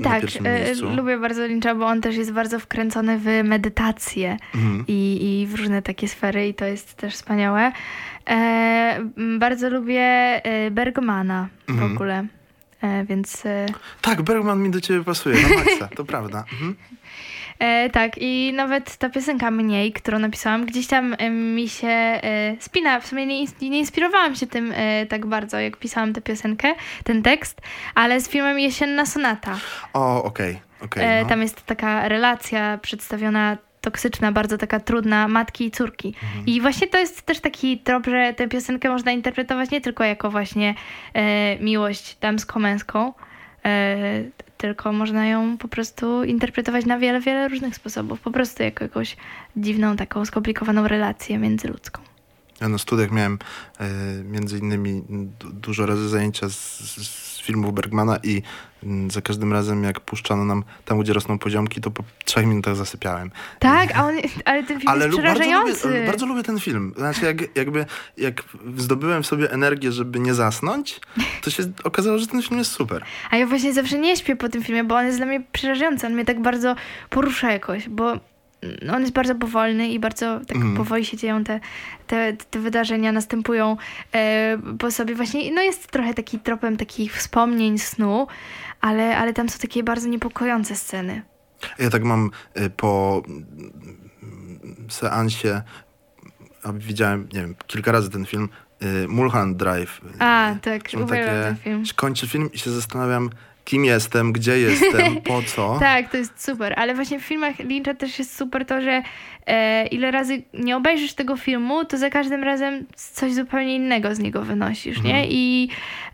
Na 0.00 0.10
tak, 0.10 0.40
miejscu. 0.40 0.88
lubię 0.96 1.18
bardzo 1.18 1.46
Lyncha, 1.46 1.74
bo 1.74 1.86
on 1.86 2.00
też 2.00 2.16
jest 2.16 2.32
bardzo 2.32 2.58
wkręcony 2.58 3.18
w 3.18 3.24
medytację 3.44 4.36
Mhm. 4.54 4.84
i, 4.88 5.18
i 5.42 5.46
w 5.46 5.54
różne 5.54 5.82
takie 5.82 6.08
sfery 6.08 6.48
i 6.48 6.54
to 6.54 6.64
jest 6.64 6.94
też 6.94 7.14
wspaniałe. 7.14 7.72
E, 8.30 9.00
bardzo 9.38 9.70
lubię 9.70 10.00
e, 10.44 10.70
Bergmana 10.70 11.48
w 11.66 11.70
Mhm. 11.70 11.92
ogóle, 11.92 12.26
e, 12.82 13.04
więc... 13.04 13.42
Tak, 14.02 14.22
Bergman 14.22 14.62
mi 14.62 14.70
do 14.70 14.80
ciebie 14.80 15.04
pasuje, 15.04 15.36
na 15.42 15.48
maksa, 15.56 15.88
to 15.96 16.04
prawda. 16.14 16.44
Mhm. 16.52 16.74
E, 17.58 17.90
tak, 17.90 18.12
i 18.18 18.52
nawet 18.52 18.96
ta 18.96 19.10
piosenka 19.10 19.50
Mniej, 19.50 19.92
którą 19.92 20.18
napisałam, 20.18 20.66
gdzieś 20.66 20.86
tam 20.86 21.16
e, 21.18 21.30
mi 21.30 21.68
się 21.68 21.88
e, 21.88 22.56
spina. 22.60 23.00
W 23.00 23.06
sumie 23.06 23.26
nie, 23.26 23.44
nie 23.60 23.78
inspirowałam 23.78 24.36
się 24.36 24.46
tym 24.46 24.72
e, 24.76 25.06
tak 25.06 25.26
bardzo, 25.26 25.60
jak 25.60 25.76
pisałam 25.76 26.12
tę 26.12 26.20
piosenkę, 26.20 26.74
ten 27.04 27.22
tekst, 27.22 27.60
ale 27.94 28.20
z 28.20 28.28
filmem 28.28 28.58
Jesienna 28.58 29.06
Sonata. 29.06 29.56
O, 29.92 30.24
okej, 30.24 30.60
okej. 30.80 31.04
E, 31.04 31.22
no. 31.22 31.28
Tam 31.28 31.42
jest 31.42 31.66
taka 31.66 32.08
relacja 32.08 32.78
przedstawiona 32.82 33.56
toksyczna, 33.84 34.32
bardzo 34.32 34.58
taka 34.58 34.80
trudna 34.80 35.28
matki 35.28 35.66
i 35.66 35.70
córki. 35.70 36.08
Mhm. 36.08 36.46
I 36.46 36.60
właśnie 36.60 36.86
to 36.86 36.98
jest 36.98 37.22
też 37.22 37.40
taki 37.40 37.78
trop, 37.78 38.06
że 38.06 38.34
tę 38.36 38.48
piosenkę 38.48 38.88
można 38.88 39.12
interpretować 39.12 39.70
nie 39.70 39.80
tylko 39.80 40.04
jako 40.04 40.30
właśnie 40.30 40.74
e, 41.14 41.58
miłość 41.58 42.16
damsko-męską, 42.20 43.12
e, 43.64 44.24
tylko 44.64 44.92
można 44.92 45.26
ją 45.26 45.58
po 45.58 45.68
prostu 45.68 46.24
interpretować 46.24 46.86
na 46.86 46.98
wiele, 46.98 47.20
wiele 47.20 47.48
różnych 47.48 47.74
sposobów. 47.76 48.20
Po 48.20 48.30
prostu 48.30 48.62
jako 48.62 48.84
jakąś 48.84 49.16
dziwną, 49.56 49.96
taką 49.96 50.24
skomplikowaną 50.24 50.88
relację 50.88 51.38
międzyludzką. 51.38 52.02
Ja 52.60 52.68
na 52.68 52.78
studiach 52.78 53.10
miałem 53.10 53.38
e, 53.80 53.88
między 54.24 54.58
innymi 54.58 55.02
du- 55.40 55.52
dużo 55.52 55.86
razy 55.86 56.08
zajęcia 56.08 56.48
z, 56.48 56.78
z 57.06 57.23
filmów 57.44 57.74
Bergmana 57.74 58.16
i 58.22 58.42
mm, 58.82 59.10
za 59.10 59.20
każdym 59.20 59.52
razem 59.52 59.84
jak 59.84 60.00
puszczano 60.00 60.44
nam 60.44 60.64
tam, 60.84 60.98
gdzie 61.00 61.12
rosną 61.12 61.38
poziomki, 61.38 61.80
to 61.80 61.90
po 61.90 62.04
trzech 62.24 62.46
minutach 62.46 62.76
zasypiałem. 62.76 63.30
Tak, 63.58 63.96
a 63.96 64.04
on, 64.06 64.14
ale 64.44 64.62
ten 64.64 64.78
film 64.80 64.88
Ale 64.88 65.04
jest 65.06 65.16
lu- 65.18 65.22
bardzo 65.24 65.40
przerażający. 65.40 65.88
lubię, 65.88 66.06
bardzo 66.06 66.26
lubię 66.26 66.42
ten 66.42 66.60
film. 66.60 66.92
Znaczy, 66.96 67.24
jak, 67.26 67.56
jakby 67.56 67.86
jak 68.16 68.42
zdobyłem 68.76 69.22
w 69.22 69.26
sobie 69.26 69.50
energię, 69.52 69.92
żeby 69.92 70.20
nie 70.20 70.34
zasnąć, 70.34 71.00
to 71.42 71.50
się 71.50 71.62
okazało, 71.84 72.18
że 72.18 72.26
ten 72.26 72.42
film 72.42 72.58
jest 72.58 72.70
super. 72.72 73.04
A 73.30 73.36
ja 73.36 73.46
właśnie 73.46 73.72
zawsze 73.72 73.98
nie 73.98 74.16
śpię 74.16 74.36
po 74.36 74.48
tym 74.48 74.62
filmie, 74.64 74.84
bo 74.84 74.96
on 74.96 75.06
jest 75.06 75.18
dla 75.18 75.26
mnie 75.26 75.42
przerażający. 75.52 76.06
On 76.06 76.12
mnie 76.14 76.24
tak 76.24 76.42
bardzo 76.42 76.76
porusza 77.10 77.52
jakoś, 77.52 77.88
bo 77.88 78.12
on 78.94 79.00
jest 79.00 79.12
bardzo 79.12 79.34
powolny 79.34 79.88
i 79.88 79.98
bardzo 79.98 80.40
tak 80.40 80.56
Mhm. 80.56 80.76
powoli 80.76 81.04
się 81.04 81.16
dzieją 81.16 81.44
te, 81.44 81.60
te, 82.06 82.36
te 82.50 82.58
wydarzenia, 82.58 83.12
następują 83.12 83.76
e, 84.14 84.58
po 84.78 84.90
sobie 84.90 85.14
właśnie. 85.14 85.52
No 85.54 85.62
jest 85.62 85.90
trochę 85.90 86.14
taki 86.14 86.38
tropem 86.38 86.76
takich 86.76 87.16
wspomnień, 87.16 87.78
snu, 87.78 88.26
ale, 88.80 89.16
ale 89.18 89.32
tam 89.32 89.48
są 89.48 89.58
takie 89.58 89.82
bardzo 89.82 90.08
niepokojące 90.08 90.76
sceny. 90.76 91.22
Ja 91.78 91.90
tak 91.90 92.04
mam 92.04 92.30
y, 92.60 92.70
po 92.70 93.22
mm, 93.26 93.46
seansie, 94.88 95.62
widziałem, 96.74 97.28
nie 97.32 97.40
wiem, 97.40 97.54
kilka 97.66 97.92
razy 97.92 98.10
ten 98.10 98.26
film, 98.26 98.48
y, 98.82 99.08
Mulholland 99.08 99.56
Drive. 99.56 100.00
A, 100.18 100.54
tak, 100.62 100.82
uwielbiam 100.94 101.42
ten 101.44 101.56
film. 101.56 101.82
Kończy 101.96 102.28
film 102.28 102.52
i 102.52 102.58
się 102.58 102.70
zastanawiam, 102.70 103.30
kim 103.64 103.84
jestem, 103.84 104.32
gdzie 104.32 104.58
jestem, 104.68 105.16
po 105.22 105.42
co. 105.42 105.76
Tak, 105.80 106.10
to 106.10 106.16
jest 106.16 106.44
super, 106.44 106.74
ale 106.76 106.94
właśnie 106.94 107.20
w 107.20 107.22
filmach 107.22 107.58
Lyncha 107.58 107.94
też 107.94 108.18
jest 108.18 108.36
super 108.36 108.66
to, 108.66 108.80
że 108.80 109.02
ile 109.90 110.10
razy 110.10 110.42
nie 110.54 110.76
obejrzysz 110.76 111.14
tego 111.14 111.36
filmu, 111.36 111.84
to 111.84 111.98
za 111.98 112.10
każdym 112.10 112.44
razem 112.44 112.86
coś 112.96 113.32
zupełnie 113.32 113.76
innego 113.76 114.14
z 114.14 114.18
niego 114.18 114.42
wynosisz, 114.42 115.02
nie? 115.02 115.26
I, 115.28 115.68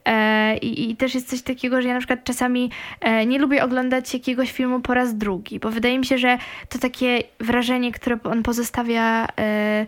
e, 0.05 0.57
i, 0.57 0.91
I 0.91 0.97
też 0.97 1.15
jest 1.15 1.31
coś 1.31 1.43
takiego, 1.43 1.83
że 1.83 1.89
ja 1.89 1.95
na 1.95 2.01
przykład 2.01 2.25
czasami 2.25 2.71
e, 3.01 3.27
nie 3.27 3.39
lubię 3.39 3.65
oglądać 3.65 4.15
jakiegoś 4.15 4.53
filmu 4.53 4.81
po 4.81 4.95
raz 4.95 5.17
drugi, 5.17 5.61
bo 5.61 5.71
wydaje 5.71 5.99
mi 5.99 6.07
się, 6.07 6.19
że 6.19 6.39
to 6.69 6.79
takie 6.79 7.23
wrażenie, 7.41 7.93
które 7.93 8.19
on 8.25 8.43
pozostawia 8.43 9.29
e, 9.39 9.87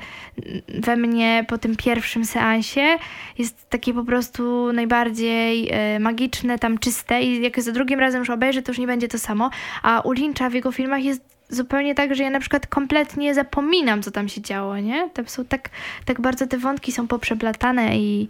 we 0.68 0.97
mnie 0.97 1.45
po 1.49 1.59
tym 1.59 1.76
pierwszym 1.76 2.24
seansie 2.24 2.99
jest 3.38 3.70
takie 3.70 3.95
po 3.95 4.05
prostu 4.05 4.72
najbardziej 4.72 5.68
e, 5.70 5.99
magiczne, 6.01 6.59
tam 6.59 6.78
czyste 6.78 7.22
i 7.22 7.43
jak 7.43 7.62
za 7.62 7.72
drugim 7.72 8.01
razem 8.01 8.18
już 8.18 8.30
obejrzę, 8.30 8.62
to 8.62 8.70
już 8.70 8.78
nie 8.78 8.86
będzie 8.86 9.09
to 9.09 9.18
samo. 9.18 9.51
A 9.82 10.01
u 10.01 10.12
Lyncha 10.12 10.51
w 10.51 10.55
jego 10.55 10.72
filmach 10.72 11.05
jest 11.05 11.32
zupełnie 11.53 11.95
tak, 11.95 12.15
że 12.15 12.23
ja 12.23 12.31
na 12.31 12.41
przykład 12.41 12.67
kompletnie 12.67 13.35
zapominam, 13.35 14.03
co 14.03 14.11
tam 14.11 14.29
się 14.29 14.41
działo, 14.41 14.79
nie? 14.79 15.11
Tam 15.11 15.29
są 15.29 15.45
tak, 15.45 15.71
tak 16.05 16.21
bardzo 16.21 16.47
te 16.47 16.59
wątki 16.59 16.93
są 16.93 17.09
poprzeplatane 17.09 17.97
i, 17.99 18.29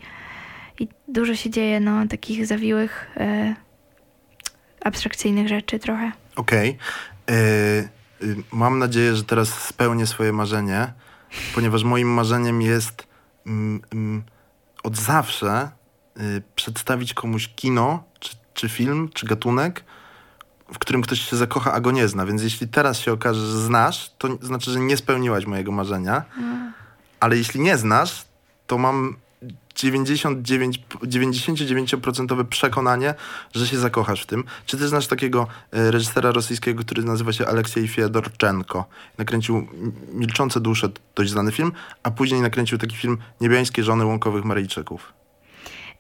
i 0.79 0.89
dużo 1.09 1.35
się 1.35 1.51
dzieje, 1.51 1.81
no, 1.81 2.07
takich 2.09 2.47
zawiłych, 2.47 3.11
e, 3.17 3.55
abstrakcyjnych 4.85 5.49
rzeczy 5.49 5.79
trochę. 5.79 6.13
Okej. 6.37 6.79
Y, 7.31 7.35
y, 8.23 8.37
Mam 8.53 8.79
nadzieję, 8.79 9.17
że 9.17 9.25
teraz 9.25 9.49
spełnię 9.49 10.07
swoje 10.07 10.33
marzenie, 10.33 10.93
ponieważ 11.55 11.85
moim 11.85 12.09
marzeniem 12.09 12.63
jest 12.63 13.07
mm, 13.47 13.83
mm, 13.93 14.23
od 14.83 14.97
zawsze 14.97 15.71
y, 16.21 16.43
przedstawić 16.55 17.15
komuś 17.15 17.49
kino, 17.49 18.05
czy, 18.21 18.37
czy 18.55 18.69
film, 18.69 19.11
czy 19.15 19.27
gatunek, 19.27 19.85
w 20.73 20.79
którym 20.79 21.03
ktoś 21.03 21.21
się 21.21 21.37
zakocha, 21.37 21.73
a 21.73 21.81
go 21.81 21.91
nie 21.91 22.09
zna. 22.09 22.27
Więc 22.27 22.43
jeśli 22.43 22.69
teraz 22.69 22.99
się 22.99 23.13
okaże, 23.13 23.41
że 23.41 23.63
znasz, 23.63 24.11
to 24.19 24.29
znaczy, 24.41 24.71
że 24.71 24.81
nie 24.81 24.97
spełniłaś 24.97 25.47
mojego 25.47 25.73
marzenia. 25.73 26.25
Ale 27.21 27.37
jeśli 27.37 27.61
nie 27.61 27.77
znasz, 27.77 28.25
to 28.67 28.79
mam 28.79 29.17
99, 29.75 30.81
99% 31.03 32.45
przekonanie, 32.45 33.15
że 33.55 33.67
się 33.67 33.79
zakochasz 33.79 34.23
w 34.23 34.27
tym. 34.27 34.45
Czy 34.67 34.77
ty 34.77 34.89
znasz 34.89 35.07
takiego 35.07 35.47
e, 35.73 35.91
reżysera 35.91 36.31
rosyjskiego, 36.31 36.81
który 36.81 37.03
nazywa 37.03 37.33
się 37.33 37.47
Aleksiej 37.47 37.89
Fiedorczenko? 37.89 38.85
Nakręcił 39.19 39.67
Milczące 40.13 40.61
dusze, 40.61 40.89
dość 41.15 41.31
znany 41.31 41.53
film, 41.53 41.73
a 42.03 42.11
później 42.11 42.41
nakręcił 42.41 42.79
taki 42.79 42.97
film 42.97 43.19
Niebiańskie 43.41 43.85
żony 43.85 44.05
łąkowych 44.05 44.45
Maryjczyków. 44.45 45.13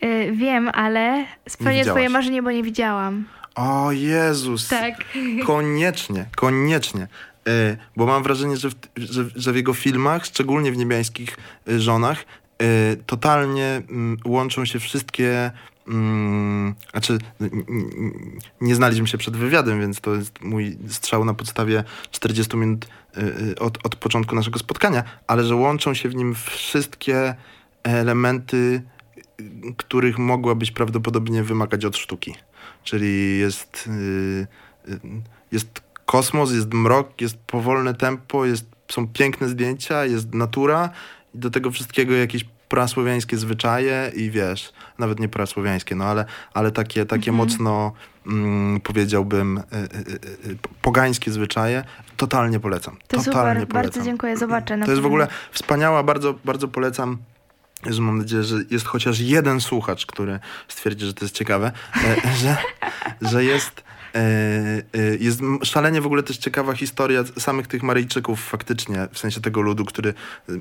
E, 0.00 0.32
wiem, 0.32 0.70
ale 0.74 1.26
spełnię 1.48 1.84
twoje 1.84 2.08
marzenie, 2.08 2.42
bo 2.42 2.50
nie 2.50 2.62
widziałam. 2.62 3.24
O 3.54 3.92
Jezus! 3.92 4.68
Tak. 4.68 4.94
Koniecznie, 5.46 6.26
koniecznie. 6.36 7.08
E, 7.46 7.76
bo 7.96 8.06
mam 8.06 8.22
wrażenie, 8.22 8.56
że 8.56 8.70
w, 8.70 8.74
że, 8.96 9.24
że 9.34 9.52
w 9.52 9.56
jego 9.56 9.74
filmach, 9.74 10.26
szczególnie 10.26 10.72
w 10.72 10.76
niebiańskich 10.76 11.36
e, 11.68 11.80
żonach, 11.80 12.24
e, 12.58 12.96
totalnie 12.96 13.82
mm, 13.88 14.16
łączą 14.24 14.64
się 14.64 14.78
wszystkie. 14.78 15.50
Mm, 15.88 16.74
znaczy, 16.90 17.18
nie 18.60 18.74
znaliśmy 18.74 19.06
się 19.06 19.18
przed 19.18 19.36
wywiadem, 19.36 19.80
więc 19.80 20.00
to 20.00 20.14
jest 20.14 20.40
mój 20.40 20.78
strzał 20.88 21.24
na 21.24 21.34
podstawie 21.34 21.84
40 22.10 22.56
minut 22.56 22.86
od, 23.60 23.86
od 23.86 23.96
początku 23.96 24.34
naszego 24.34 24.58
spotkania, 24.58 25.04
ale 25.26 25.44
że 25.44 25.56
łączą 25.56 25.94
się 25.94 26.08
w 26.08 26.14
nim 26.14 26.34
wszystkie 26.34 27.34
elementy, 27.82 28.82
których 29.76 30.18
mogłabyś 30.18 30.70
prawdopodobnie 30.70 31.42
wymagać 31.42 31.84
od 31.84 31.96
sztuki. 31.96 32.34
Czyli 32.84 33.38
jest, 33.38 33.88
y, 33.88 34.46
y, 34.88 35.00
jest 35.52 35.82
kosmos, 36.06 36.52
jest 36.52 36.74
mrok, 36.74 37.20
jest 37.20 37.36
powolne 37.36 37.94
tempo, 37.94 38.44
jest, 38.44 38.66
są 38.88 39.08
piękne 39.08 39.48
zdjęcia, 39.48 40.04
jest 40.04 40.34
natura 40.34 40.90
i 41.34 41.38
do 41.38 41.50
tego 41.50 41.70
wszystkiego 41.70 42.14
jakieś 42.14 42.44
prasłowiańskie 42.72 43.36
zwyczaje 43.36 44.12
i 44.14 44.30
wiesz, 44.30 44.72
nawet 44.98 45.20
nie 45.20 45.28
prasłowiańskie, 45.28 45.94
no 45.94 46.04
ale, 46.04 46.24
ale 46.54 46.70
takie, 46.70 47.06
takie 47.06 47.32
mocno 47.32 47.92
mm, 48.26 48.80
powiedziałbym 48.80 49.58
y, 49.58 49.60
y, 49.60 50.48
y, 50.48 50.50
y, 50.50 50.58
pogańskie 50.82 51.30
zwyczaje. 51.30 51.84
Totalnie 52.16 52.60
polecam. 52.60 52.96
To 53.08 53.16
Totalnie 53.16 53.24
super, 53.24 53.68
polecam. 53.68 53.68
bardzo 53.68 54.02
dziękuję, 54.02 54.36
zobaczę. 54.36 54.78
To 54.78 54.90
jest 54.90 55.02
w 55.02 55.06
ogóle 55.06 55.28
wspaniała, 55.50 56.02
bardzo, 56.02 56.34
bardzo 56.44 56.68
polecam. 56.68 57.18
Jezu, 57.86 58.02
mam 58.02 58.18
nadzieję, 58.18 58.42
że 58.42 58.56
jest 58.70 58.86
chociaż 58.86 59.20
jeden 59.20 59.60
słuchacz, 59.60 60.06
który 60.06 60.40
stwierdzi, 60.68 61.06
że 61.06 61.14
to 61.14 61.24
jest 61.24 61.34
ciekawe, 61.34 61.72
e, 61.96 62.16
że, 62.42 62.56
że 63.20 63.44
jest, 63.44 63.84
e, 64.14 64.18
e, 64.18 65.16
jest 65.20 65.40
szalenie 65.62 66.00
w 66.00 66.06
ogóle 66.06 66.22
też 66.22 66.36
ciekawa 66.36 66.74
historia 66.74 67.24
samych 67.38 67.66
tych 67.66 67.82
Maryjczyków 67.82 68.44
faktycznie, 68.44 69.08
w 69.12 69.18
sensie 69.18 69.40
tego 69.40 69.60
ludu, 69.60 69.84
który 69.84 70.14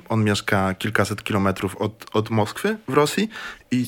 on 0.10 0.24
mieszka 0.24 0.74
kilkaset 0.74 1.24
kilometrów 1.24 1.76
od, 1.76 2.06
od 2.14 2.30
Moskwy 2.30 2.78
w 2.88 2.94
Rosji 2.94 3.30
i 3.72 3.88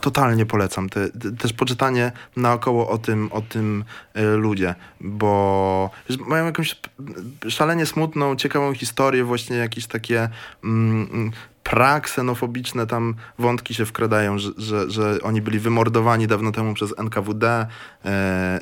totalnie 0.00 0.46
polecam. 0.46 0.88
Te, 0.88 1.10
te, 1.10 1.32
też 1.32 1.52
poczytanie 1.52 2.12
naokoło 2.36 2.88
o 2.88 2.98
tym, 2.98 3.32
o 3.32 3.40
tym 3.40 3.84
ludzie, 4.36 4.74
bo 5.00 5.90
że 6.08 6.16
mają 6.26 6.44
jakąś 6.44 6.76
szalenie 7.48 7.86
smutną, 7.86 8.36
ciekawą 8.36 8.74
historię, 8.74 9.24
właśnie 9.24 9.56
jakieś 9.56 9.86
takie 9.86 10.28
mm, 10.64 11.08
mm, 11.12 11.32
praksenofobiczne 11.64 12.86
tam 12.86 13.14
wątki 13.38 13.74
się 13.74 13.86
wkradają, 13.86 14.38
że, 14.38 14.50
że, 14.56 14.90
że 14.90 15.18
oni 15.22 15.42
byli 15.42 15.58
wymordowani 15.58 16.26
dawno 16.26 16.52
temu 16.52 16.74
przez 16.74 16.94
NKWD 16.98 17.46
e, 17.48 17.66
e, 18.04 18.60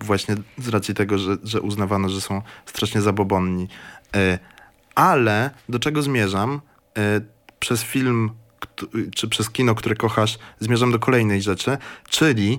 właśnie 0.00 0.34
z 0.58 0.68
racji 0.68 0.94
tego, 0.94 1.18
że, 1.18 1.36
że 1.44 1.60
uznawano, 1.60 2.08
że 2.08 2.20
są 2.20 2.42
strasznie 2.66 3.00
zabobonni. 3.00 3.68
E, 4.16 4.38
ale 4.94 5.50
do 5.68 5.78
czego 5.78 6.02
zmierzam? 6.02 6.60
E, 6.98 7.20
przez 7.60 7.82
film 7.82 8.30
czy 9.14 9.28
przez 9.28 9.50
kino, 9.50 9.74
które 9.74 9.94
kochasz, 9.94 10.38
zmierzam 10.60 10.92
do 10.92 10.98
kolejnej 10.98 11.42
rzeczy, 11.42 11.78
czyli 12.08 12.58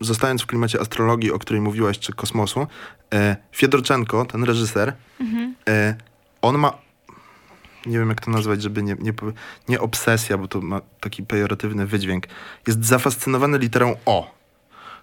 zostając 0.00 0.42
w 0.42 0.46
klimacie 0.46 0.80
astrologii, 0.80 1.32
o 1.32 1.38
której 1.38 1.60
mówiłaś, 1.60 1.98
czy 1.98 2.12
kosmosu, 2.12 2.66
e, 3.14 3.36
Fiedorczenko, 3.52 4.24
ten 4.24 4.44
reżyser, 4.44 4.92
e, 5.68 5.94
on 6.42 6.58
ma 6.58 6.87
nie 7.88 7.98
wiem 7.98 8.08
jak 8.08 8.20
to 8.20 8.30
nazwać, 8.30 8.62
żeby 8.62 8.82
nie, 8.82 8.96
nie, 9.00 9.12
nie 9.68 9.80
obsesja, 9.80 10.38
bo 10.38 10.48
to 10.48 10.60
ma 10.60 10.80
taki 11.00 11.22
pejoratywny 11.22 11.86
wydźwięk, 11.86 12.26
jest 12.66 12.84
zafascynowany 12.84 13.58
literą 13.58 13.96
O. 14.06 14.38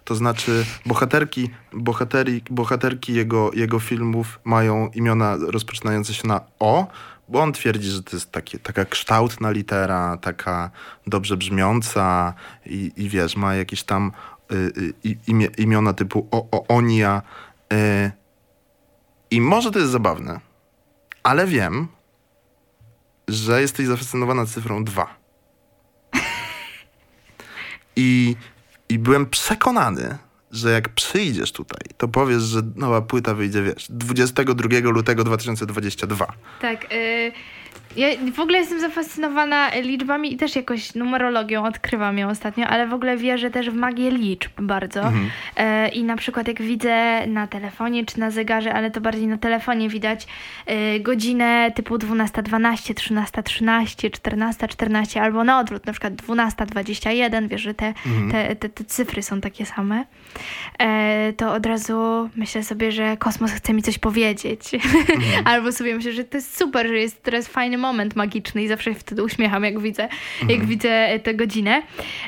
To 0.05 0.15
znaczy 0.15 0.65
bohaterki, 0.85 1.49
bohateri, 1.73 2.41
bohaterki 2.49 3.13
jego, 3.13 3.51
jego 3.53 3.79
filmów 3.79 4.39
mają 4.43 4.89
imiona 4.93 5.37
rozpoczynające 5.47 6.13
się 6.13 6.27
na 6.27 6.41
O, 6.59 6.87
bo 7.29 7.41
on 7.41 7.53
twierdzi, 7.53 7.89
że 7.89 8.03
to 8.03 8.15
jest 8.15 8.31
takie, 8.31 8.59
taka 8.59 8.85
kształtna 8.85 9.51
litera, 9.51 10.17
taka 10.17 10.71
dobrze 11.07 11.37
brzmiąca 11.37 12.33
i, 12.65 12.91
i 12.97 13.09
wiesz, 13.09 13.35
ma 13.35 13.55
jakieś 13.55 13.83
tam 13.83 14.11
y, 14.51 14.55
y, 15.05 15.51
imiona 15.57 15.93
typu 15.93 16.27
o, 16.31 16.47
o, 16.51 16.67
Onia. 16.67 17.21
Y, 17.73 18.11
I 19.31 19.41
może 19.41 19.71
to 19.71 19.79
jest 19.79 19.91
zabawne, 19.91 20.39
ale 21.23 21.47
wiem, 21.47 21.87
że 23.27 23.61
jesteś 23.61 23.87
zafascynowana 23.87 24.45
cyfrą 24.45 24.83
2. 24.83 25.15
I, 27.95 28.35
I 28.89 28.99
byłem 28.99 29.25
przekonany, 29.25 30.17
że 30.51 30.71
jak 30.71 30.89
przyjdziesz 30.89 31.51
tutaj, 31.51 31.81
to 31.97 32.07
powiesz, 32.07 32.43
że 32.43 32.61
nowa 32.75 33.01
płyta 33.01 33.33
wyjdzie, 33.33 33.63
wiesz, 33.63 33.87
22 33.89 34.79
lutego 34.79 35.23
2022. 35.23 36.27
Tak. 36.61 36.93
y, 36.93 37.31
Ja 37.97 38.07
w 38.33 38.39
ogóle 38.39 38.57
jestem 38.57 38.79
zafascynowana 38.79 39.69
liczbami 39.81 40.33
i 40.33 40.37
też 40.37 40.55
jakoś 40.55 40.95
numerologią 40.95 41.65
odkrywam 41.65 42.17
ją 42.17 42.29
ostatnio, 42.29 42.67
ale 42.67 42.87
w 42.87 42.93
ogóle 42.93 43.17
wierzę 43.17 43.51
też 43.51 43.69
w 43.69 43.73
magię 43.75 44.11
liczb 44.11 44.51
bardzo. 44.61 45.01
Mhm. 45.01 45.29
E, 45.57 45.89
I 45.89 46.03
na 46.03 46.15
przykład 46.15 46.47
jak 46.47 46.61
widzę 46.61 47.27
na 47.27 47.47
telefonie 47.47 48.05
czy 48.05 48.19
na 48.19 48.31
zegarze, 48.31 48.73
ale 48.73 48.91
to 48.91 49.01
bardziej 49.01 49.27
na 49.27 49.37
telefonie 49.37 49.89
widać 49.89 50.27
e, 50.65 50.99
godzinę 50.99 51.71
typu 51.75 51.95
12.12, 51.95 52.93
13.13, 52.93 54.09
14.14 54.09 55.19
albo 55.19 55.43
na 55.43 55.59
odwrót, 55.59 55.85
na 55.85 55.91
przykład 55.93 56.13
12.21, 56.13 57.47
wiesz, 57.47 57.61
że 57.61 57.73
te, 57.73 57.93
Mhm. 58.05 58.31
te, 58.31 58.55
te, 58.55 58.69
te 58.69 58.83
cyfry 58.83 59.23
są 59.23 59.41
takie 59.41 59.65
same, 59.65 60.05
e, 60.79 61.33
to 61.37 61.53
od 61.53 61.65
razu 61.65 62.29
myślę 62.35 62.63
sobie, 62.63 62.91
że 62.91 63.17
kosmos 63.17 63.51
chce 63.51 63.73
mi 63.73 63.83
coś 63.83 63.97
powiedzieć. 63.97 64.73
Mhm. 64.73 65.47
Albo 65.53 65.71
sobie 65.71 65.95
myślę, 65.95 66.11
że 66.11 66.23
to 66.23 66.37
jest 66.37 66.57
super, 66.57 66.87
że 66.87 66.97
jest 66.97 67.23
teraz 67.23 67.47
fajny 67.47 67.77
moment 67.85 68.15
magiczny 68.15 68.63
i 68.63 68.67
zawsze 68.67 68.93
się 68.93 68.99
wtedy 68.99 69.23
uśmiecham, 69.23 69.63
jak 69.63 69.79
widzę, 69.79 70.03
Mhm. 70.41 70.59
jak 70.59 70.69
widzę 70.69 71.19
tę 71.23 71.33
godzinę. 71.33 71.81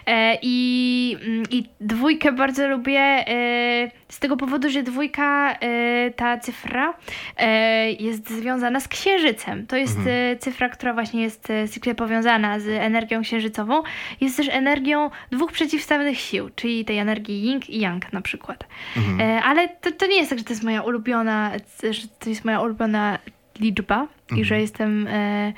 E, 0.06 0.38
i, 0.42 1.18
mm, 1.26 1.44
I 1.52 1.64
dwójkę 1.82 2.32
bardzo 2.32 2.68
lubię 2.68 3.00
e, 3.00 3.92
z 4.10 4.20
tego 4.20 4.38
powodu, 4.38 4.70
że 4.70 4.84
dwójka, 4.84 5.52
e, 5.54 6.12
ta 6.12 6.38
cyfra 6.38 6.94
e, 7.38 7.92
jest 7.92 8.30
związana 8.30 8.80
z 8.80 8.88
księżycem. 8.88 9.68
To 9.68 9.78
jest 9.78 9.98
Mhm. 9.98 10.16
e, 10.34 10.38
cyfra, 10.38 10.70
która 10.70 10.94
właśnie 10.94 11.22
jest 11.22 11.50
e, 11.50 11.68
stricte 11.68 11.96
powiązana 11.96 12.60
z 12.60 12.68
energią 12.68 13.22
księżycową. 13.22 13.84
Jest 14.22 14.38
też 14.38 14.50
energią 14.52 15.10
dwóch 15.32 15.52
przeciwstawnych 15.52 16.20
sił, 16.20 16.50
czyli 16.56 16.86
tej 16.86 16.98
energii 16.98 17.42
yin 17.44 17.60
i 17.70 17.80
yang 17.80 18.14
na 18.14 18.22
przykład. 18.22 18.64
Mhm. 18.98 19.22
E, 19.22 19.42
ale 19.44 19.68
to, 19.70 19.92
to 19.92 20.08
nie 20.08 20.16
jest 20.18 20.30
tak, 20.30 20.40
że 20.40 20.46
to 20.46 20.54
jest 20.54 20.64
moja 20.64 20.82
ulubiona, 20.82 21.52
że 21.92 22.08
to 22.20 22.30
jest 22.30 22.46
moja 22.46 22.62
ulubiona 22.62 23.20
liczba 23.60 24.08
i 24.36 24.46
że 24.46 24.62
jestem, 24.62 25.08
e, 25.08 25.54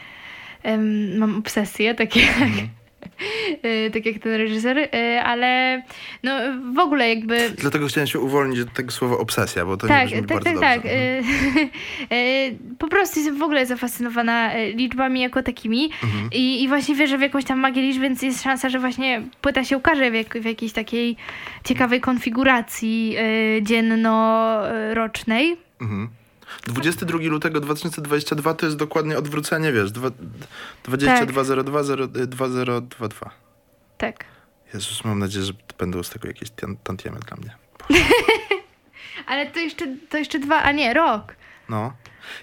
em, 0.64 1.18
mam 1.18 1.38
obsesję, 1.38 1.96
takie 1.96 2.20
jak, 2.20 2.30
e, 3.64 3.90
tak 3.90 4.06
jak 4.06 4.20
ten 4.20 4.32
reżyser, 4.34 4.78
e, 4.78 5.24
ale 5.24 5.82
no 6.24 6.32
w 6.74 6.80
ogóle 6.80 7.10
jakby... 7.10 7.50
Dlatego 7.58 7.88
chciałem 7.88 8.08
się 8.08 8.20
uwolnić 8.20 8.60
od 8.60 8.74
tego 8.74 8.92
słowa 8.92 9.18
obsesja, 9.18 9.66
bo 9.66 9.78
to 9.78 9.88
nie 9.88 9.94
Tak, 9.94 10.06
brzmi 10.08 10.18
tak, 10.18 10.28
bardzo 10.28 10.44
tak, 10.44 10.54
dobrze. 10.54 10.68
Mhm. 10.68 10.84
tak. 10.84 11.72
E, 12.12 12.16
e, 12.16 12.52
po 12.80 12.88
prostu 12.88 13.20
jestem 13.20 13.38
w 13.38 13.44
ogóle 13.44 13.66
zafascynowana 13.66 14.54
e, 14.54 14.72
liczbami 14.72 15.22
jako 15.22 15.44
takimi 15.44 15.90
Mhm. 16.04 16.30
i, 16.34 16.64
i 16.64 16.68
właśnie 16.68 16.96
wierzę 16.96 17.18
w 17.18 17.22
jakąś 17.22 17.46
tam 17.46 17.60
magię 17.60 17.82
liczb, 17.82 18.02
więc 18.02 18.22
jest 18.22 18.44
szansa, 18.44 18.70
że 18.70 18.80
właśnie 18.80 19.22
płyta 19.42 19.64
się 19.64 19.78
ukaże 19.78 20.12
w, 20.12 20.14
jak, 20.14 20.38
w 20.40 20.46
jakiejś 20.46 20.72
takiej 20.74 21.16
ciekawej 21.64 22.02
konfiguracji 22.02 23.16
e, 23.18 23.64
dzienno-rocznej. 23.64 25.58
Mhm. 25.82 26.10
22 26.64 27.18
lutego 27.22 27.60
2022 27.60 28.54
to 28.54 28.66
jest 28.66 28.78
dokładnie 28.78 29.18
odwrócenie, 29.18 29.72
wiesz, 29.72 29.92
dwa- 29.92 30.12
22020222. 30.84 33.30
Tak. 33.98 34.26
Jezus, 34.74 35.04
mam 35.06 35.20
nadzieję, 35.20 35.46
że 35.46 35.54
będą 35.78 36.04
z 36.04 36.10
tego 36.10 36.28
jakieś 36.28 36.50
tan- 36.50 36.78
tantiemy 36.78 37.20
dla 37.20 37.38
mnie. 37.38 37.56
Ale 39.28 39.52
to 39.52 39.60
jeszcze, 39.60 39.96
to 40.10 40.18
jeszcze 40.18 40.40
dwa, 40.40 40.62
a 40.62 40.72
nie, 40.72 40.94
rok. 40.94 41.36
No. 41.70 41.94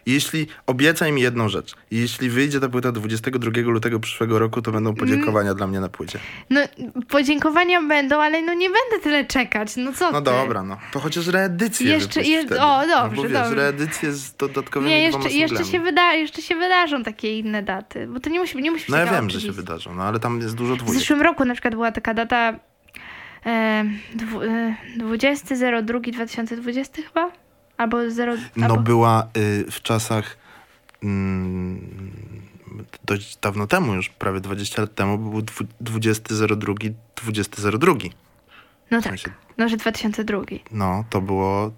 Jeśli, 0.07 0.47
obiecaj 0.67 1.13
mi 1.13 1.23
jedną 1.23 1.49
rzecz. 1.49 1.75
Jeśli 1.91 2.31
wyjdzie 2.31 2.61
ta 2.61 2.69
płyta 2.69 2.93
22 2.93 3.51
lutego 3.63 4.01
przyszłego 4.01 4.39
roku, 4.39 4.63
to 4.63 4.73
będą 4.73 4.95
podziękowania 4.95 5.55
dla 5.55 5.67
mnie 5.67 5.81
na 5.81 5.89
płycie. 5.89 6.19
No, 6.51 6.61
podziękowania 7.09 7.83
będą, 7.83 8.21
ale 8.21 8.43
no 8.43 8.55
nie 8.55 8.69
będę 8.69 9.05
tyle 9.05 9.25
czekać. 9.25 9.77
No 9.77 9.93
co 9.93 10.11
No 10.13 10.19
ty? 10.21 10.25
dobra, 10.25 10.63
no. 10.63 10.79
To 10.93 11.01
chociaż 11.01 11.27
reedycję 11.27 11.93
Jeszcze- 11.93 12.23
je- 12.23 12.45
o, 12.61 12.87
no, 12.87 12.89
dobrze, 12.89 13.17
bo 13.17 13.23
wiesz, 13.23 13.33
dobrze. 13.33 13.55
reedycję 13.55 14.13
z 14.13 14.37
dodatkowymi 14.37 14.93
Nie, 14.93 15.03
jeszcze, 15.03 15.31
jeszcze, 15.31 15.65
się 15.65 15.81
wyda, 15.81 16.13
jeszcze 16.13 16.43
się 16.43 16.55
wydarzą 16.55 17.03
takie 17.03 17.39
inne 17.39 17.63
daty, 17.63 18.07
bo 18.07 18.21
to 18.21 18.31
nie 18.31 18.41
musi, 18.41 18.63
nie 18.63 18.71
musi 18.71 18.85
No 18.93 18.97
ja 18.97 19.07
wiem, 19.07 19.31
że 19.31 19.41
się 19.41 19.53
wydarzą, 19.53 19.95
no 19.95 20.03
ale 20.03 20.21
tam 20.21 20.41
jest 20.41 20.55
dużo 20.55 20.75
W 20.75 20.79
dwójek. 20.79 20.99
zeszłym 21.01 21.23
roku 21.23 21.45
na 21.45 21.55
przykład 21.55 21.75
była 21.75 21.93
taka 21.93 22.15
data 22.15 22.59
e, 23.47 23.85
dwu, 24.15 24.43
e, 24.43 24.75
20.02.2020 24.99 27.03
chyba? 27.03 27.31
Albo 27.77 28.11
0... 28.11 28.35
No 28.57 28.67
albo... 28.67 28.81
była 28.83 29.27
y, 29.37 29.71
w 29.71 29.83
czasach 29.83 30.37
mm, 31.03 31.81
dość 33.05 33.37
dawno 33.37 33.67
temu 33.67 33.95
już, 33.95 34.09
prawie 34.09 34.41
20 34.41 34.83
lat 34.83 34.95
temu, 34.95 35.19
był 35.19 35.43
dwu- 35.43 35.65
20.02, 35.85 36.93
20.02. 37.17 38.11
No 38.91 39.01
w 39.01 39.05
tak, 39.05 39.13
sensie- 39.13 39.31
no 39.59 39.69
że 39.69 39.77
2002. 39.77 40.41
No, 40.71 41.05
to 41.11 41.21
było... 41.21 41.73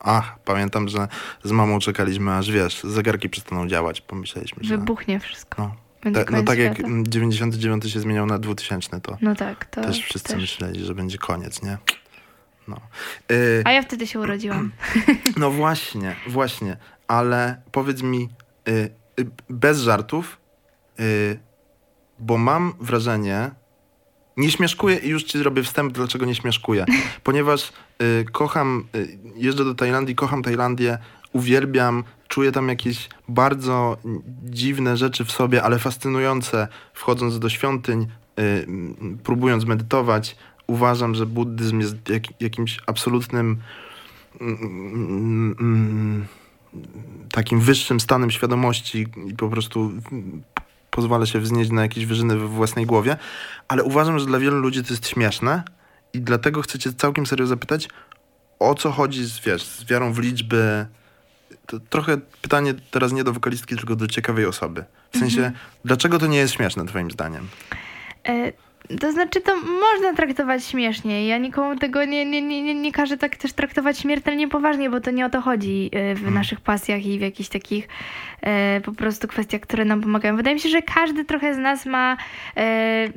Ach, 0.00 0.38
pamiętam, 0.44 0.88
że 0.88 1.08
z 1.44 1.50
mamą 1.52 1.78
czekaliśmy, 1.78 2.32
aż 2.32 2.50
wiesz, 2.50 2.80
zegarki 2.84 3.28
przestaną 3.28 3.66
działać. 3.68 4.00
Pomyśleliśmy, 4.00 4.64
że... 4.64 4.78
Wybuchnie 4.78 5.20
wszystko. 5.20 5.74
No, 6.04 6.10
Ta, 6.24 6.30
no 6.30 6.42
tak 6.42 6.58
jak 6.58 6.72
świata. 6.74 6.88
mm, 6.88 7.06
99 7.06 7.92
się 7.92 8.00
zmieniał 8.00 8.26
na 8.26 8.38
2000, 8.38 9.00
to 9.00 9.16
No 9.20 9.34
tak, 9.34 9.64
to 9.64 9.80
też 9.82 10.00
wszyscy 10.04 10.28
też. 10.28 10.40
myśleli, 10.40 10.84
że 10.84 10.94
będzie 10.94 11.18
koniec, 11.18 11.62
nie? 11.62 11.78
No. 12.68 12.76
Y, 13.32 13.62
A 13.64 13.72
ja 13.72 13.82
wtedy 13.82 14.06
się 14.06 14.20
urodziłam. 14.20 14.72
No 15.36 15.50
właśnie, 15.50 16.16
właśnie, 16.26 16.76
ale 17.08 17.62
powiedz 17.72 18.02
mi 18.02 18.28
y, 18.68 18.70
y, 19.20 19.26
bez 19.50 19.80
żartów, 19.80 20.38
y, 21.00 21.38
bo 22.18 22.38
mam 22.38 22.72
wrażenie, 22.80 23.50
nie 24.36 24.50
śmieszkuję 24.50 24.96
i 24.96 25.08
już 25.08 25.24
ci 25.24 25.38
zrobię 25.38 25.62
wstęp, 25.62 25.92
dlaczego 25.92 26.26
nie 26.26 26.34
śmieszkuję. 26.34 26.84
Ponieważ 27.24 27.72
y, 28.02 28.24
kocham, 28.32 28.84
y, 28.96 29.18
jeżdżę 29.36 29.64
do 29.64 29.74
Tajlandii, 29.74 30.14
kocham 30.14 30.42
Tajlandię, 30.42 30.98
uwielbiam, 31.32 32.04
czuję 32.28 32.52
tam 32.52 32.68
jakieś 32.68 33.08
bardzo 33.28 33.96
dziwne 34.44 34.96
rzeczy 34.96 35.24
w 35.24 35.32
sobie, 35.32 35.62
ale 35.62 35.78
fascynujące, 35.78 36.68
wchodząc 36.94 37.38
do 37.38 37.48
świątyń, 37.48 38.06
y, 38.40 38.66
próbując 39.24 39.64
medytować. 39.64 40.36
Uważam, 40.66 41.14
że 41.14 41.26
buddyzm 41.26 41.80
jest 41.80 42.08
jak, 42.08 42.40
jakimś 42.40 42.80
absolutnym 42.86 43.56
mm, 44.40 45.56
mm, 45.60 46.26
takim 47.32 47.60
wyższym 47.60 48.00
stanem 48.00 48.30
świadomości 48.30 49.06
i 49.26 49.34
po 49.34 49.48
prostu 49.48 49.92
pozwala 50.90 51.26
się 51.26 51.40
wznieść 51.40 51.70
na 51.70 51.82
jakieś 51.82 52.06
wyżyny 52.06 52.36
we 52.36 52.48
własnej 52.48 52.86
głowie, 52.86 53.16
ale 53.68 53.82
uważam, 53.82 54.18
że 54.18 54.26
dla 54.26 54.38
wielu 54.38 54.60
ludzi 54.60 54.84
to 54.84 54.92
jest 54.92 55.08
śmieszne 55.08 55.62
i 56.12 56.20
dlatego 56.20 56.62
chcę 56.62 56.78
cię 56.78 56.92
całkiem 56.92 57.26
serio 57.26 57.46
zapytać, 57.46 57.88
o 58.58 58.74
co 58.74 58.90
chodzi 58.90 59.24
z, 59.24 59.40
wiesz, 59.40 59.62
z 59.62 59.84
wiarą 59.84 60.12
w 60.12 60.18
liczby. 60.18 60.86
To 61.66 61.80
trochę 61.80 62.16
pytanie 62.42 62.74
teraz 62.90 63.12
nie 63.12 63.24
do 63.24 63.32
wokalistki, 63.32 63.76
tylko 63.76 63.96
do 63.96 64.06
ciekawej 64.06 64.46
osoby. 64.46 64.84
W 65.12 65.18
sensie, 65.18 65.52
dlaczego 65.84 66.18
to 66.18 66.26
nie 66.26 66.38
jest 66.38 66.54
śmieszne 66.54 66.86
twoim 66.86 67.10
zdaniem? 67.10 67.48
E, 68.28 68.52
to 69.00 69.12
znaczy, 69.12 69.40
to 69.40 69.56
można 69.56 70.14
traktować 70.16 70.64
śmiesznie. 70.64 71.26
Ja 71.26 71.38
nikomu 71.38 71.76
tego 71.76 72.04
nie, 72.04 72.26
nie, 72.26 72.42
nie, 72.42 72.62
nie, 72.62 72.74
nie 72.74 72.92
każę 72.92 73.16
tak 73.16 73.36
też 73.36 73.52
traktować 73.52 73.98
śmiertelnie 73.98 74.48
poważnie, 74.48 74.90
bo 74.90 75.00
to 75.00 75.10
nie 75.10 75.26
o 75.26 75.30
to 75.30 75.40
chodzi 75.40 75.90
e, 75.92 76.14
w 76.14 76.18
Mhm. 76.18 76.34
naszych 76.34 76.60
pasjach 76.60 77.06
i 77.06 77.18
w 77.18 77.22
jakichś 77.22 77.48
takich 77.48 77.88
e, 78.42 78.80
po 78.80 78.92
prostu 78.92 79.28
kwestiach, 79.28 79.60
które 79.60 79.84
nam 79.84 80.00
pomagają. 80.00 80.36
Wydaje 80.36 80.54
mi 80.54 80.60
się, 80.60 80.68
że 80.68 80.82
każdy 80.82 81.24
trochę 81.24 81.54
z 81.54 81.58
nas 81.58 81.86
ma. 81.86 82.16
E, 82.56 83.08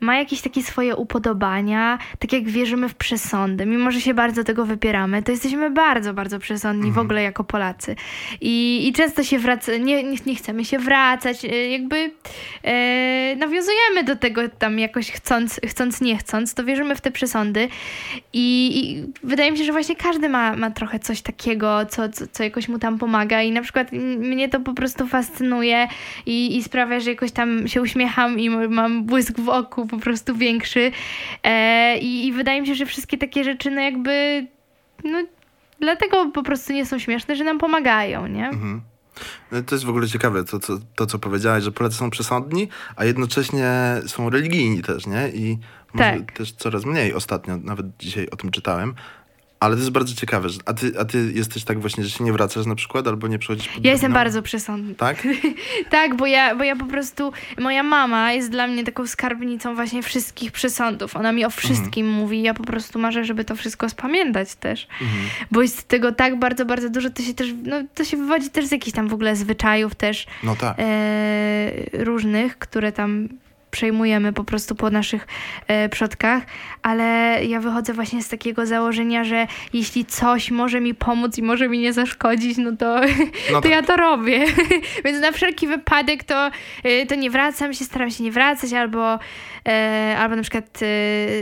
ma 0.00 0.16
jakieś 0.16 0.40
takie 0.40 0.62
swoje 0.62 0.96
upodobania, 0.96 1.98
tak 2.18 2.32
jak 2.32 2.48
wierzymy 2.48 2.88
w 2.88 2.94
przesądy, 2.94 3.66
mimo 3.66 3.90
że 3.90 4.00
się 4.00 4.14
bardzo 4.14 4.44
tego 4.44 4.66
wypieramy, 4.66 5.22
to 5.22 5.32
jesteśmy 5.32 5.70
bardzo, 5.70 6.14
bardzo 6.14 6.38
przesądni 6.38 6.92
w 6.92 6.98
ogóle 6.98 7.22
jako 7.22 7.44
Polacy. 7.44 7.96
I, 8.40 8.88
i 8.88 8.92
często 8.92 9.24
się 9.24 9.38
wraca, 9.38 9.76
nie, 9.76 10.04
nie, 10.04 10.16
nie 10.26 10.34
chcemy 10.34 10.64
się 10.64 10.78
wracać, 10.78 11.44
e, 11.44 11.70
jakby 11.70 12.10
e, 12.64 13.36
nawiązujemy 13.36 14.04
do 14.04 14.16
tego 14.16 14.48
tam 14.48 14.78
jakoś 14.78 15.10
chcąc, 15.10 15.60
chcąc, 15.66 16.00
nie 16.00 16.16
chcąc, 16.16 16.54
to 16.54 16.64
wierzymy 16.64 16.96
w 16.96 17.00
te 17.00 17.10
przesądy. 17.10 17.68
I, 18.32 18.80
i 18.80 19.04
wydaje 19.26 19.52
mi 19.52 19.58
się, 19.58 19.64
że 19.64 19.72
właśnie 19.72 19.96
każdy 19.96 20.28
ma, 20.28 20.56
ma 20.56 20.70
trochę 20.70 20.98
coś 20.98 21.22
takiego, 21.22 21.86
co, 21.86 22.08
co, 22.08 22.26
co 22.26 22.42
jakoś 22.42 22.68
mu 22.68 22.78
tam 22.78 22.98
pomaga. 22.98 23.42
I 23.42 23.52
na 23.52 23.62
przykład 23.62 23.92
mnie 24.18 24.48
to 24.48 24.60
po 24.60 24.74
prostu 24.74 25.06
fascynuje 25.06 25.88
i, 26.26 26.56
i 26.56 26.62
sprawia, 26.62 27.00
że 27.00 27.10
jakoś 27.10 27.32
tam 27.32 27.68
się 27.68 27.82
uśmiecham 27.82 28.40
i 28.40 28.50
mam 28.50 29.04
błysk 29.04 29.40
w 29.40 29.48
oku 29.48 29.65
po 29.66 29.98
prostu 29.98 30.34
większy 30.36 30.92
e, 31.42 31.98
i, 31.98 32.26
i 32.26 32.32
wydaje 32.32 32.60
mi 32.60 32.66
się, 32.66 32.74
że 32.74 32.86
wszystkie 32.86 33.18
takie 33.18 33.44
rzeczy 33.44 33.70
no 33.70 33.80
jakby 33.80 34.46
no 35.04 35.18
dlatego 35.80 36.30
po 36.30 36.42
prostu 36.42 36.72
nie 36.72 36.86
są 36.86 36.98
śmieszne, 36.98 37.36
że 37.36 37.44
nam 37.44 37.58
pomagają, 37.58 38.26
nie? 38.26 38.48
Mhm. 38.48 38.80
No 39.52 39.62
To 39.62 39.74
jest 39.74 39.84
w 39.84 39.88
ogóle 39.88 40.08
ciekawe, 40.08 40.44
to, 40.44 40.58
to, 40.58 40.78
to 40.96 41.06
co 41.06 41.18
powiedziałeś, 41.18 41.64
że 41.64 41.72
Polacy 41.72 41.96
są 41.96 42.10
przesądni, 42.10 42.68
a 42.96 43.04
jednocześnie 43.04 43.72
są 44.06 44.30
religijni 44.30 44.82
też, 44.82 45.06
nie? 45.06 45.28
I 45.28 45.58
może 45.94 46.10
Tak. 46.18 46.32
też 46.32 46.52
coraz 46.52 46.84
mniej 46.84 47.14
ostatnio, 47.14 47.56
nawet 47.56 47.86
dzisiaj 47.98 48.28
o 48.30 48.36
tym 48.36 48.50
czytałem. 48.50 48.94
Ale 49.60 49.74
to 49.74 49.80
jest 49.80 49.90
bardzo 49.92 50.14
ciekawe. 50.14 50.48
że- 50.48 50.58
A 50.66 50.72
ty, 50.74 50.92
a 51.00 51.04
ty 51.04 51.32
jesteś 51.34 51.64
tak 51.64 51.80
właśnie, 51.80 52.04
że 52.04 52.10
się 52.10 52.24
nie 52.24 52.32
wracasz 52.32 52.66
na 52.66 52.74
przykład, 52.74 53.08
albo 53.08 53.28
nie 53.28 53.38
przychodzisz 53.38 53.68
pod 53.68 53.84
Ja 53.84 53.92
jestem 53.92 54.12
bardzo 54.12 54.42
przesądna. 54.42 54.94
Tak? 54.94 55.26
Tak, 55.90 56.16
bo 56.16 56.26
ja, 56.26 56.56
bo 56.56 56.64
ja 56.64 56.76
po 56.76 56.84
prostu, 56.86 57.32
moja 57.58 57.82
mama 57.82 58.32
jest 58.32 58.50
dla 58.50 58.66
mnie 58.66 58.84
taką 58.84 59.06
skarbnicą 59.06 59.74
właśnie 59.74 60.02
wszystkich 60.02 60.52
przesądów. 60.52 61.16
Ona 61.16 61.32
mi 61.32 61.44
o 61.44 61.50
wszystkim 61.50 62.10
mówi. 62.10 62.42
Ja 62.42 62.54
po 62.54 62.64
prostu 62.64 62.98
marzę, 62.98 63.24
żeby 63.24 63.44
to 63.44 63.56
wszystko 63.56 63.88
spamiętać 63.88 64.54
też. 64.54 64.88
Mhm. 65.02 65.20
Bo 65.50 65.62
jest 65.62 65.88
tego 65.88 66.12
tak 66.12 66.38
bardzo, 66.38 66.64
bardzo 66.66 66.90
dużo. 66.90 67.10
To 67.10 67.22
się 67.22 67.34
też, 67.34 67.48
no 67.64 67.76
to 67.94 68.04
się 68.04 68.16
wywodzi 68.16 68.50
też 68.50 68.66
z 68.66 68.72
jakichś 68.72 68.96
tam 68.96 69.08
w 69.08 69.14
ogóle 69.14 69.36
zwyczajów 69.36 69.94
też 69.94 70.26
No 70.42 70.56
tak. 70.56 70.76
e, 70.78 70.84
różnych, 71.92 72.58
które 72.58 72.92
tam 72.92 73.28
przejmujemy 73.76 74.32
po 74.32 74.44
prostu 74.44 74.74
po 74.74 74.90
naszych 74.90 75.26
e, 75.66 75.88
przodkach, 75.88 76.42
ale 76.82 77.04
ja 77.44 77.60
wychodzę 77.60 77.92
właśnie 77.92 78.22
z 78.22 78.28
takiego 78.28 78.66
założenia, 78.66 79.24
że 79.24 79.46
jeśli 79.72 80.04
coś 80.04 80.50
może 80.50 80.80
mi 80.80 80.94
pomóc 80.94 81.38
i 81.38 81.42
może 81.42 81.68
mi 81.68 81.78
nie 81.78 81.92
zaszkodzić, 81.92 82.58
no 82.58 82.76
to, 82.76 83.00
No 83.52 83.56
to 83.56 83.60
tak. 83.60 83.70
ja 83.70 83.82
to 83.82 83.96
robię. 83.96 84.44
Więc 85.04 85.20
na 85.20 85.32
wszelki 85.32 85.66
wypadek 85.66 86.24
to, 86.24 86.50
e, 86.84 87.06
to 87.06 87.14
nie 87.14 87.30
wracam 87.30 87.74
się, 87.74 87.84
staram 87.84 88.10
się 88.10 88.24
nie 88.24 88.30
wracać, 88.32 88.72
albo, 88.72 89.18
e, 89.68 90.16
albo 90.18 90.36
na 90.36 90.42
przykład 90.42 90.80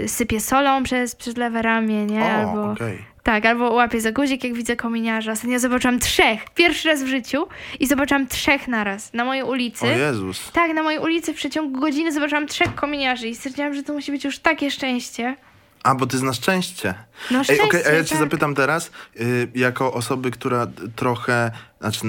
sypię 0.07 0.41
solą 0.41 0.83
przez, 0.83 1.17
przez 1.17 1.37
lewe 1.37 1.63
ramię, 1.63 2.07
nie? 2.07 2.23
O, 2.23 2.27
albo, 2.31 2.73
okej. 2.73 3.14
Tak, 3.25 3.47
albo 3.47 3.73
łapię 3.73 4.01
za 4.01 4.13
guzik, 4.13 4.45
jak 4.45 4.55
widzę 4.55 4.77
kominiarza. 4.77 5.33
Ostatnio 5.33 5.59
zobaczyłam 5.59 5.99
trzech, 5.99 6.41
pierwszy 6.55 6.89
raz 6.89 7.03
w 7.03 7.07
życiu 7.07 7.47
i 7.81 7.87
zobaczyłam 7.87 8.27
trzech 8.27 8.69
naraz 8.69 9.13
na 9.13 9.25
mojej 9.25 9.45
ulicy. 9.45 9.85
O 9.87 9.91
Jezus. 9.91 10.51
Tak, 10.53 10.75
na 10.75 10.83
mojej 10.83 11.01
ulicy 11.01 11.33
w 11.35 11.37
przeciągu 11.37 11.81
godziny 11.81 12.13
zobaczyłam 12.13 12.47
trzech 12.47 12.75
kominiarzy 12.75 13.29
i 13.29 13.35
stwierdziłam, 13.35 13.75
że 13.75 13.83
to 13.83 13.93
musi 13.93 14.13
być 14.13 14.25
już 14.25 14.39
takie 14.39 14.71
szczęście. 14.71 15.37
A, 15.83 15.95
bo 15.95 16.07
ty 16.07 16.19
znasz 16.19 16.37
szczęście. 16.37 16.95
No 17.31 17.39
Ej, 17.39 17.45
szczęście, 17.45 17.65
okej, 17.65 17.83
a 17.87 17.91
ja 17.93 18.05
cię 18.05 18.11
tak. 18.11 18.19
zapytam 18.19 18.55
teraz, 18.55 18.91
y, 19.21 19.49
jako 19.55 19.93
osoby, 19.95 20.31
która 20.31 20.67
trochę, 20.97 21.51
znaczy 21.81 22.01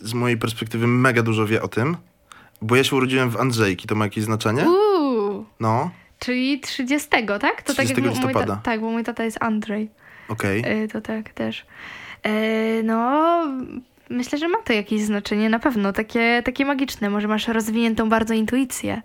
z 0.00 0.14
mojej 0.14 0.38
perspektywy 0.38 0.86
mega 0.86 1.22
dużo 1.22 1.46
wie 1.46 1.62
o 1.62 1.68
tym, 1.68 1.96
bo 2.62 2.76
ja 2.76 2.84
się 2.84 2.96
urodziłem 2.96 3.30
w 3.30 3.36
Andrzejki, 3.36 3.88
to 3.88 3.94
ma 3.94 4.04
jakieś 4.04 4.24
znaczenie? 4.24 4.64
Uuu, 4.68 5.44
No, 5.60 5.90
czyli 6.18 6.60
30, 6.60 7.08
tak? 7.10 7.26
To 7.26 7.38
tak 7.38 7.86
30 7.86 7.88
jak 7.88 7.96
mój- 7.98 8.02
mój 8.02 8.10
listopada. 8.10 8.56
ta, 8.56 8.62
Tak, 8.62 8.80
bo 8.80 8.90
mój 8.90 9.04
tata 9.04 9.24
jest 9.24 9.42
Andrzej. 9.42 9.90
Okej. 10.32 10.82
Y, 10.84 10.88
to 10.88 11.00
tak 11.00 11.28
też. 11.30 11.66
Y, 12.26 12.82
no, 12.84 13.42
myślę, 14.10 14.38
że 14.38 14.48
ma 14.48 14.58
to 14.58 14.72
jakieś 14.72 15.02
znaczenie, 15.02 15.48
na 15.48 15.58
pewno. 15.58 15.92
Takie, 15.92 16.42
takie 16.44 16.64
magiczne. 16.64 17.10
Może 17.10 17.28
masz 17.28 17.48
rozwiniętą 17.48 18.08
bardzo 18.08 18.34
intuicję, 18.34 19.02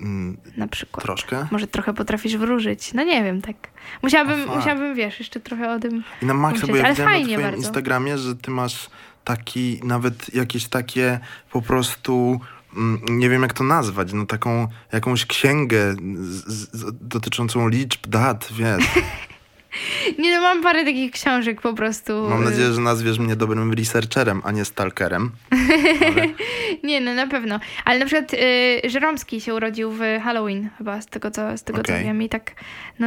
Mm, 0.00 0.36
na 0.56 0.68
przykład. 0.68 1.04
troszkę. 1.04 1.46
Może 1.50 1.66
trochę 1.66 1.94
potrafisz 1.94 2.36
wróżyć. 2.36 2.94
No 2.94 3.02
nie 3.04 3.24
wiem, 3.24 3.42
tak. 3.42 3.56
Musiałabym, 4.02 4.48
musiałabym 4.56 4.94
wiesz, 4.94 5.18
jeszcze 5.18 5.40
trochę 5.40 5.70
o 5.72 5.78
tym 5.78 6.04
I 6.22 6.26
na 6.26 6.34
maksa, 6.34 6.66
bo 6.66 6.76
ja 6.76 6.84
ale 6.84 6.92
widziałem 6.92 7.12
na 7.12 7.18
fajnie 7.18 7.34
twoim 7.34 7.42
bardzo. 7.50 7.58
Instagramie, 7.58 8.18
że 8.18 8.36
ty 8.36 8.50
masz 8.50 8.90
taki, 9.24 9.80
nawet 9.84 10.34
jakieś 10.34 10.68
takie 10.68 11.20
po 11.52 11.62
prostu, 11.62 12.40
mm, 12.76 13.00
nie 13.18 13.28
wiem 13.28 13.42
jak 13.42 13.52
to 13.52 13.64
nazwać, 13.64 14.12
no 14.12 14.26
taką 14.26 14.68
jakąś 14.92 15.26
księgę 15.26 15.94
z, 16.20 16.70
z, 16.72 16.84
dotyczącą 17.00 17.68
liczb, 17.68 18.06
dat, 18.06 18.48
wiesz. 18.52 18.84
Nie 20.18 20.36
no, 20.36 20.42
mam 20.42 20.62
parę 20.62 20.84
takich 20.84 21.10
książek 21.10 21.60
po 21.60 21.74
prostu. 21.74 22.12
Mam 22.30 22.42
y, 22.42 22.44
nadzieję, 22.44 22.72
że 22.72 22.80
nazwiesz 22.80 23.18
mnie 23.18 23.36
dobrym 23.36 23.72
researcherem, 23.72 24.42
a 24.44 24.52
nie 24.52 24.64
stalkerem. 24.64 25.30
Ale... 26.06 26.26
Nie 26.84 27.00
no, 27.00 27.14
na 27.14 27.26
pewno. 27.26 27.60
Ale 27.84 27.98
na 27.98 28.06
przykład 28.06 28.34
y, 28.34 28.90
Żeromski 28.90 29.40
się 29.40 29.54
urodził 29.54 29.90
w 29.90 30.00
Halloween 30.24 30.70
chyba, 30.78 31.00
z 31.00 31.06
tego 31.06 31.30
co, 31.30 31.58
z 31.58 31.62
tego 31.62 31.82
co 31.82 31.92
Okej. 31.92 32.04
wiem. 32.04 32.22
I 32.22 32.28
tak, 32.28 32.54
no, 32.98 33.06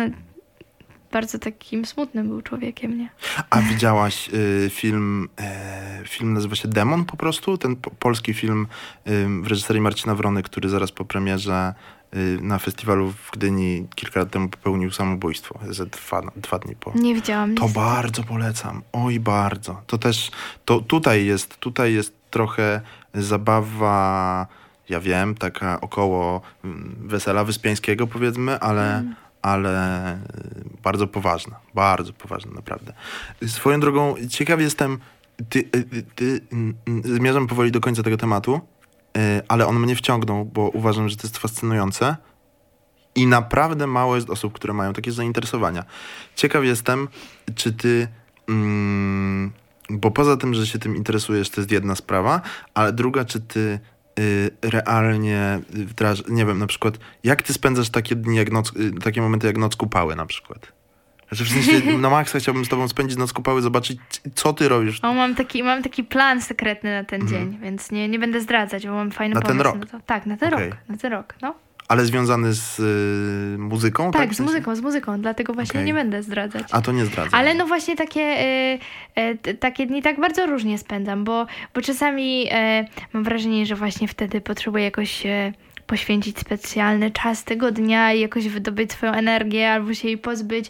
bardzo 1.12 1.40
takim 1.40 1.86
smutnym 1.86 2.28
był 2.28 2.42
człowiekiem, 2.42 2.98
nie? 2.98 3.10
A 3.50 3.62
widziałaś 3.62 4.30
y, 4.34 4.70
film, 4.70 5.30
e, 5.40 6.04
film 6.08 6.34
nazywa 6.34 6.56
się 6.56 6.68
Demon 6.68 7.06
po 7.06 7.18
prostu? 7.18 7.58
Ten 7.58 7.76
po, 7.76 7.92
polski 7.92 8.34
film 8.34 8.68
y, 9.08 9.28
w 9.44 9.48
reżyserii 9.48 9.82
Marcina 9.82 10.16
Wrony, 10.16 10.44
który 10.44 10.70
zaraz 10.70 10.92
po 10.92 11.06
premierze 11.06 11.74
y, 11.74 12.01
na 12.42 12.60
festiwalu 12.60 13.12
w 13.12 13.32
Gdyni 13.32 13.88
kilka 13.96 14.20
lat 14.20 14.32
temu 14.32 14.50
popełnił 14.50 14.92
samobójstwo. 14.92 15.60
Ze 15.70 15.86
dwa, 15.86 16.22
dwa 16.36 16.60
dni 16.60 16.76
po. 16.76 16.92
Nie 16.96 17.16
widziałam. 17.16 17.56
To 17.56 17.66
nic. 17.66 17.74
bardzo 17.74 18.24
polecam. 18.24 18.82
Oj, 18.94 19.20
bardzo. 19.20 19.82
To 19.88 19.98
też, 19.98 20.32
to 20.66 20.80
tutaj 20.80 21.26
jest, 21.26 21.58
tutaj 21.58 21.94
jest 21.94 22.14
trochę 22.32 22.82
zabawa, 23.14 24.48
ja 24.90 25.00
wiem, 25.00 25.36
taka 25.36 25.82
około 25.82 26.42
mm, 26.64 26.96
wesela 27.02 27.44
wyspiańskiego 27.44 28.08
powiedzmy, 28.08 28.60
ale, 28.60 28.98
Mm. 28.98 29.16
ale 29.42 30.14
y, 30.16 30.18
bardzo 30.84 31.08
poważna. 31.08 31.56
Bardzo 31.74 32.14
poważna, 32.14 32.52
naprawdę. 32.52 32.94
Swoją 33.48 33.80
drogą, 33.80 34.16
ciekaw 34.30 34.62
jestem, 34.62 35.00
ty, 35.50 35.60
y, 35.60 35.98
y, 35.98 36.04
ty, 36.16 36.42
mm, 36.52 36.76
zmierzam 37.04 37.48
powoli 37.48 37.72
do 37.72 37.80
końca 37.82 38.04
tego 38.04 38.18
tematu, 38.18 38.56
y, 38.56 38.81
ale 39.48 39.68
on 39.68 39.80
mnie 39.80 39.96
wciągnął, 39.96 40.46
bo 40.46 40.70
uważam, 40.70 41.10
że 41.10 41.16
to 41.16 41.28
jest 41.28 41.38
fascynujące. 41.38 42.16
I 43.16 43.28
naprawdę 43.28 43.88
mało 43.88 44.16
jest 44.16 44.30
osób, 44.30 44.54
które 44.54 44.74
mają 44.74 44.94
takie 44.94 45.12
zainteresowania. 45.12 45.86
Ciekaw 46.36 46.64
jestem, 46.64 47.08
czy 47.56 47.74
ty. 47.74 48.08
Mm, 48.50 49.52
bo 49.90 50.12
poza 50.12 50.38
tym, 50.38 50.54
że 50.54 50.68
się 50.68 50.80
tym 50.80 50.96
interesujesz, 50.96 51.50
to 51.50 51.62
jest 51.62 51.72
jedna 51.72 51.96
sprawa, 51.96 52.42
ale 52.74 52.94
druga, 52.94 53.26
czy 53.26 53.42
ty 53.42 53.80
y, 54.20 54.52
realnie 54.62 55.60
wdraż, 55.70 56.24
nie 56.30 56.46
wiem, 56.46 56.60
na 56.60 56.68
przykład, 56.68 57.00
jak 57.24 57.44
ty 57.44 57.54
spędzasz 57.54 57.90
takie 57.90 58.16
dni, 58.16 58.38
jak 58.38 58.52
noc, 58.52 58.72
y, 58.76 58.92
takie 58.92 59.22
momenty 59.22 59.48
jak 59.48 59.58
noc 59.58 59.76
kupały 59.76 60.16
na 60.16 60.26
przykład? 60.26 60.81
Znaczy, 61.32 61.46
w 61.46 61.50
sensie, 61.66 61.98
na 61.98 62.10
maksa 62.10 62.40
chciałbym 62.40 62.66
z 62.66 62.70
tobą 62.70 62.88
spędzić 62.88 63.18
noc 63.18 63.34
kupały, 63.34 63.62
zobaczyć, 63.62 64.00
co 64.36 64.54
ty 64.54 64.70
robisz. 64.70 65.00
O, 65.04 65.14
mam 65.14 65.36
taki, 65.36 65.64
mam 65.64 65.84
taki 65.84 66.04
plan 66.04 66.42
sekretny 66.42 66.94
na 66.94 67.04
ten 67.04 67.28
dzień, 67.28 67.58
więc 67.62 67.92
nie, 67.92 68.10
nie 68.10 68.20
będę 68.20 68.42
zdradzać, 68.42 68.88
bo 68.88 68.94
mam 68.94 69.12
fajny 69.12 69.36
Mhm. 69.36 69.58
Na 69.58 69.64
ten 69.64 69.72
pomysł 69.72 69.86
rok? 69.86 69.94
Na 69.94 70.00
to. 70.00 70.06
Tak, 70.06 70.26
na 70.26 70.38
ten 70.38 70.54
Okej. 70.54 70.70
rok. 70.70 70.78
Na 70.90 70.98
ten 70.98 71.12
rok, 71.12 71.36
no. 71.42 71.54
Ale 71.88 72.06
związany 72.06 72.54
z 72.54 72.80
y, 72.80 73.58
muzyką, 73.58 74.12
tak? 74.12 74.22
Tak, 74.22 74.30
W 74.30 74.34
z 74.34 74.38
sensie? 74.38 74.52
muzyką, 74.52 74.76
z 74.76 74.82
muzyką, 74.82 75.22
dlatego 75.22 75.54
właśnie 75.54 75.80
Okej. 75.80 75.86
nie 75.86 75.94
będę 75.94 76.24
zdradzać. 76.24 76.64
A 76.72 76.82
to 76.82 76.92
nie 76.92 77.06
zdradzam. 77.06 77.40
Ale 77.40 77.54
no 77.54 77.66
właśnie 77.68 77.96
takie, 77.96 78.22
y, 78.22 78.80
y, 79.50 79.54
takie 79.54 79.86
dni 79.88 80.02
tak 80.02 80.20
bardzo 80.20 80.46
różnie 80.46 80.78
spędzam, 80.78 81.24
bo, 81.24 81.46
bo 81.76 81.82
czasami 81.82 82.48
y, 82.48 82.86
mam 83.14 83.24
wrażenie, 83.24 83.66
że 83.66 83.76
właśnie 83.76 84.08
wtedy 84.08 84.42
potrzebuję 84.42 84.84
jakoś 84.84 85.26
y, 85.26 85.54
poświęcić 85.92 86.40
specjalny 86.40 87.12
czas 87.12 87.44
tego 87.44 87.72
dnia 87.72 88.14
i 88.14 88.20
jakoś 88.20 88.48
wydobyć 88.48 88.92
swoją 88.92 89.12
energię 89.12 89.72
albo 89.72 89.94
się 89.94 90.08
jej 90.08 90.18
pozbyć, 90.18 90.66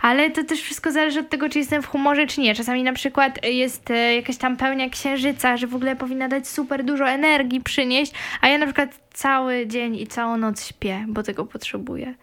ale 0.00 0.30
to 0.30 0.44
też 0.44 0.60
wszystko 0.60 0.92
zależy 0.92 1.20
od 1.20 1.28
tego, 1.28 1.48
czy 1.48 1.58
jestem 1.58 1.82
w 1.82 1.86
humorze, 1.86 2.26
czy 2.26 2.40
nie. 2.40 2.54
Czasami 2.54 2.82
na 2.82 2.92
przykład 2.92 3.44
jest 3.44 3.90
y, 3.90 4.14
jakaś 4.14 4.36
tam 4.36 4.56
pełnia 4.56 4.90
księżyca, 4.90 5.56
że 5.56 5.66
w 5.66 5.74
ogóle 5.74 5.96
powinna 5.96 6.28
dać 6.28 6.48
super 6.48 6.84
dużo 6.84 7.08
energii 7.08 7.60
przynieść, 7.60 8.12
a 8.40 8.48
ja 8.48 8.58
na 8.58 8.66
przykład 8.66 9.00
cały 9.12 9.66
dzień 9.66 9.96
i 9.96 10.06
całą 10.06 10.36
noc 10.36 10.66
śpię, 10.66 11.04
bo 11.08 11.22
tego 11.22 11.44
potrzebuję. 11.46 12.14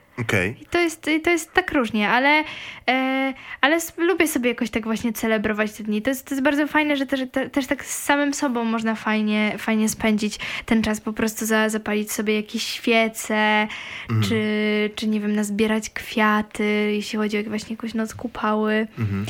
I 0.61 0.65
to 0.65 0.79
jest, 0.79 1.09
to 1.23 1.29
jest 1.29 1.53
tak 1.53 1.71
różnie, 1.71 2.09
ale, 2.09 2.43
e, 2.89 3.33
ale 3.61 3.77
lubię 3.97 4.27
sobie 4.27 4.49
jakoś 4.49 4.69
tak 4.69 4.83
właśnie 4.83 5.13
celebrować 5.13 5.71
te 5.71 5.83
dni. 5.83 6.01
To 6.01 6.09
jest, 6.09 6.25
to 6.25 6.35
jest 6.35 6.43
bardzo 6.43 6.67
fajne, 6.67 6.97
że 6.97 7.05
też, 7.05 7.21
te, 7.31 7.49
też 7.49 7.67
tak 7.67 7.85
z 7.85 8.03
samym 8.03 8.33
sobą 8.33 8.63
można 8.63 8.95
fajnie, 8.95 9.55
fajnie 9.57 9.89
spędzić 9.89 10.39
ten 10.65 10.81
czas, 10.83 11.01
po 11.01 11.13
prostu 11.13 11.45
za, 11.45 11.69
zapalić 11.69 12.11
sobie 12.11 12.35
jakieś 12.35 12.63
świece, 12.63 13.67
Mhm. 14.09 14.23
czy, 14.23 14.41
czy 14.95 15.07
nie 15.07 15.19
wiem, 15.19 15.35
nazbierać 15.35 15.89
kwiaty, 15.89 16.91
jeśli 16.91 17.19
chodzi 17.19 17.37
o 17.37 17.43
właśnie 17.43 17.73
jakąś 17.75 17.93
noc 17.93 18.15
kupały, 18.15 18.87
Mhm. 18.99 19.25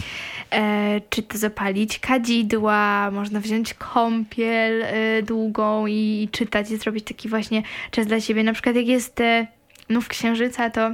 e, 0.52 1.02
czy 1.10 1.24
to 1.24 1.38
zapalić 1.38 2.00
kadzidła, 2.00 3.12
można 3.12 3.40
wziąć 3.40 3.74
kąpiel 3.74 4.84
e, 4.84 5.22
długą 5.22 5.88
i, 5.88 5.94
i 6.24 6.30
czytać 6.32 6.72
i 6.72 6.78
zrobić 6.78 7.06
taki 7.06 7.30
właśnie 7.30 7.64
czas 7.92 8.08
dla 8.08 8.22
siebie. 8.22 8.44
Na 8.44 8.54
przykład 8.54 8.76
jak 8.76 8.88
jest 8.88 9.22
e, 9.22 9.48
nów 9.90 10.08
księżyca, 10.08 10.70
to 10.70 10.92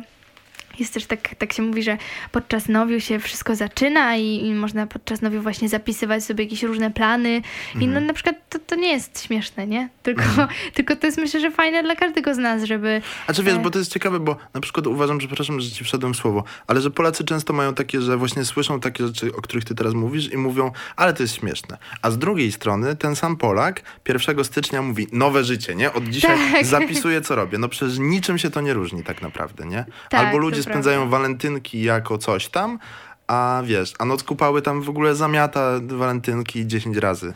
jest 0.80 0.94
też 0.94 1.06
tak, 1.06 1.36
tak 1.36 1.54
się 1.54 1.64
mówi, 1.64 1.84
że 1.84 1.98
podczas 2.32 2.70
nowiu 2.70 3.00
się 3.00 3.20
wszystko 3.20 3.56
zaczyna 3.56 4.16
i, 4.16 4.46
i 4.46 4.54
można 4.54 4.88
podczas 4.88 5.22
nowiu 5.22 5.42
właśnie 5.42 5.70
zapisywać 5.70 6.24
sobie 6.24 6.44
jakieś 6.44 6.64
różne 6.64 6.92
plany. 6.92 7.42
I 7.80 7.88
no 7.88 8.02
na 8.02 8.14
przykład 8.14 8.36
to, 8.50 8.60
to 8.60 8.76
nie 8.76 8.92
jest 8.92 9.26
śmieszne, 9.26 9.68
nie? 9.68 9.90
Tylko, 10.04 10.24
tylko 10.74 10.96
to 10.96 11.08
jest 11.08 11.18
myślę, 11.18 11.40
że 11.40 11.52
fajne 11.52 11.84
dla 11.84 11.96
każdego 11.96 12.36
z 12.36 12.38
nas, 12.38 12.64
żeby... 12.64 13.02
A 13.28 13.34
czy 13.34 13.44
wiesz, 13.44 13.58
bo 13.58 13.70
to 13.70 13.80
jest 13.80 13.94
ciekawe, 13.94 14.20
bo 14.20 14.36
na 14.54 14.62
przykład 14.62 14.88
uważam, 14.88 15.18
przepraszam, 15.18 15.60
że 15.60 15.72
ci 15.72 15.84
wszedłem 15.84 16.14
w 16.14 16.18
słowo, 16.18 16.44
ale 16.68 16.82
że 16.82 16.92
Polacy 16.92 17.24
często 17.24 17.54
mają 17.54 17.74
takie, 17.74 18.02
że 18.02 18.18
właśnie 18.18 18.46
słyszą 18.46 18.80
takie 18.80 19.08
rzeczy, 19.08 19.36
o 19.36 19.42
których 19.42 19.66
ty 19.66 19.76
teraz 19.76 19.94
mówisz 19.94 20.34
i 20.34 20.38
mówią, 20.38 20.72
ale 20.96 21.14
to 21.14 21.24
jest 21.24 21.36
śmieszne. 21.36 21.78
A 22.02 22.12
z 22.12 22.18
drugiej 22.18 22.52
strony 22.52 22.96
ten 22.96 23.16
sam 23.16 23.38
Polak 23.38 23.82
1 24.08 24.44
stycznia 24.44 24.82
mówi, 24.82 25.08
nowe 25.12 25.44
życie, 25.44 25.76
nie? 25.76 25.94
Od 25.94 26.04
dzisiaj 26.04 26.38
Tak. 26.54 26.66
zapisuję, 26.66 27.22
co 27.22 27.36
robię. 27.36 27.58
No 27.58 27.70
przecież 27.70 27.98
niczym 28.00 28.38
się 28.38 28.50
to 28.50 28.62
nie 28.62 28.74
różni 28.74 29.04
tak 29.04 29.22
naprawdę, 29.22 29.66
nie? 29.66 29.86
Tak, 30.10 30.26
Albo 30.26 30.38
ludzie 30.38 30.64
prawda. 30.64 30.69
Spędzają 30.74 31.10
walentynki 31.10 31.82
jako 31.82 32.18
coś 32.18 32.48
tam, 32.48 32.80
a 33.28 33.62
wiesz, 33.66 33.94
a 34.00 34.06
noc 34.06 34.24
kupały 34.24 34.62
tam 34.62 34.82
w 34.82 34.90
ogóle 34.90 35.16
zamiata 35.16 35.72
walentynki 35.88 36.68
10 36.68 36.98
razy. 36.98 37.34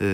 Yy, 0.00 0.06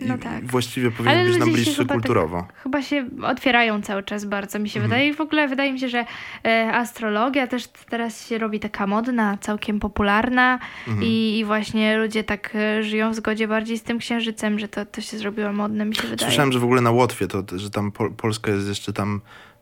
No 0.00 0.18
tak. 0.18 0.46
właściwie 0.46 0.90
powinien 0.90 1.18
Ale 1.18 1.28
być 1.28 1.38
nam 1.38 1.52
bliższy 1.52 1.74
chyba 1.76 1.88
tak- 1.88 1.96
kulturowo. 1.96 2.46
Chyba 2.62 2.82
się 2.82 3.06
otwierają 3.22 3.82
cały 3.82 4.02
czas 4.02 4.24
bardzo, 4.24 4.58
mi 4.58 4.68
się 4.68 4.80
Mhm. 4.80 4.90
wydaje. 4.90 5.08
I 5.08 5.14
w 5.14 5.20
ogóle 5.20 5.48
wydaje 5.48 5.72
mi 5.72 5.80
się, 5.80 5.88
że 5.88 6.04
e, 6.44 6.70
astrologia 6.74 7.46
też 7.46 7.68
teraz 7.68 8.26
się 8.28 8.38
robi 8.38 8.60
taka 8.60 8.86
modna, 8.86 9.38
całkiem 9.40 9.80
popularna 9.80 10.58
Mhm. 10.88 11.06
i, 11.06 11.38
i 11.38 11.44
właśnie 11.44 11.98
ludzie 11.98 12.24
tak 12.24 12.50
e, 12.54 12.82
żyją 12.82 13.10
w 13.10 13.14
zgodzie 13.14 13.48
bardziej 13.48 13.78
z 13.78 13.82
tym 13.82 13.98
księżycem, 13.98 14.58
że 14.58 14.68
to, 14.68 14.86
to 14.86 15.00
się 15.00 15.18
zrobiło 15.18 15.52
modne, 15.52 15.84
mi 15.84 15.94
się 15.94 16.02
wydaje. 16.08 16.28
Słyszałem, 16.30 16.52
że 16.52 16.58
w 16.58 16.64
ogóle 16.64 16.80
na 16.80 16.90
Łotwie, 16.90 17.26
to, 17.28 17.42
że 17.56 17.70
tam 17.70 17.92
Pol 17.92 18.12
Polska 18.14 18.50
jest 18.50 18.68
jeszcze 18.68 18.92
tam, 18.92 19.20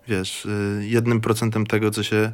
wiesz, 0.08 0.44
y, 0.46 0.80
jednym 0.88 1.20
procentem 1.20 1.66
tego, 1.66 1.90
co 1.90 2.02
się 2.02 2.32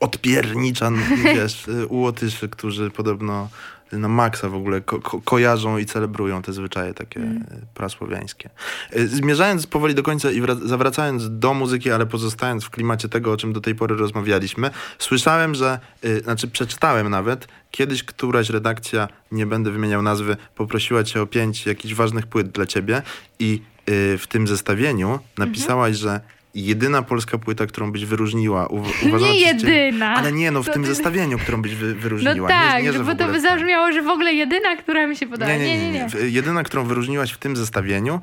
odpiernicza, 0.00 0.90
wiesz, 1.34 1.68
y, 1.68 1.86
u 1.86 1.96
Łotyszy, 2.00 2.48
którzy 2.48 2.90
podobno 2.90 3.48
na 3.92 4.08
maksa 4.08 4.48
w 4.48 4.54
ogóle 4.54 4.80
ko 4.80 5.00
ko 5.00 5.20
kojarzą 5.20 5.78
i 5.78 5.86
celebrują 5.86 6.42
te 6.42 6.52
zwyczaje 6.52 6.94
takie 6.94 7.20
Mm. 7.20 7.36
y, 7.42 7.66
prasłowiańskie. 7.74 8.50
Y, 8.96 9.08
Zmierzając 9.08 9.66
powoli 9.66 9.94
do 9.94 10.02
końca 10.02 10.30
i 10.30 10.42
wra- 10.42 10.66
zawracając 10.66 11.38
do 11.38 11.54
muzyki, 11.54 11.90
ale 11.90 12.06
pozostając 12.06 12.64
w 12.64 12.70
klimacie 12.70 13.08
tego, 13.08 13.32
o 13.32 13.36
czym 13.36 13.52
do 13.52 13.60
tej 13.60 13.74
pory 13.74 13.96
rozmawialiśmy, 13.96 14.70
słyszałem, 14.98 15.54
że, 15.54 15.78
y, 16.04 16.20
znaczy 16.20 16.48
przeczytałem 16.48 17.10
nawet, 17.10 17.48
kiedyś 17.70 18.02
któraś 18.02 18.50
redakcja, 18.50 19.08
nie 19.32 19.46
będę 19.46 19.70
wymieniał 19.70 20.02
nazwy, 20.02 20.36
poprosiła 20.54 21.04
cię 21.04 21.22
o 21.22 21.26
pięć 21.26 21.66
jakichś 21.66 21.94
ważnych 21.94 22.26
płyt 22.26 22.48
dla 22.48 22.66
ciebie 22.66 23.02
i 23.38 23.62
y, 23.88 24.18
w 24.18 24.26
tym 24.26 24.46
zestawieniu 24.46 25.18
napisałaś, 25.38 25.96
że 25.96 26.20
jedyna 26.64 27.02
polska 27.02 27.38
płyta, 27.38 27.66
którą 27.66 27.92
byś 27.92 28.04
wyróżniła, 28.04 28.66
uw- 28.66 29.06
uważana 29.08 29.32
nie 29.32 29.40
jedyna. 29.40 30.14
Ale 30.16 30.32
nie, 30.32 30.50
no 30.50 30.62
w 30.62 30.66
To 30.66 30.72
tym 30.72 30.82
ty- 30.82 30.88
zestawieniu, 30.88 31.38
którą 31.38 31.62
byś 31.62 31.74
wy, 31.74 31.94
No 31.94 32.00
wyróżniła. 32.00 32.48
tak, 32.48 32.82
nie, 32.82 32.90
nie, 32.90 32.98
bo 32.98 33.14
to 33.14 33.28
by 33.28 33.40
zabrzmiało, 33.40 33.92
że 33.92 34.02
w 34.02 34.08
ogóle 34.08 34.32
jedyna, 34.32 34.76
która 34.76 35.06
mi 35.06 35.16
się 35.16 35.26
podoba. 35.26 35.52
Nie, 35.52 35.58
nie, 35.58 35.78
nie, 35.78 35.92
nie. 35.92 36.28
Jedyna, 36.28 36.62
którą 36.62 36.84
wyróżniłaś 36.84 37.32
w 37.32 37.38
tym 37.38 37.56
zestawieniu, 37.56 38.20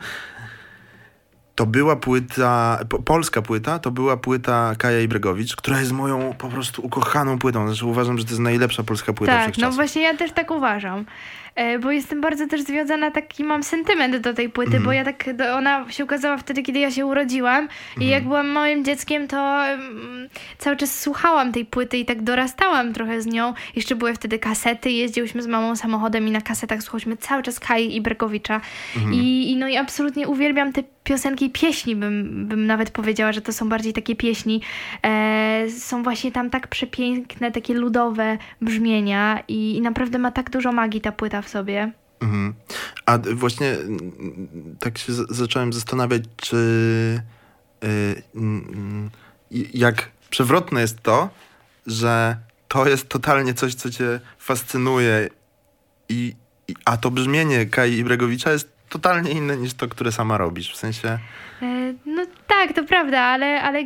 to 1.55 1.65
była 1.65 1.95
płyta, 1.95 2.79
po, 2.89 3.01
polska 3.01 3.41
płyta, 3.41 3.79
to 3.79 3.91
była 3.91 4.17
płyta 4.17 4.75
Kaja 4.77 4.99
Ibregowicz, 5.01 5.55
która 5.55 5.79
jest 5.79 5.91
moją 5.91 6.33
po 6.37 6.49
prostu 6.49 6.85
ukochaną 6.85 7.39
płytą. 7.39 7.67
Znaczy 7.67 7.85
uważam, 7.85 8.17
że 8.17 8.23
to 8.23 8.29
jest 8.29 8.41
najlepsza 8.41 8.83
polska 8.83 9.13
płyta 9.13 9.45
Tak, 9.45 9.57
no 9.57 9.71
właśnie 9.71 10.01
ja 10.01 10.17
też 10.17 10.31
tak 10.31 10.51
uważam. 10.51 11.05
E, 11.55 11.79
Bo 11.79 11.91
jestem 11.91 12.21
bardzo 12.21 12.47
też 12.47 12.61
związana, 12.61 13.11
taki 13.11 13.43
mam 13.43 13.63
sentyment 13.63 14.17
do 14.17 14.33
tej 14.33 14.49
płyty, 14.49 14.67
Mhm. 14.77 14.83
bo 14.83 14.91
ja 14.91 15.03
tak, 15.05 15.25
ona 15.55 15.85
się 15.91 16.03
ukazała 16.03 16.37
wtedy, 16.37 16.63
kiedy 16.63 16.79
ja 16.79 16.91
się 16.91 17.05
urodziłam 17.05 17.63
i 17.63 17.67
Mhm. 17.93 18.11
jak 18.11 18.23
byłam 18.23 18.47
małym 18.47 18.85
dzieckiem, 18.85 19.27
to 19.27 19.65
mm, 19.65 20.29
cały 20.57 20.77
czas 20.77 20.99
słuchałam 21.01 21.51
tej 21.51 21.65
płyty 21.65 21.97
i 21.97 22.05
tak 22.05 22.21
dorastałam 22.21 22.93
trochę 22.93 23.21
z 23.21 23.25
nią. 23.25 23.53
Jeszcze 23.75 23.95
były 23.95 24.13
wtedy 24.13 24.39
kasety, 24.39 24.91
jeździłyśmy 24.91 25.41
z 25.41 25.47
mamą 25.47 25.75
samochodem 25.75 26.27
i 26.27 26.31
na 26.31 26.41
kasetach 26.41 26.81
słuchałyśmy 26.81 27.17
cały 27.17 27.43
czas 27.43 27.59
Kai 27.59 27.95
i 27.95 28.01
Brekowicza 28.01 28.61
Mhm. 28.95 29.13
I, 29.13 29.51
i 29.51 29.55
no 29.57 29.67
i 29.67 29.77
absolutnie 29.77 30.27
uwielbiam 30.27 30.73
te 30.73 30.83
piosenki 31.03 31.45
i 31.45 31.49
pieśni, 31.49 31.95
bym, 31.95 32.45
bym 32.47 32.65
nawet 32.65 32.89
powiedziała, 32.89 33.33
że 33.33 33.41
to 33.41 33.53
są 33.53 33.69
bardziej 33.69 33.93
takie 33.93 34.15
pieśni. 34.15 34.61
E, 35.05 35.65
są 35.69 36.03
właśnie 36.03 36.31
tam 36.31 36.49
tak 36.49 36.67
przepiękne, 36.67 37.51
takie 37.51 37.73
ludowe 37.73 38.37
brzmienia 38.61 39.39
i, 39.47 39.75
i 39.75 39.81
naprawdę 39.81 40.19
ma 40.19 40.31
tak 40.31 40.49
dużo 40.49 40.71
magii 40.71 41.01
ta 41.01 41.11
płyta 41.11 41.41
w 41.43 41.49
sobie. 41.49 41.91
Mhm. 42.21 42.53
A 43.05 43.17
właśnie 43.17 43.77
tak 44.79 44.97
się 44.97 45.13
zacząłem 45.29 45.73
zastanawiać, 45.73 46.23
czy 46.37 46.55
y, 47.83 48.23
mm, 48.35 49.09
y, 49.51 49.65
jak 49.73 50.11
przewrotne 50.29 50.81
jest 50.81 51.01
to, 51.01 51.29
że 51.87 52.37
to 52.67 52.87
jest 52.87 53.09
totalnie 53.09 53.53
coś, 53.53 53.75
co 53.75 53.89
cię 53.89 54.19
fascynuje 54.39 55.29
i, 56.09 56.35
i 56.67 56.75
a 56.85 56.97
to 56.97 57.11
brzmienie 57.11 57.65
Kai 57.65 57.93
Ibregowicza 57.93 58.51
jest 58.51 58.69
totalnie 58.89 59.31
inne 59.31 59.57
niż 59.57 59.73
to, 59.73 59.87
które 59.87 60.11
sama 60.11 60.37
robisz. 60.37 60.73
W 60.73 60.77
sensie... 60.77 61.19
E, 61.61 61.93
No 62.05 62.25
tak, 62.67 62.73
to 62.75 62.83
prawda, 62.83 63.21
ale, 63.21 63.61
ale 63.61 63.83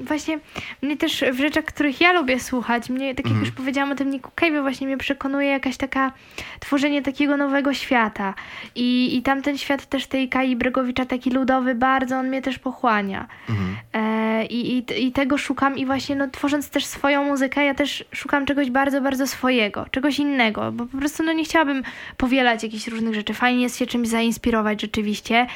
właśnie 0.00 0.38
mnie 0.82 0.96
też 0.96 1.24
w 1.32 1.38
rzeczach, 1.38 1.64
których 1.64 2.00
ja 2.00 2.12
lubię 2.12 2.40
słuchać, 2.40 2.90
mnie, 2.90 3.14
tak 3.14 3.18
jak 3.18 3.26
Mhm. 3.26 3.44
już 3.44 3.50
powiedziałam 3.54 3.92
o 3.92 3.94
tym 3.94 4.10
Niku 4.10 4.30
Cave'ie, 4.36 4.62
właśnie 4.62 4.86
mnie 4.86 4.96
przekonuje 4.96 5.48
jakaś 5.48 5.76
taka, 5.76 6.12
tworzenie 6.60 7.02
takiego 7.02 7.36
nowego 7.36 7.74
świata. 7.74 8.34
I, 8.74 9.16
i 9.16 9.22
tamten 9.22 9.58
świat 9.58 9.86
też 9.86 10.06
tej 10.06 10.28
Kai 10.28 10.56
Bregowicza, 10.56 11.04
taki 11.04 11.30
ludowy, 11.30 11.74
bardzo 11.74 12.18
on 12.18 12.28
mnie 12.28 12.42
też 12.42 12.58
pochłania. 12.58 13.26
Mhm. 13.48 13.76
E, 13.92 14.46
i, 14.46 14.78
i, 14.78 15.06
I 15.06 15.12
tego 15.12 15.38
szukam 15.38 15.78
i 15.78 15.86
właśnie 15.86 16.16
no, 16.16 16.28
tworząc 16.28 16.70
też 16.70 16.84
swoją 16.86 17.24
muzykę, 17.24 17.64
ja 17.64 17.74
też 17.74 18.04
szukam 18.12 18.46
czegoś 18.46 18.70
bardzo, 18.70 19.00
bardzo 19.00 19.26
swojego, 19.26 19.86
czegoś 19.90 20.18
innego, 20.18 20.72
bo 20.72 20.86
po 20.86 20.98
prostu 20.98 21.22
no, 21.22 21.32
nie 21.32 21.44
chciałabym 21.44 21.82
powielać 22.16 22.62
jakichś 22.62 22.88
różnych 22.88 23.14
rzeczy. 23.14 23.34
Fajnie 23.34 23.62
jest 23.62 23.78
się 23.78 23.86
czymś 23.86 24.08
zainspirować 24.08 24.80
rzeczywiście, 24.80 25.46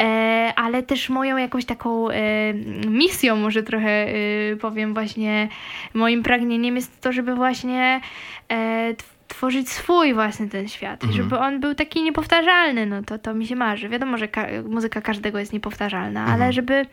e, 0.00 0.52
ale 0.56 0.82
też 0.82 1.08
moją 1.08 1.36
jakąś 1.36 1.64
taką 1.64 2.03
e, 2.12 2.54
misją, 2.88 3.36
może 3.36 3.62
trochę 3.62 3.88
e, 4.08 4.56
powiem 4.56 4.94
właśnie, 4.94 5.48
moim 5.94 6.22
pragnieniem 6.22 6.76
jest 6.76 7.00
to, 7.00 7.12
żeby 7.12 7.34
właśnie 7.34 8.00
e, 8.48 8.94
tw- 8.94 9.14
tworzyć 9.28 9.68
swój 9.68 10.14
własny 10.14 10.48
ten 10.48 10.68
świat 10.68 11.02
i 11.04 11.06
Mhm. 11.06 11.22
żeby 11.22 11.38
on 11.38 11.60
był 11.60 11.74
taki 11.74 12.02
niepowtarzalny, 12.02 12.86
no 12.86 13.02
to, 13.02 13.18
to 13.18 13.34
mi 13.34 13.46
się 13.46 13.56
marzy. 13.56 13.88
Wiadomo, 13.88 14.18
że 14.18 14.28
ka- 14.28 14.46
muzyka 14.68 15.00
każdego 15.00 15.38
jest 15.38 15.52
niepowtarzalna, 15.52 16.20
Mhm. 16.20 16.42
ale 16.42 16.52
żeby 16.52 16.86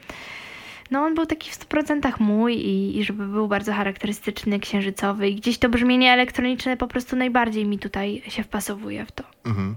no 0.91 0.99
on 1.03 1.15
był 1.15 1.25
taki 1.25 1.51
w 1.51 1.53
100% 1.59 2.19
mój 2.19 2.53
i, 2.55 2.99
i 2.99 3.03
żeby 3.03 3.27
był 3.27 3.47
bardzo 3.47 3.73
charakterystyczny, 3.73 4.59
księżycowy 4.59 5.29
i 5.29 5.35
gdzieś 5.35 5.57
to 5.57 5.69
brzmienie 5.69 6.13
elektroniczne 6.13 6.77
po 6.77 6.87
prostu 6.87 7.15
najbardziej 7.15 7.65
mi 7.65 7.79
tutaj 7.79 8.21
się 8.27 8.43
wpasowuje 8.43 9.05
w 9.05 9.11
to. 9.11 9.23
Mhm. 9.45 9.75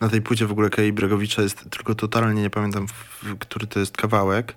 Na 0.00 0.08
tej 0.08 0.22
płycie 0.22 0.46
w 0.46 0.52
ogóle 0.52 0.70
Kai 0.70 0.92
Bregowicza 0.92 1.42
jest 1.42 1.70
tylko 1.70 1.94
totalnie, 1.94 2.42
nie 2.42 2.50
pamiętam, 2.50 2.86
który 3.38 3.66
to 3.66 3.80
jest 3.80 3.96
kawałek. 3.96 4.54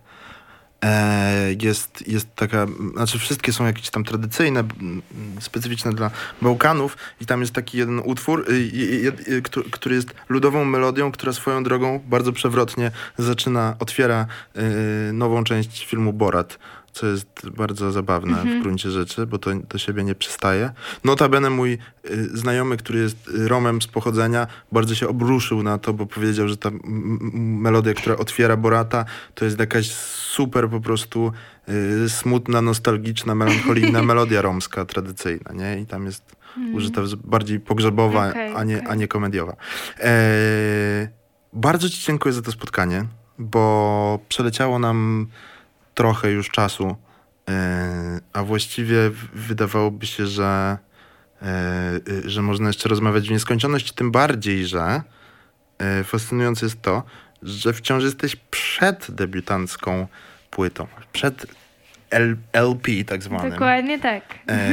E, 0.83 1.53
jest, 1.61 2.07
jest 2.07 2.35
taka, 2.35 2.65
znaczy 2.93 3.19
wszystkie 3.19 3.53
są 3.53 3.65
jakieś 3.65 3.89
tam 3.89 4.03
tradycyjne, 4.03 4.63
specyficzne 5.39 5.93
dla 5.93 6.11
Bałkanów 6.41 6.97
i 7.21 7.25
tam 7.25 7.41
jest 7.41 7.53
taki 7.53 7.77
jeden 7.77 7.99
utwór, 8.05 8.45
y, 8.49 8.53
y, 9.33 9.41
któ- 9.41 9.63
który 9.71 9.95
jest 9.95 10.13
ludową 10.29 10.65
melodią, 10.65 11.11
która 11.11 11.33
swoją 11.33 11.63
drogą 11.63 11.99
bardzo 12.07 12.31
przewrotnie 12.33 12.91
zaczyna, 13.17 13.75
otwiera 13.79 14.25
y, 15.09 15.13
nową 15.13 15.43
część 15.43 15.85
filmu 15.85 16.13
Borat, 16.13 16.59
co 16.93 17.07
jest 17.07 17.49
bardzo 17.49 17.91
zabawne 17.91 18.43
w 18.43 18.61
gruncie 18.63 18.91
rzeczy, 18.91 19.25
bo 19.27 19.37
to 19.39 19.51
do 19.69 19.77
siebie 19.77 20.03
nie 20.03 20.15
przystaje. 20.15 20.71
Notabene 21.03 21.49
mój 21.49 21.73
y, 22.05 22.37
znajomy, 22.37 22.77
który 22.77 22.99
jest 22.99 23.27
y, 23.27 23.47
Romem 23.47 23.81
z 23.81 23.87
pochodzenia, 23.87 24.47
bardzo 24.71 24.95
się 24.95 25.07
obruszył 25.07 25.63
na 25.63 25.77
to, 25.77 25.93
bo 25.93 26.05
powiedział, 26.05 26.47
że 26.47 26.57
ta 26.57 26.69
melodia, 27.63 27.93
która 27.93 28.17
otwiera 28.17 28.57
Borata, 28.57 29.05
to 29.35 29.45
jest 29.45 29.59
jakaś 29.59 29.91
super 29.91 30.69
po 30.69 30.79
prostu 30.79 31.31
y, 32.05 32.09
smutna, 32.09 32.61
nostalgiczna, 32.61 33.35
melancholijna 33.35 34.03
melodia 34.11 34.41
romska, 34.41 34.85
tradycyjna, 34.85 35.53
nie? 35.53 35.79
I 35.79 35.85
tam 35.85 36.05
jest 36.05 36.35
użyta 36.73 37.01
w- 37.01 37.15
bardziej 37.15 37.59
pogrzebowa, 37.59 38.29
Okej, 38.29 38.53
a, 38.55 38.63
nie, 38.63 38.77
okej. 38.77 38.87
a 38.91 38.95
nie 38.95 39.07
komediowa. 39.07 39.55
E, 39.99 40.13
bardzo 41.53 41.89
ci 41.89 42.05
dziękuję 42.05 42.33
za 42.33 42.41
to 42.41 42.51
spotkanie, 42.51 43.05
bo 43.39 44.19
przeleciało 44.29 44.79
nam 44.79 45.27
trochę 45.93 46.31
już 46.31 46.49
czasu, 46.49 46.95
e, 47.49 48.19
a 48.33 48.43
właściwie 48.43 48.97
wydawałoby 49.33 50.05
się, 50.05 50.27
że, 50.27 50.77
e, 51.41 51.99
y, 52.09 52.29
że 52.29 52.41
można 52.41 52.67
jeszcze 52.67 52.89
rozmawiać 52.89 53.27
w 53.27 53.31
nieskończoność, 53.31 53.91
tym 53.91 54.11
bardziej, 54.11 54.65
że 54.65 55.01
e, 55.79 56.03
fascynujące 56.03 56.65
jest 56.65 56.81
to, 56.81 57.03
że 57.43 57.73
wciąż 57.73 58.03
jesteś 58.03 58.35
przed 58.35 59.11
debiutancką 59.11 60.07
płytą, 60.51 60.87
przed 61.13 61.45
L- 62.09 62.37
LP 62.53 62.91
tak 63.07 63.23
zwanym. 63.23 63.51
Dokładnie 63.51 63.99
tak. 63.99 64.23
E, 64.49 64.67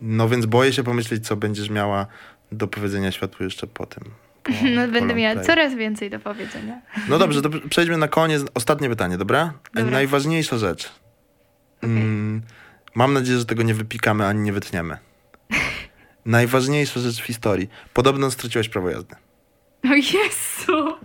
no 0.00 0.28
więc 0.28 0.46
boję 0.46 0.72
się 0.72 0.84
pomyśleć, 0.84 1.26
co 1.26 1.36
będziesz 1.36 1.70
miała 1.70 2.06
do 2.52 2.68
powiedzenia 2.68 3.12
światu 3.12 3.44
jeszcze 3.44 3.66
po 3.66 3.86
tym. 3.86 4.04
No, 4.76 4.88
będę 4.88 5.14
miała 5.14 5.42
coraz 5.42 5.74
więcej 5.74 6.10
do 6.10 6.20
powiedzenia. 6.20 6.80
No 7.08 7.18
dobrze, 7.18 7.42
to 7.42 7.48
przejdźmy 7.70 7.96
na 7.96 8.08
koniec. 8.08 8.44
Ostatnie 8.54 8.88
pytanie, 8.88 9.18
dobra? 9.18 9.52
Dobra. 9.74 9.90
Najważniejsza 9.90 10.58
rzecz. 10.58 10.92
Okej. 11.78 11.90
Mm, 11.90 12.42
mam 12.94 13.12
nadzieję, 13.12 13.38
że 13.38 13.44
tego 13.44 13.62
nie 13.62 13.74
wypikamy 13.74 14.26
ani 14.26 14.40
nie 14.40 14.52
wytniemy. 14.52 14.98
Najważniejsza 16.26 17.00
rzecz 17.00 17.20
w 17.20 17.24
historii. 17.24 17.68
Podobno 17.94 18.30
straciłaś 18.30 18.68
prawo 18.68 18.90
jazdy. 18.90 19.14
O 19.84 19.94
Jezu! 19.94 20.96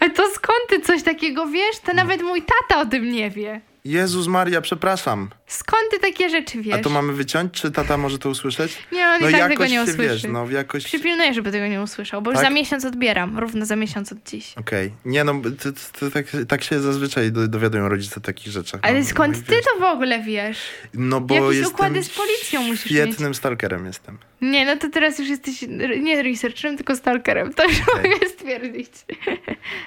A 0.00 0.08
to 0.08 0.22
skąd 0.34 0.58
ty 0.68 0.80
coś 0.80 1.02
takiego 1.02 1.46
wiesz? 1.46 1.78
To 1.78 1.94
nawet 1.94 2.22
mój 2.22 2.42
tata 2.42 2.80
o 2.80 2.86
tym 2.86 3.12
nie 3.12 3.30
wie. 3.30 3.60
Jezus 3.84 4.26
Maria, 4.26 4.60
przepraszam. 4.60 5.28
Skąd 5.48 5.82
ty 5.90 5.98
takie 5.98 6.28
rzeczy 6.30 6.62
wiesz? 6.62 6.74
A 6.74 6.78
to 6.78 6.90
mamy 6.90 7.12
wyciąć, 7.12 7.52
czy 7.52 7.70
tata 7.70 7.96
może 7.96 8.18
to 8.18 8.28
usłyszeć? 8.30 8.78
Nie, 8.92 9.06
on 9.08 9.20
no 9.20 9.28
i 9.28 9.32
tak 9.32 9.48
tego 9.50 9.66
nie 9.66 9.82
usłyszy. 9.82 9.98
wiesz, 9.98 10.22
no 10.24 10.50
jakoś... 10.50 10.84
Przypilnuję, 10.84 11.34
żeby 11.34 11.52
tego 11.52 11.66
nie 11.66 11.82
usłyszał, 11.82 12.22
bo 12.22 12.30
już 12.30 12.40
Tak? 12.40 12.46
za 12.48 12.50
miesiąc 12.54 12.84
odbieram. 12.84 13.38
Równo 13.38 13.66
za 13.66 13.76
miesiąc 13.76 14.12
od 14.12 14.18
dziś. 14.30 14.54
Okej. 14.58 14.92
Nie 15.04 15.24
no, 15.24 15.34
to, 15.62 15.68
to, 16.00 16.10
tak, 16.10 16.26
tak 16.48 16.64
się 16.64 16.80
zazwyczaj 16.80 17.32
do- 17.32 17.48
dowiadują 17.48 17.88
rodzice 17.88 18.16
o 18.16 18.20
takich 18.20 18.52
rzeczach. 18.52 18.80
Ale 18.84 18.98
no, 19.00 19.04
skąd 19.06 19.36
no 19.36 19.42
ty 19.46 19.52
wiesz. 19.52 19.64
to 19.64 19.80
w 19.80 19.82
ogóle 19.82 20.22
wiesz? 20.22 20.58
No 20.94 21.20
bo 21.20 21.34
Jakieś 21.34 21.56
jestem 21.56 21.74
układy 21.74 22.02
z 22.02 22.10
policją 22.10 22.62
musisz 22.62 22.84
mieć. 22.90 22.92
Świetnym 23.04 23.34
stalkerem 23.34 23.86
jestem. 23.86 24.18
Nie, 24.40 24.66
no 24.66 24.76
to 24.76 24.88
teraz 24.90 25.18
już 25.18 25.28
jesteś 25.28 25.64
nie 26.02 26.22
researcherem, 26.22 26.76
tylko 26.76 26.96
stalkerem. 26.96 27.54
To 27.54 27.64
już 27.64 27.80
Okej. 27.94 28.10
mogę 28.10 28.28
stwierdzić. 28.28 28.90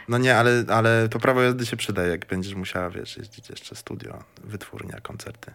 No 0.08 0.18
nie, 0.18 0.38
ale, 0.38 0.64
ale 0.68 1.10
to 1.10 1.20
prawo 1.20 1.42
jazdy 1.42 1.66
się 1.66 1.78
przyda, 1.78 2.04
jak 2.04 2.26
będziesz 2.26 2.54
musiała, 2.56 2.90
wiesz, 2.90 3.18
jeździć 3.18 3.50
jeszcze 3.50 3.76
studio, 3.76 4.24
wytwórnia, 4.44 5.00
koncerty. 5.02 5.51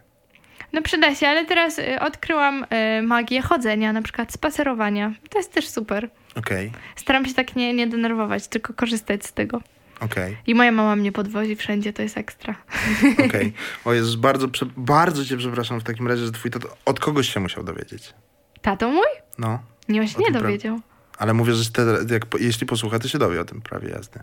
No 0.76 0.82
przyda 0.82 1.14
się, 1.14 1.28
ale 1.28 1.44
teraz 1.44 1.78
y, 1.78 2.00
odkryłam 2.00 2.66
y, 2.98 3.02
magię 3.02 3.42
chodzenia, 3.42 3.92
na 3.92 4.02
przykład 4.02 4.32
spacerowania. 4.32 5.12
To 5.30 5.38
jest 5.38 5.52
też 5.52 5.68
super. 5.68 6.10
Okej, 6.34 6.72
Staram 6.96 7.26
się 7.26 7.34
tak 7.34 7.56
nie, 7.56 7.74
nie 7.74 7.86
denerwować, 7.86 8.48
tylko 8.48 8.74
korzystać 8.74 9.26
z 9.26 9.32
tego. 9.32 9.60
okej, 10.00 10.36
I 10.46 10.54
moja 10.54 10.72
mama 10.72 10.96
mnie 10.96 11.12
podwozi 11.12 11.56
wszędzie, 11.56 11.92
to 11.92 12.02
jest 12.02 12.18
ekstra. 12.18 12.54
okej. 13.26 13.52
O 13.84 13.92
Jezus, 13.92 14.14
bardzo, 14.14 14.48
bardzo 14.76 15.24
cię 15.24 15.36
przepraszam 15.36 15.80
w 15.80 15.84
takim 15.84 16.08
razie, 16.08 16.24
że 16.24 16.32
twój 16.32 16.50
tato 16.50 16.68
od 16.84 17.00
kogoś 17.00 17.28
się 17.34 17.40
musiał 17.40 17.64
dowiedzieć. 17.64 18.14
Tato 18.62 18.90
mój? 18.90 19.06
No, 19.38 19.58
Nie, 19.88 20.00
on 20.00 20.08
się 20.08 20.18
nie 20.18 20.30
pra- 20.30 20.32
dowiedział. 20.42 20.80
ale 21.18 21.34
mówię, 21.34 21.52
że 21.52 21.70
te, 21.70 21.82
jak, 22.10 22.22
jeśli 22.40 22.66
posłucha, 22.66 22.98
to 22.98 23.08
się 23.08 23.18
dowie 23.18 23.40
o 23.40 23.44
tym 23.44 23.60
prawie 23.62 23.88
jazdy. 23.88 24.20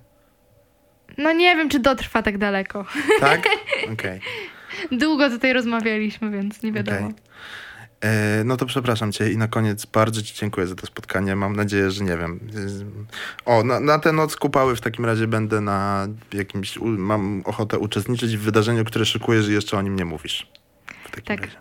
No 1.17 1.31
nie 1.31 1.55
wiem, 1.55 1.69
czy 1.69 1.79
dotrwa 1.79 2.21
tak 2.23 2.37
daleko. 2.37 2.85
Tak? 3.19 3.43
Okej. 3.93 4.19
Długo 4.91 5.29
tutaj 5.29 5.53
rozmawialiśmy, 5.53 6.31
więc 6.31 6.63
nie 6.63 6.71
wiadomo. 6.71 6.97
Okej. 6.97 7.13
E, 8.01 8.43
No 8.43 8.57
to 8.57 8.65
przepraszam 8.65 9.11
cię 9.11 9.31
i 9.31 9.37
na 9.37 9.47
koniec 9.47 9.85
bardzo 9.85 10.21
ci 10.21 10.33
dziękuję 10.35 10.67
za 10.67 10.75
to 10.75 10.87
spotkanie. 10.87 11.35
Mam 11.35 11.55
nadzieję, 11.55 11.91
że 11.91 12.03
nie 12.03 12.17
wiem. 12.17 12.39
O, 13.45 13.63
na, 13.63 13.79
na 13.79 13.99
tę 13.99 14.11
noc 14.11 14.35
kupały 14.35 14.75
w 14.75 14.81
takim 14.81 15.05
razie 15.05 15.27
będę 15.27 15.61
na 15.61 16.07
jakimś. 16.33 16.77
Mam 16.81 17.41
ochotę 17.45 17.79
uczestniczyć 17.79 18.37
w 18.37 18.41
wydarzeniu, 18.41 18.85
które 18.85 19.05
szykujesz 19.05 19.47
i 19.47 19.53
jeszcze 19.53 19.77
o 19.77 19.81
nim 19.81 19.95
nie 19.95 20.05
mówisz. 20.05 20.47
W 21.03 21.11
takim 21.11 21.23
Tak. 21.25 21.41
razie. 21.41 21.57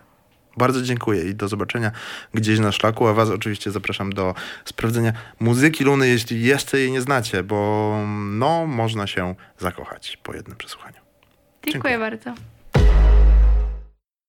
Bardzo 0.57 0.81
dziękuję 0.81 1.23
i 1.29 1.35
do 1.35 1.47
zobaczenia 1.47 1.91
gdzieś 2.33 2.59
na 2.59 2.71
szlaku, 2.71 3.07
a 3.07 3.13
was 3.13 3.29
oczywiście 3.29 3.71
zapraszam 3.71 4.13
do 4.13 4.35
sprawdzenia 4.65 5.13
muzyki 5.39 5.83
Luny, 5.83 6.07
jeśli 6.07 6.41
jeszcze 6.43 6.79
jej 6.79 6.91
nie 6.91 7.01
znacie, 7.01 7.43
bo 7.43 7.97
no 8.29 8.67
można 8.67 9.07
się 9.07 9.35
zakochać 9.59 10.17
po 10.23 10.33
jednym 10.33 10.57
przesłuchaniu. 10.57 10.95
Dziękuję 11.63 11.73
Dziękuję. 11.73 11.99
bardzo. 11.99 12.33